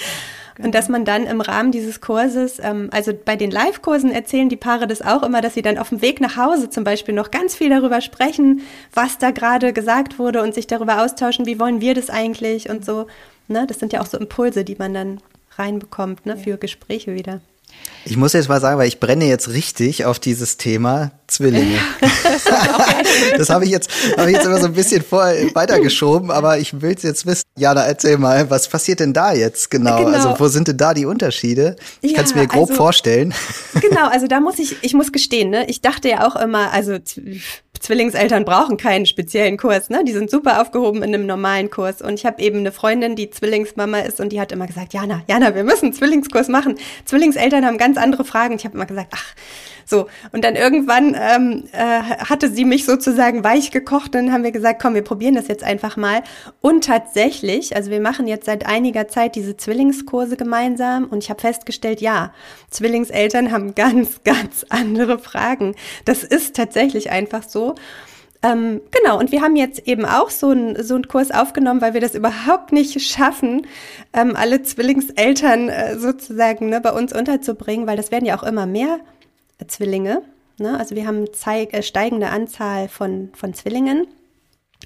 Und 0.58 0.74
dass 0.74 0.88
man 0.88 1.04
dann 1.04 1.24
im 1.24 1.40
Rahmen 1.40 1.70
dieses 1.70 2.00
Kurses, 2.00 2.58
ähm, 2.60 2.88
also 2.92 3.12
bei 3.12 3.36
den 3.36 3.50
Live-Kursen 3.50 4.10
erzählen 4.10 4.48
die 4.48 4.56
Paare 4.56 4.86
das 4.86 5.02
auch 5.02 5.22
immer, 5.22 5.40
dass 5.40 5.54
sie 5.54 5.62
dann 5.62 5.78
auf 5.78 5.90
dem 5.90 6.02
Weg 6.02 6.20
nach 6.20 6.36
Hause 6.36 6.68
zum 6.68 6.84
Beispiel 6.84 7.14
noch 7.14 7.30
ganz 7.30 7.54
viel 7.54 7.70
darüber 7.70 8.00
sprechen, 8.00 8.62
was 8.92 9.18
da 9.18 9.30
gerade 9.30 9.72
gesagt 9.72 10.18
wurde 10.18 10.42
und 10.42 10.54
sich 10.54 10.66
darüber 10.66 11.02
austauschen, 11.02 11.46
wie 11.46 11.60
wollen 11.60 11.80
wir 11.80 11.94
das 11.94 12.10
eigentlich 12.10 12.68
und 12.68 12.84
so. 12.84 13.06
Ne? 13.46 13.66
Das 13.66 13.78
sind 13.78 13.92
ja 13.92 14.00
auch 14.00 14.06
so 14.06 14.18
Impulse, 14.18 14.64
die 14.64 14.76
man 14.76 14.94
dann 14.94 15.20
reinbekommt 15.56 16.26
ne? 16.26 16.36
für 16.36 16.56
Gespräche 16.56 17.14
wieder. 17.14 17.40
Ich 18.04 18.16
muss 18.16 18.32
jetzt 18.32 18.48
mal 18.48 18.60
sagen, 18.60 18.78
weil 18.78 18.88
ich 18.88 19.00
brenne 19.00 19.26
jetzt 19.26 19.48
richtig 19.48 20.06
auf 20.06 20.18
dieses 20.18 20.56
Thema 20.56 21.10
Zwillinge. 21.26 21.78
das 23.36 23.50
habe 23.50 23.66
ich 23.66 23.70
jetzt, 23.70 23.90
habe 24.16 24.30
ich 24.30 24.36
jetzt 24.36 24.46
immer 24.46 24.58
so 24.58 24.66
ein 24.66 24.72
bisschen 24.72 25.02
vor, 25.02 25.24
weitergeschoben, 25.52 26.30
aber 26.30 26.58
ich 26.58 26.80
will 26.80 26.94
es 26.96 27.02
jetzt 27.02 27.26
wissen. 27.26 27.42
Jana, 27.58 27.82
erzähl 27.82 28.16
mal, 28.16 28.48
was 28.48 28.66
passiert 28.66 29.00
denn 29.00 29.12
da 29.12 29.34
jetzt 29.34 29.70
genau? 29.70 30.04
genau. 30.04 30.16
Also 30.16 30.34
wo 30.38 30.48
sind 30.48 30.68
denn 30.68 30.78
da 30.78 30.94
die 30.94 31.04
Unterschiede? 31.04 31.76
Ich 32.00 32.12
ja, 32.12 32.16
kann 32.16 32.24
es 32.24 32.34
mir 32.34 32.46
grob 32.46 32.70
also, 32.70 32.82
vorstellen. 32.82 33.34
Genau, 33.80 34.08
also 34.08 34.26
da 34.26 34.40
muss 34.40 34.58
ich, 34.58 34.76
ich 34.82 34.94
muss 34.94 35.12
gestehen, 35.12 35.50
ne, 35.50 35.66
ich 35.68 35.82
dachte 35.82 36.08
ja 36.08 36.26
auch 36.26 36.36
immer, 36.36 36.72
also 36.72 36.98
Zwillingseltern 37.80 38.44
brauchen 38.44 38.76
keinen 38.76 39.06
speziellen 39.06 39.56
Kurs, 39.56 39.90
ne? 39.90 40.04
Die 40.04 40.12
sind 40.12 40.30
super 40.30 40.60
aufgehoben 40.60 41.02
in 41.02 41.14
einem 41.14 41.26
normalen 41.26 41.70
Kurs. 41.70 42.02
Und 42.02 42.14
ich 42.14 42.26
habe 42.26 42.42
eben 42.42 42.58
eine 42.58 42.72
Freundin, 42.72 43.16
die 43.16 43.30
Zwillingsmama 43.30 44.00
ist 44.00 44.20
und 44.20 44.30
die 44.30 44.40
hat 44.40 44.52
immer 44.52 44.66
gesagt, 44.66 44.94
Jana, 44.94 45.22
Jana, 45.28 45.54
wir 45.54 45.64
müssen 45.64 45.92
Zwillingskurs 45.92 46.48
machen. 46.48 46.76
Zwillingseltern 47.04 47.64
haben 47.64 47.78
ganz 47.78 47.96
andere 47.96 48.24
Fragen. 48.24 48.54
Ich 48.54 48.64
habe 48.64 48.74
immer 48.74 48.86
gesagt, 48.86 49.12
ach, 49.14 49.34
so. 49.88 50.06
Und 50.32 50.44
dann 50.44 50.54
irgendwann 50.54 51.16
ähm, 51.18 51.64
äh, 51.72 52.02
hatte 52.02 52.50
sie 52.50 52.64
mich 52.64 52.84
sozusagen 52.84 53.42
weich 53.42 53.70
gekocht 53.70 54.14
und 54.14 54.26
dann 54.26 54.32
haben 54.32 54.44
wir 54.44 54.52
gesagt, 54.52 54.82
komm, 54.82 54.94
wir 54.94 55.02
probieren 55.02 55.34
das 55.34 55.48
jetzt 55.48 55.64
einfach 55.64 55.96
mal. 55.96 56.22
Und 56.60 56.84
tatsächlich, 56.84 57.74
also 57.74 57.90
wir 57.90 58.00
machen 58.00 58.26
jetzt 58.26 58.44
seit 58.44 58.66
einiger 58.66 59.08
Zeit 59.08 59.34
diese 59.34 59.56
Zwillingskurse 59.56 60.36
gemeinsam 60.36 61.04
und 61.04 61.24
ich 61.24 61.30
habe 61.30 61.40
festgestellt, 61.40 62.00
ja, 62.02 62.34
Zwillingseltern 62.70 63.50
haben 63.50 63.74
ganz, 63.74 64.22
ganz 64.24 64.66
andere 64.68 65.18
Fragen. 65.18 65.74
Das 66.04 66.22
ist 66.22 66.54
tatsächlich 66.54 67.10
einfach 67.10 67.42
so. 67.42 67.74
Ähm, 68.42 68.82
genau, 68.92 69.18
und 69.18 69.32
wir 69.32 69.42
haben 69.42 69.56
jetzt 69.56 69.88
eben 69.88 70.04
auch 70.04 70.30
so, 70.30 70.52
ein, 70.52 70.80
so 70.82 70.94
einen 70.94 71.08
Kurs 71.08 71.32
aufgenommen, 71.32 71.80
weil 71.80 71.94
wir 71.94 72.00
das 72.00 72.14
überhaupt 72.14 72.72
nicht 72.72 73.00
schaffen, 73.00 73.66
ähm, 74.12 74.36
alle 74.36 74.62
Zwillingseltern 74.62 75.68
äh, 75.68 75.98
sozusagen 75.98 76.68
ne, 76.68 76.80
bei 76.80 76.92
uns 76.92 77.12
unterzubringen, 77.12 77.88
weil 77.88 77.96
das 77.96 78.12
werden 78.12 78.26
ja 78.26 78.38
auch 78.38 78.44
immer 78.44 78.66
mehr 78.66 79.00
Zwillinge. 79.66 80.22
Ne? 80.58 80.78
Also 80.78 80.94
wir 80.94 81.06
haben 81.06 81.26
äh, 81.26 81.82
steigende 81.82 82.28
Anzahl 82.28 82.88
von, 82.88 83.30
von 83.34 83.54
Zwillingen. 83.54 84.06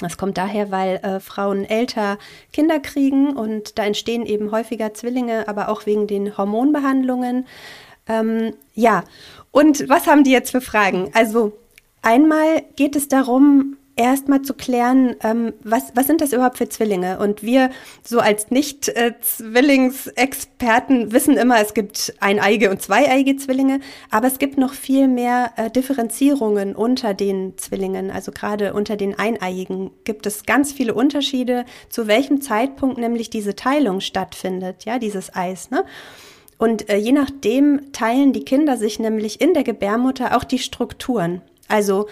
Das 0.01 0.17
kommt 0.17 0.39
daher, 0.39 0.71
weil 0.71 0.97
äh, 0.97 1.21
Frauen 1.21 1.65
älter 1.65 2.19
Kinder 2.53 2.81
kriegen 2.81 3.37
und 3.37 3.79
da 3.79 3.85
entstehen 3.85 4.27
eben 4.27 4.51
häufiger 4.51 4.95
Zwillinge, 4.95 5.49
aber 5.49 5.69
auch 5.69 5.87
wegen 5.87 6.07
den 6.07 6.37
Hormonbehandlungen. 6.37 7.47
Ähm, 8.09 8.55
ja, 8.75 9.05
und 9.51 9.89
was 9.89 10.07
haben 10.07 10.25
die 10.25 10.33
jetzt 10.33 10.51
für 10.51 10.61
Fragen? 10.61 11.11
Also 11.15 11.53
einmal 12.01 12.63
geht 12.77 12.97
es 12.97 13.09
darum, 13.09 13.77
erstmal 13.97 14.43
zu 14.43 14.55
klären, 14.55 15.17
ähm, 15.23 15.53
was, 15.63 15.93
was 15.95 16.07
sind 16.07 16.21
das 16.21 16.33
überhaupt 16.33 16.59
für 16.59 16.69
Zwillinge? 16.69 17.19
Und 17.19 17.43
wir 17.43 17.71
so 18.03 18.21
als 18.21 18.51
Nicht-Zwillingsexperten 18.51 21.13
wissen 21.13 21.37
immer, 21.37 21.61
es 21.61 21.75
gibt 21.75 22.15
eineige 22.21 22.71
und 22.71 22.81
zweieige 22.81 23.37
Zwillinge, 23.37 23.81
aber 24.11 24.29
es 24.29 24.39
gibt 24.39 24.57
noch 24.57 24.73
viel 24.73 25.09
mehr 25.09 25.53
äh, 25.57 25.71
Differenzierungen 25.71 26.75
unter 26.75 27.13
den 27.15 27.59
Zwillingen. 27.59 28.11
Also 28.11 28.33
gerade 28.33 28.73
unter 28.73 28.97
den 28.97 29.19
Eineiigen 29.19 29.91
gibt 30.05 30.25
es 30.27 30.45
ganz 30.45 30.73
viele 30.73 30.95
Unterschiede, 30.95 31.67
zu 31.91 32.07
welchem 32.07 32.41
Zeitpunkt 32.41 32.97
nämlich 32.99 33.29
diese 33.31 33.55
Teilung 33.55 34.01
stattfindet, 34.01 34.85
ja, 34.85 34.99
dieses 34.99 35.35
Eis. 35.35 35.71
Ne? 35.71 35.85
Und 36.57 36.89
äh, 36.89 36.97
je 36.97 37.13
nachdem 37.13 37.93
teilen 37.93 38.33
die 38.33 38.45
Kinder 38.45 38.77
sich 38.77 38.99
nämlich 38.99 39.41
in 39.41 39.53
der 39.53 39.65
Gebärmutter 39.65 40.37
auch 40.37 40.45
die 40.45 40.61
Strukturen. 40.61 41.43
Also 41.69 42.09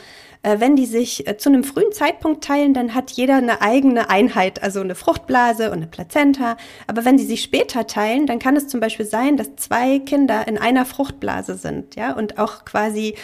wenn 0.58 0.76
die 0.76 0.86
sich 0.86 1.26
äh, 1.26 1.36
zu 1.36 1.50
einem 1.50 1.64
frühen 1.64 1.92
Zeitpunkt 1.92 2.44
teilen, 2.44 2.72
dann 2.72 2.94
hat 2.94 3.10
jeder 3.10 3.36
eine 3.36 3.60
eigene 3.60 4.08
Einheit, 4.08 4.62
also 4.62 4.80
eine 4.80 4.94
Fruchtblase 4.94 5.66
und 5.70 5.78
eine 5.78 5.86
Plazenta. 5.86 6.56
Aber 6.86 7.04
wenn 7.04 7.16
die 7.16 7.24
sich 7.24 7.42
später 7.42 7.86
teilen, 7.86 8.26
dann 8.26 8.38
kann 8.38 8.56
es 8.56 8.68
zum 8.68 8.80
Beispiel 8.80 9.06
sein, 9.06 9.36
dass 9.36 9.56
zwei 9.56 9.98
Kinder 9.98 10.48
in 10.48 10.56
einer 10.56 10.86
Fruchtblase 10.86 11.54
sind, 11.56 11.96
ja, 11.96 12.12
und 12.12 12.38
auch 12.38 12.64
quasi 12.64 13.16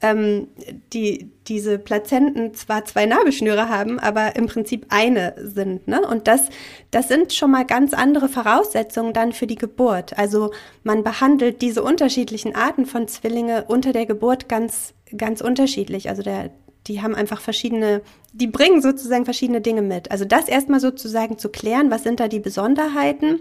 ähm, 0.00 0.48
die, 0.92 1.30
diese 1.48 1.78
Plazenten 1.78 2.54
zwar 2.54 2.84
zwei 2.84 3.06
Nabelschnüre 3.06 3.68
haben, 3.68 3.98
aber 3.98 4.36
im 4.36 4.46
Prinzip 4.46 4.86
eine 4.90 5.34
sind. 5.38 5.88
Ne? 5.88 6.06
Und 6.06 6.28
das, 6.28 6.48
das 6.90 7.08
sind 7.08 7.32
schon 7.32 7.50
mal 7.50 7.64
ganz 7.64 7.94
andere 7.94 8.28
Voraussetzungen 8.28 9.12
dann 9.12 9.32
für 9.32 9.46
die 9.46 9.56
Geburt. 9.56 10.16
Also 10.16 10.52
man 10.84 11.02
behandelt 11.02 11.62
diese 11.62 11.82
unterschiedlichen 11.82 12.54
Arten 12.54 12.86
von 12.86 13.08
Zwillinge 13.08 13.64
unter 13.66 13.92
der 13.92 14.06
Geburt 14.06 14.48
ganz, 14.48 14.94
ganz 15.16 15.40
unterschiedlich. 15.40 16.08
Also 16.08 16.22
der, 16.22 16.50
die 16.86 17.02
haben 17.02 17.16
einfach 17.16 17.40
verschiedene, 17.40 18.02
die 18.32 18.46
bringen 18.46 18.80
sozusagen 18.80 19.24
verschiedene 19.24 19.60
Dinge 19.60 19.82
mit. 19.82 20.12
Also 20.12 20.24
das 20.24 20.48
erstmal 20.48 20.80
sozusagen 20.80 21.38
zu 21.38 21.48
klären, 21.48 21.90
was 21.90 22.04
sind 22.04 22.20
da 22.20 22.28
die 22.28 22.40
Besonderheiten 22.40 23.40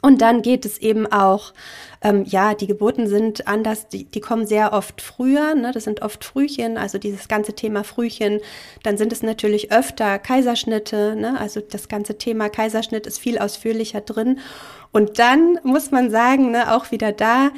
und 0.00 0.20
dann 0.20 0.42
geht 0.42 0.64
es 0.64 0.78
eben 0.78 1.06
auch, 1.06 1.52
ähm, 2.02 2.24
ja, 2.26 2.54
die 2.54 2.66
Geburten 2.66 3.06
sind 3.06 3.46
anders, 3.46 3.88
die, 3.88 4.04
die 4.04 4.20
kommen 4.20 4.46
sehr 4.46 4.72
oft 4.72 5.00
früher, 5.00 5.54
ne? 5.54 5.70
das 5.72 5.84
sind 5.84 6.02
oft 6.02 6.24
Frühchen, 6.24 6.76
also 6.76 6.98
dieses 6.98 7.28
ganze 7.28 7.52
Thema 7.52 7.84
Frühchen. 7.84 8.40
Dann 8.82 8.98
sind 8.98 9.12
es 9.12 9.22
natürlich 9.22 9.70
öfter 9.70 10.18
Kaiserschnitte, 10.18 11.14
ne? 11.14 11.38
also 11.38 11.60
das 11.60 11.88
ganze 11.88 12.18
Thema 12.18 12.48
Kaiserschnitt 12.48 13.06
ist 13.06 13.18
viel 13.18 13.38
ausführlicher 13.38 14.00
drin. 14.00 14.40
Und 14.90 15.20
dann 15.20 15.60
muss 15.62 15.90
man 15.90 16.10
sagen, 16.10 16.50
ne, 16.50 16.74
auch 16.74 16.90
wieder 16.90 17.12
da, 17.12 17.50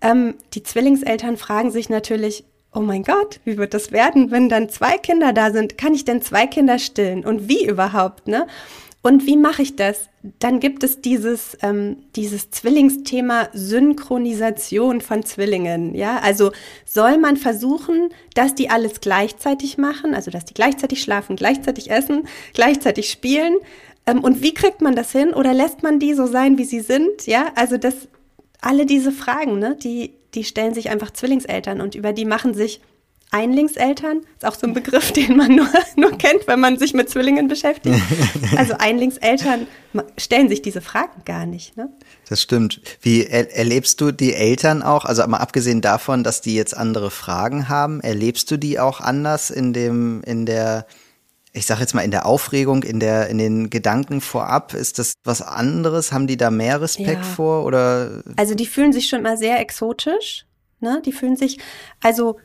ähm, 0.00 0.34
die 0.54 0.62
Zwillingseltern 0.62 1.36
fragen 1.36 1.70
sich 1.70 1.88
natürlich, 1.88 2.44
oh 2.72 2.80
mein 2.80 3.02
Gott, 3.02 3.40
wie 3.44 3.58
wird 3.58 3.74
das 3.74 3.92
werden, 3.92 4.30
wenn 4.30 4.48
dann 4.48 4.68
zwei 4.68 4.96
Kinder 4.96 5.32
da 5.32 5.50
sind? 5.50 5.76
Kann 5.76 5.94
ich 5.94 6.04
denn 6.04 6.22
zwei 6.22 6.46
Kinder 6.46 6.78
stillen? 6.78 7.24
Und 7.24 7.48
wie 7.48 7.66
überhaupt, 7.66 8.28
ne? 8.28 8.46
Und 9.02 9.26
wie 9.26 9.38
mache 9.38 9.62
ich 9.62 9.76
das? 9.76 10.10
Dann 10.40 10.60
gibt 10.60 10.84
es 10.84 11.00
dieses, 11.00 11.56
ähm, 11.62 11.96
dieses 12.16 12.50
Zwillingsthema 12.50 13.48
Synchronisation 13.54 15.00
von 15.00 15.24
Zwillingen. 15.24 15.94
Ja, 15.94 16.18
also 16.18 16.52
soll 16.84 17.16
man 17.16 17.38
versuchen, 17.38 18.10
dass 18.34 18.54
die 18.54 18.68
alles 18.68 19.00
gleichzeitig 19.00 19.78
machen, 19.78 20.14
also 20.14 20.30
dass 20.30 20.44
die 20.44 20.54
gleichzeitig 20.54 21.02
schlafen, 21.02 21.36
gleichzeitig 21.36 21.90
essen, 21.90 22.28
gleichzeitig 22.52 23.10
spielen. 23.10 23.56
Ähm, 24.06 24.22
und 24.22 24.42
wie 24.42 24.52
kriegt 24.52 24.82
man 24.82 24.94
das 24.94 25.12
hin? 25.12 25.32
Oder 25.32 25.54
lässt 25.54 25.82
man 25.82 25.98
die 25.98 26.12
so 26.12 26.26
sein, 26.26 26.58
wie 26.58 26.64
sie 26.64 26.80
sind? 26.80 27.26
Ja, 27.26 27.52
also 27.54 27.78
das, 27.78 27.94
alle 28.60 28.84
diese 28.84 29.12
Fragen, 29.12 29.58
ne, 29.58 29.76
die, 29.82 30.12
die 30.34 30.44
stellen 30.44 30.74
sich 30.74 30.90
einfach 30.90 31.10
Zwillingseltern 31.10 31.80
und 31.80 31.94
über 31.94 32.12
die 32.12 32.26
machen 32.26 32.52
sich 32.52 32.82
Einlingseltern, 33.32 34.22
ist 34.36 34.44
auch 34.44 34.54
so 34.54 34.66
ein 34.66 34.74
Begriff, 34.74 35.12
den 35.12 35.36
man 35.36 35.54
nur, 35.54 35.68
nur 35.96 36.18
kennt, 36.18 36.46
wenn 36.46 36.60
man 36.60 36.78
sich 36.78 36.94
mit 36.94 37.08
Zwillingen 37.08 37.48
beschäftigt. 37.48 38.00
Also 38.56 38.74
Einlingseltern 38.78 39.66
stellen 40.18 40.48
sich 40.48 40.62
diese 40.62 40.80
Fragen 40.80 41.22
gar 41.24 41.46
nicht. 41.46 41.76
Ne? 41.76 41.88
Das 42.28 42.42
stimmt. 42.42 42.80
Wie 43.00 43.24
er, 43.24 43.54
erlebst 43.56 44.00
du 44.00 44.10
die 44.10 44.34
Eltern 44.34 44.82
auch, 44.82 45.04
also 45.04 45.26
mal 45.26 45.38
abgesehen 45.38 45.80
davon, 45.80 46.24
dass 46.24 46.40
die 46.40 46.54
jetzt 46.54 46.76
andere 46.76 47.10
Fragen 47.10 47.68
haben, 47.68 48.00
erlebst 48.00 48.50
du 48.50 48.56
die 48.56 48.80
auch 48.80 49.00
anders 49.00 49.50
in 49.50 49.72
dem, 49.72 50.22
in 50.24 50.46
der, 50.46 50.86
ich 51.52 51.66
sage 51.66 51.80
jetzt 51.80 51.94
mal 51.94 52.02
in 52.02 52.10
der 52.10 52.26
Aufregung, 52.26 52.82
in 52.82 52.98
der, 52.98 53.28
in 53.28 53.38
den 53.38 53.70
Gedanken 53.70 54.20
vorab? 54.20 54.74
Ist 54.74 54.98
das 54.98 55.14
was 55.24 55.40
anderes? 55.40 56.12
Haben 56.12 56.26
die 56.26 56.36
da 56.36 56.50
mehr 56.50 56.80
Respekt 56.80 57.08
ja. 57.08 57.22
vor 57.22 57.64
oder? 57.64 58.22
Also 58.36 58.54
die 58.54 58.66
fühlen 58.66 58.92
sich 58.92 59.06
schon 59.06 59.22
mal 59.22 59.36
sehr 59.36 59.60
exotisch. 59.60 60.46
Ne? 60.80 61.00
Die 61.04 61.12
fühlen 61.12 61.36
sich, 61.36 61.58
also 62.00 62.38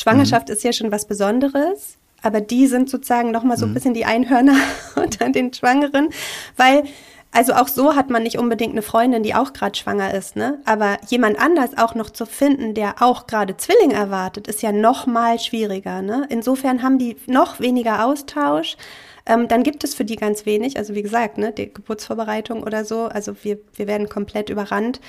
Schwangerschaft 0.00 0.48
mhm. 0.48 0.54
ist 0.54 0.64
ja 0.64 0.72
schon 0.72 0.92
was 0.92 1.06
Besonderes, 1.06 1.96
aber 2.22 2.40
die 2.40 2.66
sind 2.66 2.90
sozusagen 2.90 3.30
noch 3.30 3.44
mal 3.44 3.56
so 3.56 3.66
ein 3.66 3.70
mhm. 3.70 3.74
bisschen 3.74 3.94
die 3.94 4.04
Einhörner 4.04 4.56
unter 4.96 5.28
den 5.30 5.52
Schwangeren, 5.52 6.08
weil 6.56 6.84
also 7.32 7.52
auch 7.52 7.68
so 7.68 7.94
hat 7.94 8.10
man 8.10 8.24
nicht 8.24 8.38
unbedingt 8.38 8.72
eine 8.72 8.82
Freundin, 8.82 9.22
die 9.22 9.36
auch 9.36 9.52
gerade 9.52 9.78
schwanger 9.78 10.12
ist, 10.12 10.34
ne? 10.34 10.58
Aber 10.64 10.96
jemand 11.08 11.38
anders 11.38 11.78
auch 11.78 11.94
noch 11.94 12.10
zu 12.10 12.26
finden, 12.26 12.74
der 12.74 13.00
auch 13.00 13.28
gerade 13.28 13.56
Zwilling 13.56 13.92
erwartet, 13.92 14.48
ist 14.48 14.62
ja 14.62 14.72
noch 14.72 15.06
mal 15.06 15.38
schwieriger, 15.38 16.02
ne? 16.02 16.26
Insofern 16.28 16.82
haben 16.82 16.98
die 16.98 17.16
noch 17.28 17.60
weniger 17.60 18.04
Austausch. 18.04 18.76
Ähm, 19.26 19.46
dann 19.46 19.62
gibt 19.62 19.84
es 19.84 19.94
für 19.94 20.04
die 20.04 20.16
ganz 20.16 20.44
wenig, 20.44 20.76
also 20.76 20.94
wie 20.96 21.02
gesagt, 21.02 21.38
ne, 21.38 21.52
die 21.52 21.72
Geburtsvorbereitung 21.72 22.64
oder 22.64 22.84
so. 22.84 23.04
Also 23.04 23.36
wir, 23.42 23.58
wir 23.74 23.86
werden 23.86 24.08
komplett 24.08 24.50
überrannt, 24.50 25.00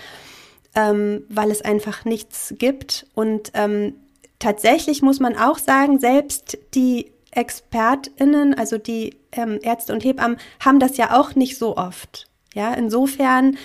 ähm, 0.76 1.24
weil 1.28 1.50
es 1.50 1.64
einfach 1.64 2.06
nichts 2.06 2.54
gibt. 2.58 3.08
Und 3.16 3.52
ähm, 3.56 3.96
tatsächlich 4.42 5.02
muss 5.02 5.20
man 5.20 5.38
auch 5.38 5.58
sagen, 5.58 6.00
selbst 6.00 6.58
die 6.74 7.12
ExpertInnen, 7.32 8.54
also 8.54 8.78
die 8.78 9.16
ähm, 9.32 9.60
Ärzte 9.62 9.94
und 9.94 10.04
Hebammen, 10.04 10.38
haben 10.60 10.80
das 10.80 10.98
ja 10.98 11.18
auch 11.18 11.36
nicht 11.36 11.58
so 11.58 11.78
oft. 11.78 12.28
Ja, 12.54 12.74
insofern, 12.74 13.58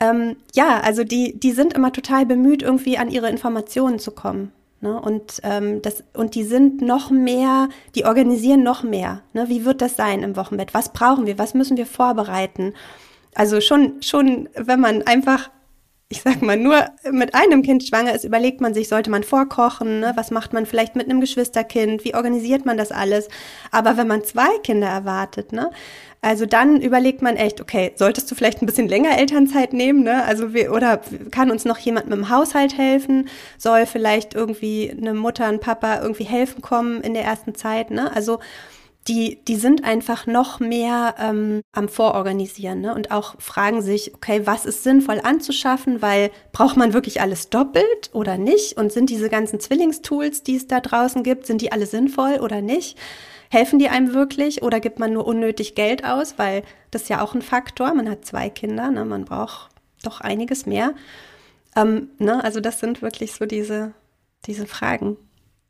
ähm, 0.00 0.36
ja, 0.54 0.80
also 0.80 1.04
die, 1.04 1.38
die 1.38 1.52
sind 1.52 1.74
immer 1.74 1.92
total 1.92 2.26
bemüht, 2.26 2.62
irgendwie 2.62 2.98
an 2.98 3.08
ihre 3.08 3.28
Informationen 3.28 4.00
zu 4.00 4.10
kommen. 4.10 4.50
Ne? 4.80 5.00
Und, 5.00 5.40
ähm, 5.44 5.80
das, 5.80 6.02
und 6.12 6.34
die 6.34 6.42
sind 6.42 6.82
noch 6.82 7.10
mehr, 7.10 7.68
die 7.94 8.04
organisieren 8.04 8.64
noch 8.64 8.82
mehr. 8.82 9.22
Ne? 9.32 9.48
Wie 9.48 9.64
wird 9.64 9.80
das 9.80 9.94
sein 9.94 10.24
im 10.24 10.34
Wochenbett? 10.34 10.74
Was 10.74 10.92
brauchen 10.92 11.26
wir? 11.26 11.38
Was 11.38 11.54
müssen 11.54 11.76
wir 11.76 11.86
vorbereiten? 11.86 12.74
Also 13.34 13.60
schon, 13.60 14.02
schon, 14.02 14.48
wenn 14.56 14.80
man 14.80 15.02
einfach 15.02 15.50
ich 16.12 16.20
sag 16.20 16.42
mal, 16.42 16.58
nur 16.58 16.84
mit 17.10 17.34
einem 17.34 17.62
Kind 17.62 17.84
schwanger 17.84 18.14
ist, 18.14 18.24
überlegt 18.24 18.60
man 18.60 18.74
sich, 18.74 18.88
sollte 18.88 19.10
man 19.10 19.22
vorkochen, 19.22 20.00
ne? 20.00 20.12
was 20.14 20.30
macht 20.30 20.52
man 20.52 20.66
vielleicht 20.66 20.94
mit 20.94 21.08
einem 21.08 21.22
Geschwisterkind, 21.22 22.04
wie 22.04 22.14
organisiert 22.14 22.66
man 22.66 22.76
das 22.76 22.92
alles. 22.92 23.28
Aber 23.70 23.96
wenn 23.96 24.06
man 24.06 24.22
zwei 24.22 24.58
Kinder 24.62 24.88
erwartet, 24.88 25.52
ne, 25.52 25.70
also 26.20 26.44
dann 26.44 26.82
überlegt 26.82 27.22
man 27.22 27.36
echt, 27.36 27.62
okay, 27.62 27.92
solltest 27.96 28.30
du 28.30 28.34
vielleicht 28.34 28.62
ein 28.62 28.66
bisschen 28.66 28.88
länger 28.88 29.18
Elternzeit 29.18 29.72
nehmen, 29.72 30.04
ne? 30.04 30.22
Also 30.24 30.54
wir, 30.54 30.72
oder 30.72 31.00
kann 31.32 31.50
uns 31.50 31.64
noch 31.64 31.78
jemand 31.78 32.08
mit 32.08 32.16
dem 32.16 32.28
Haushalt 32.28 32.78
helfen? 32.78 33.28
Soll 33.58 33.86
vielleicht 33.86 34.34
irgendwie 34.34 34.94
eine 34.96 35.14
Mutter, 35.14 35.46
ein 35.46 35.58
Papa 35.58 36.00
irgendwie 36.00 36.24
helfen 36.24 36.62
kommen 36.62 37.00
in 37.00 37.14
der 37.14 37.24
ersten 37.24 37.56
Zeit, 37.56 37.90
ne? 37.90 38.14
Also 38.14 38.38
die, 39.08 39.40
die 39.46 39.56
sind 39.56 39.84
einfach 39.84 40.26
noch 40.26 40.60
mehr 40.60 41.16
ähm, 41.18 41.62
am 41.72 41.88
Vororganisieren 41.88 42.82
ne? 42.82 42.94
und 42.94 43.10
auch 43.10 43.34
fragen 43.40 43.82
sich, 43.82 44.14
okay, 44.14 44.42
was 44.44 44.64
ist 44.64 44.84
sinnvoll 44.84 45.20
anzuschaffen, 45.22 46.02
weil 46.02 46.30
braucht 46.52 46.76
man 46.76 46.92
wirklich 46.92 47.20
alles 47.20 47.50
doppelt 47.50 48.10
oder 48.12 48.38
nicht? 48.38 48.76
Und 48.76 48.92
sind 48.92 49.10
diese 49.10 49.28
ganzen 49.28 49.58
Zwillingstools, 49.58 50.44
die 50.44 50.56
es 50.56 50.68
da 50.68 50.80
draußen 50.80 51.24
gibt, 51.24 51.46
sind 51.46 51.60
die 51.62 51.72
alle 51.72 51.86
sinnvoll 51.86 52.38
oder 52.40 52.62
nicht? 52.62 52.96
Helfen 53.50 53.80
die 53.80 53.88
einem 53.88 54.14
wirklich 54.14 54.62
oder 54.62 54.78
gibt 54.78 55.00
man 55.00 55.12
nur 55.12 55.26
unnötig 55.26 55.74
Geld 55.74 56.04
aus? 56.04 56.38
Weil 56.38 56.62
das 56.92 57.02
ist 57.02 57.08
ja 57.08 57.22
auch 57.22 57.34
ein 57.34 57.42
Faktor. 57.42 57.92
Man 57.94 58.08
hat 58.08 58.24
zwei 58.24 58.50
Kinder, 58.50 58.90
ne? 58.90 59.04
man 59.04 59.24
braucht 59.24 59.70
doch 60.04 60.20
einiges 60.20 60.64
mehr. 60.64 60.94
Ähm, 61.74 62.10
ne? 62.18 62.42
Also 62.44 62.60
das 62.60 62.78
sind 62.78 63.02
wirklich 63.02 63.32
so 63.32 63.46
diese, 63.46 63.94
diese 64.46 64.66
Fragen, 64.66 65.16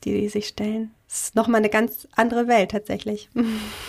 die 0.05 0.13
die 0.21 0.29
sich 0.29 0.49
stellen. 0.49 0.93
Ist 1.13 1.35
nochmal 1.35 1.59
eine 1.59 1.69
ganz 1.69 2.09
andere 2.17 2.49
Welt 2.49 2.71
tatsächlich. 2.71 3.29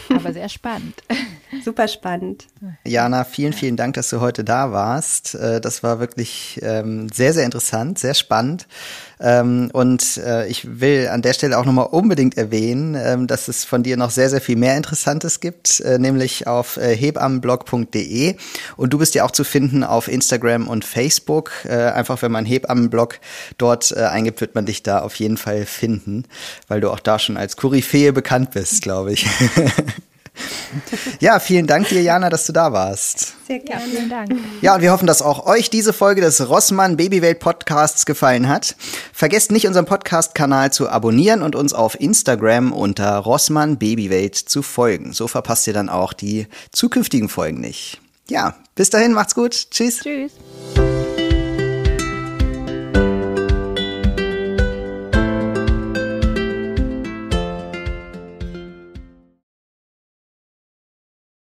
Aber 0.09 0.33
sehr 0.33 0.49
spannend. 0.49 1.01
Super 1.63 1.87
spannend. 1.87 2.47
Jana, 2.85 3.23
vielen, 3.23 3.53
vielen 3.53 3.77
Dank, 3.77 3.93
dass 3.95 4.09
du 4.09 4.21
heute 4.21 4.43
da 4.43 4.71
warst. 4.71 5.35
Äh, 5.35 5.61
das 5.61 5.83
war 5.83 5.99
wirklich 5.99 6.59
ähm, 6.63 7.07
sehr, 7.09 7.33
sehr 7.33 7.45
interessant, 7.45 7.99
sehr 7.99 8.13
spannend. 8.13 8.67
Ähm, 9.19 9.69
und 9.73 10.17
äh, 10.17 10.47
ich 10.47 10.79
will 10.79 11.09
an 11.09 11.21
der 11.21 11.33
Stelle 11.33 11.57
auch 11.57 11.65
nochmal 11.65 11.87
unbedingt 11.87 12.37
erwähnen, 12.37 12.95
ähm, 12.95 13.27
dass 13.27 13.47
es 13.47 13.63
von 13.63 13.83
dir 13.83 13.97
noch 13.97 14.09
sehr, 14.09 14.29
sehr 14.29 14.41
viel 14.41 14.55
mehr 14.55 14.75
Interessantes 14.75 15.39
gibt, 15.39 15.79
äh, 15.81 15.99
nämlich 15.99 16.47
auf 16.47 16.77
hebammenblog.de. 16.77 18.35
Und 18.75 18.93
du 18.93 18.97
bist 18.97 19.15
ja 19.15 19.23
auch 19.23 19.31
zu 19.31 19.43
finden 19.43 19.83
auf 19.83 20.07
Instagram 20.07 20.67
und 20.67 20.85
Facebook. 20.85 21.51
Einfach 21.65 22.21
wenn 22.21 22.31
man 22.31 22.45
Hebammenblog 22.45 23.19
dort 23.57 23.95
eingibt, 23.95 24.41
wird 24.41 24.55
man 24.55 24.65
dich 24.65 24.83
da 24.83 24.99
auf 24.99 25.15
jeden 25.15 25.37
Fall 25.37 25.65
finden, 25.65 26.25
weil 26.67 26.81
du 26.81 26.89
auch 26.89 26.99
da 26.99 27.19
schon 27.19 27.37
als 27.37 27.57
Koryphäe 27.57 28.13
bekannt 28.13 28.51
bist, 28.51 28.81
glaube 28.81 29.13
ich. 29.13 29.27
ja, 31.19 31.39
vielen 31.39 31.67
Dank 31.67 31.87
dir, 31.89 32.01
Jana, 32.01 32.29
dass 32.29 32.45
du 32.45 32.53
da 32.53 32.73
warst. 32.73 33.33
Sehr 33.47 33.59
gerne. 33.59 33.83
Ja, 33.83 33.89
vielen 33.89 34.09
Dank. 34.09 34.31
Ja, 34.61 34.75
und 34.75 34.81
wir 34.81 34.91
hoffen, 34.91 35.07
dass 35.07 35.21
auch 35.21 35.45
euch 35.45 35.69
diese 35.69 35.93
Folge 35.93 36.21
des 36.21 36.49
Rossmann 36.49 36.97
Babywelt 36.97 37.39
Podcasts 37.39 38.05
gefallen 38.05 38.47
hat. 38.47 38.75
Vergesst 39.13 39.51
nicht, 39.51 39.67
unseren 39.67 39.85
Podcast-Kanal 39.85 40.71
zu 40.71 40.89
abonnieren 40.89 41.41
und 41.41 41.55
uns 41.55 41.73
auf 41.73 41.99
Instagram 41.99 42.71
unter 42.71 43.17
Rossmann 43.17 43.77
Babywelt 43.77 44.35
zu 44.35 44.61
folgen. 44.61 45.13
So 45.13 45.27
verpasst 45.27 45.67
ihr 45.67 45.73
dann 45.73 45.89
auch 45.89 46.13
die 46.13 46.47
zukünftigen 46.71 47.29
Folgen 47.29 47.59
nicht. 47.59 48.01
Ja, 48.29 48.55
bis 48.75 48.89
dahin, 48.89 49.13
macht's 49.13 49.35
gut. 49.35 49.69
Tschüss. 49.69 49.99
Tschüss. 49.99 50.31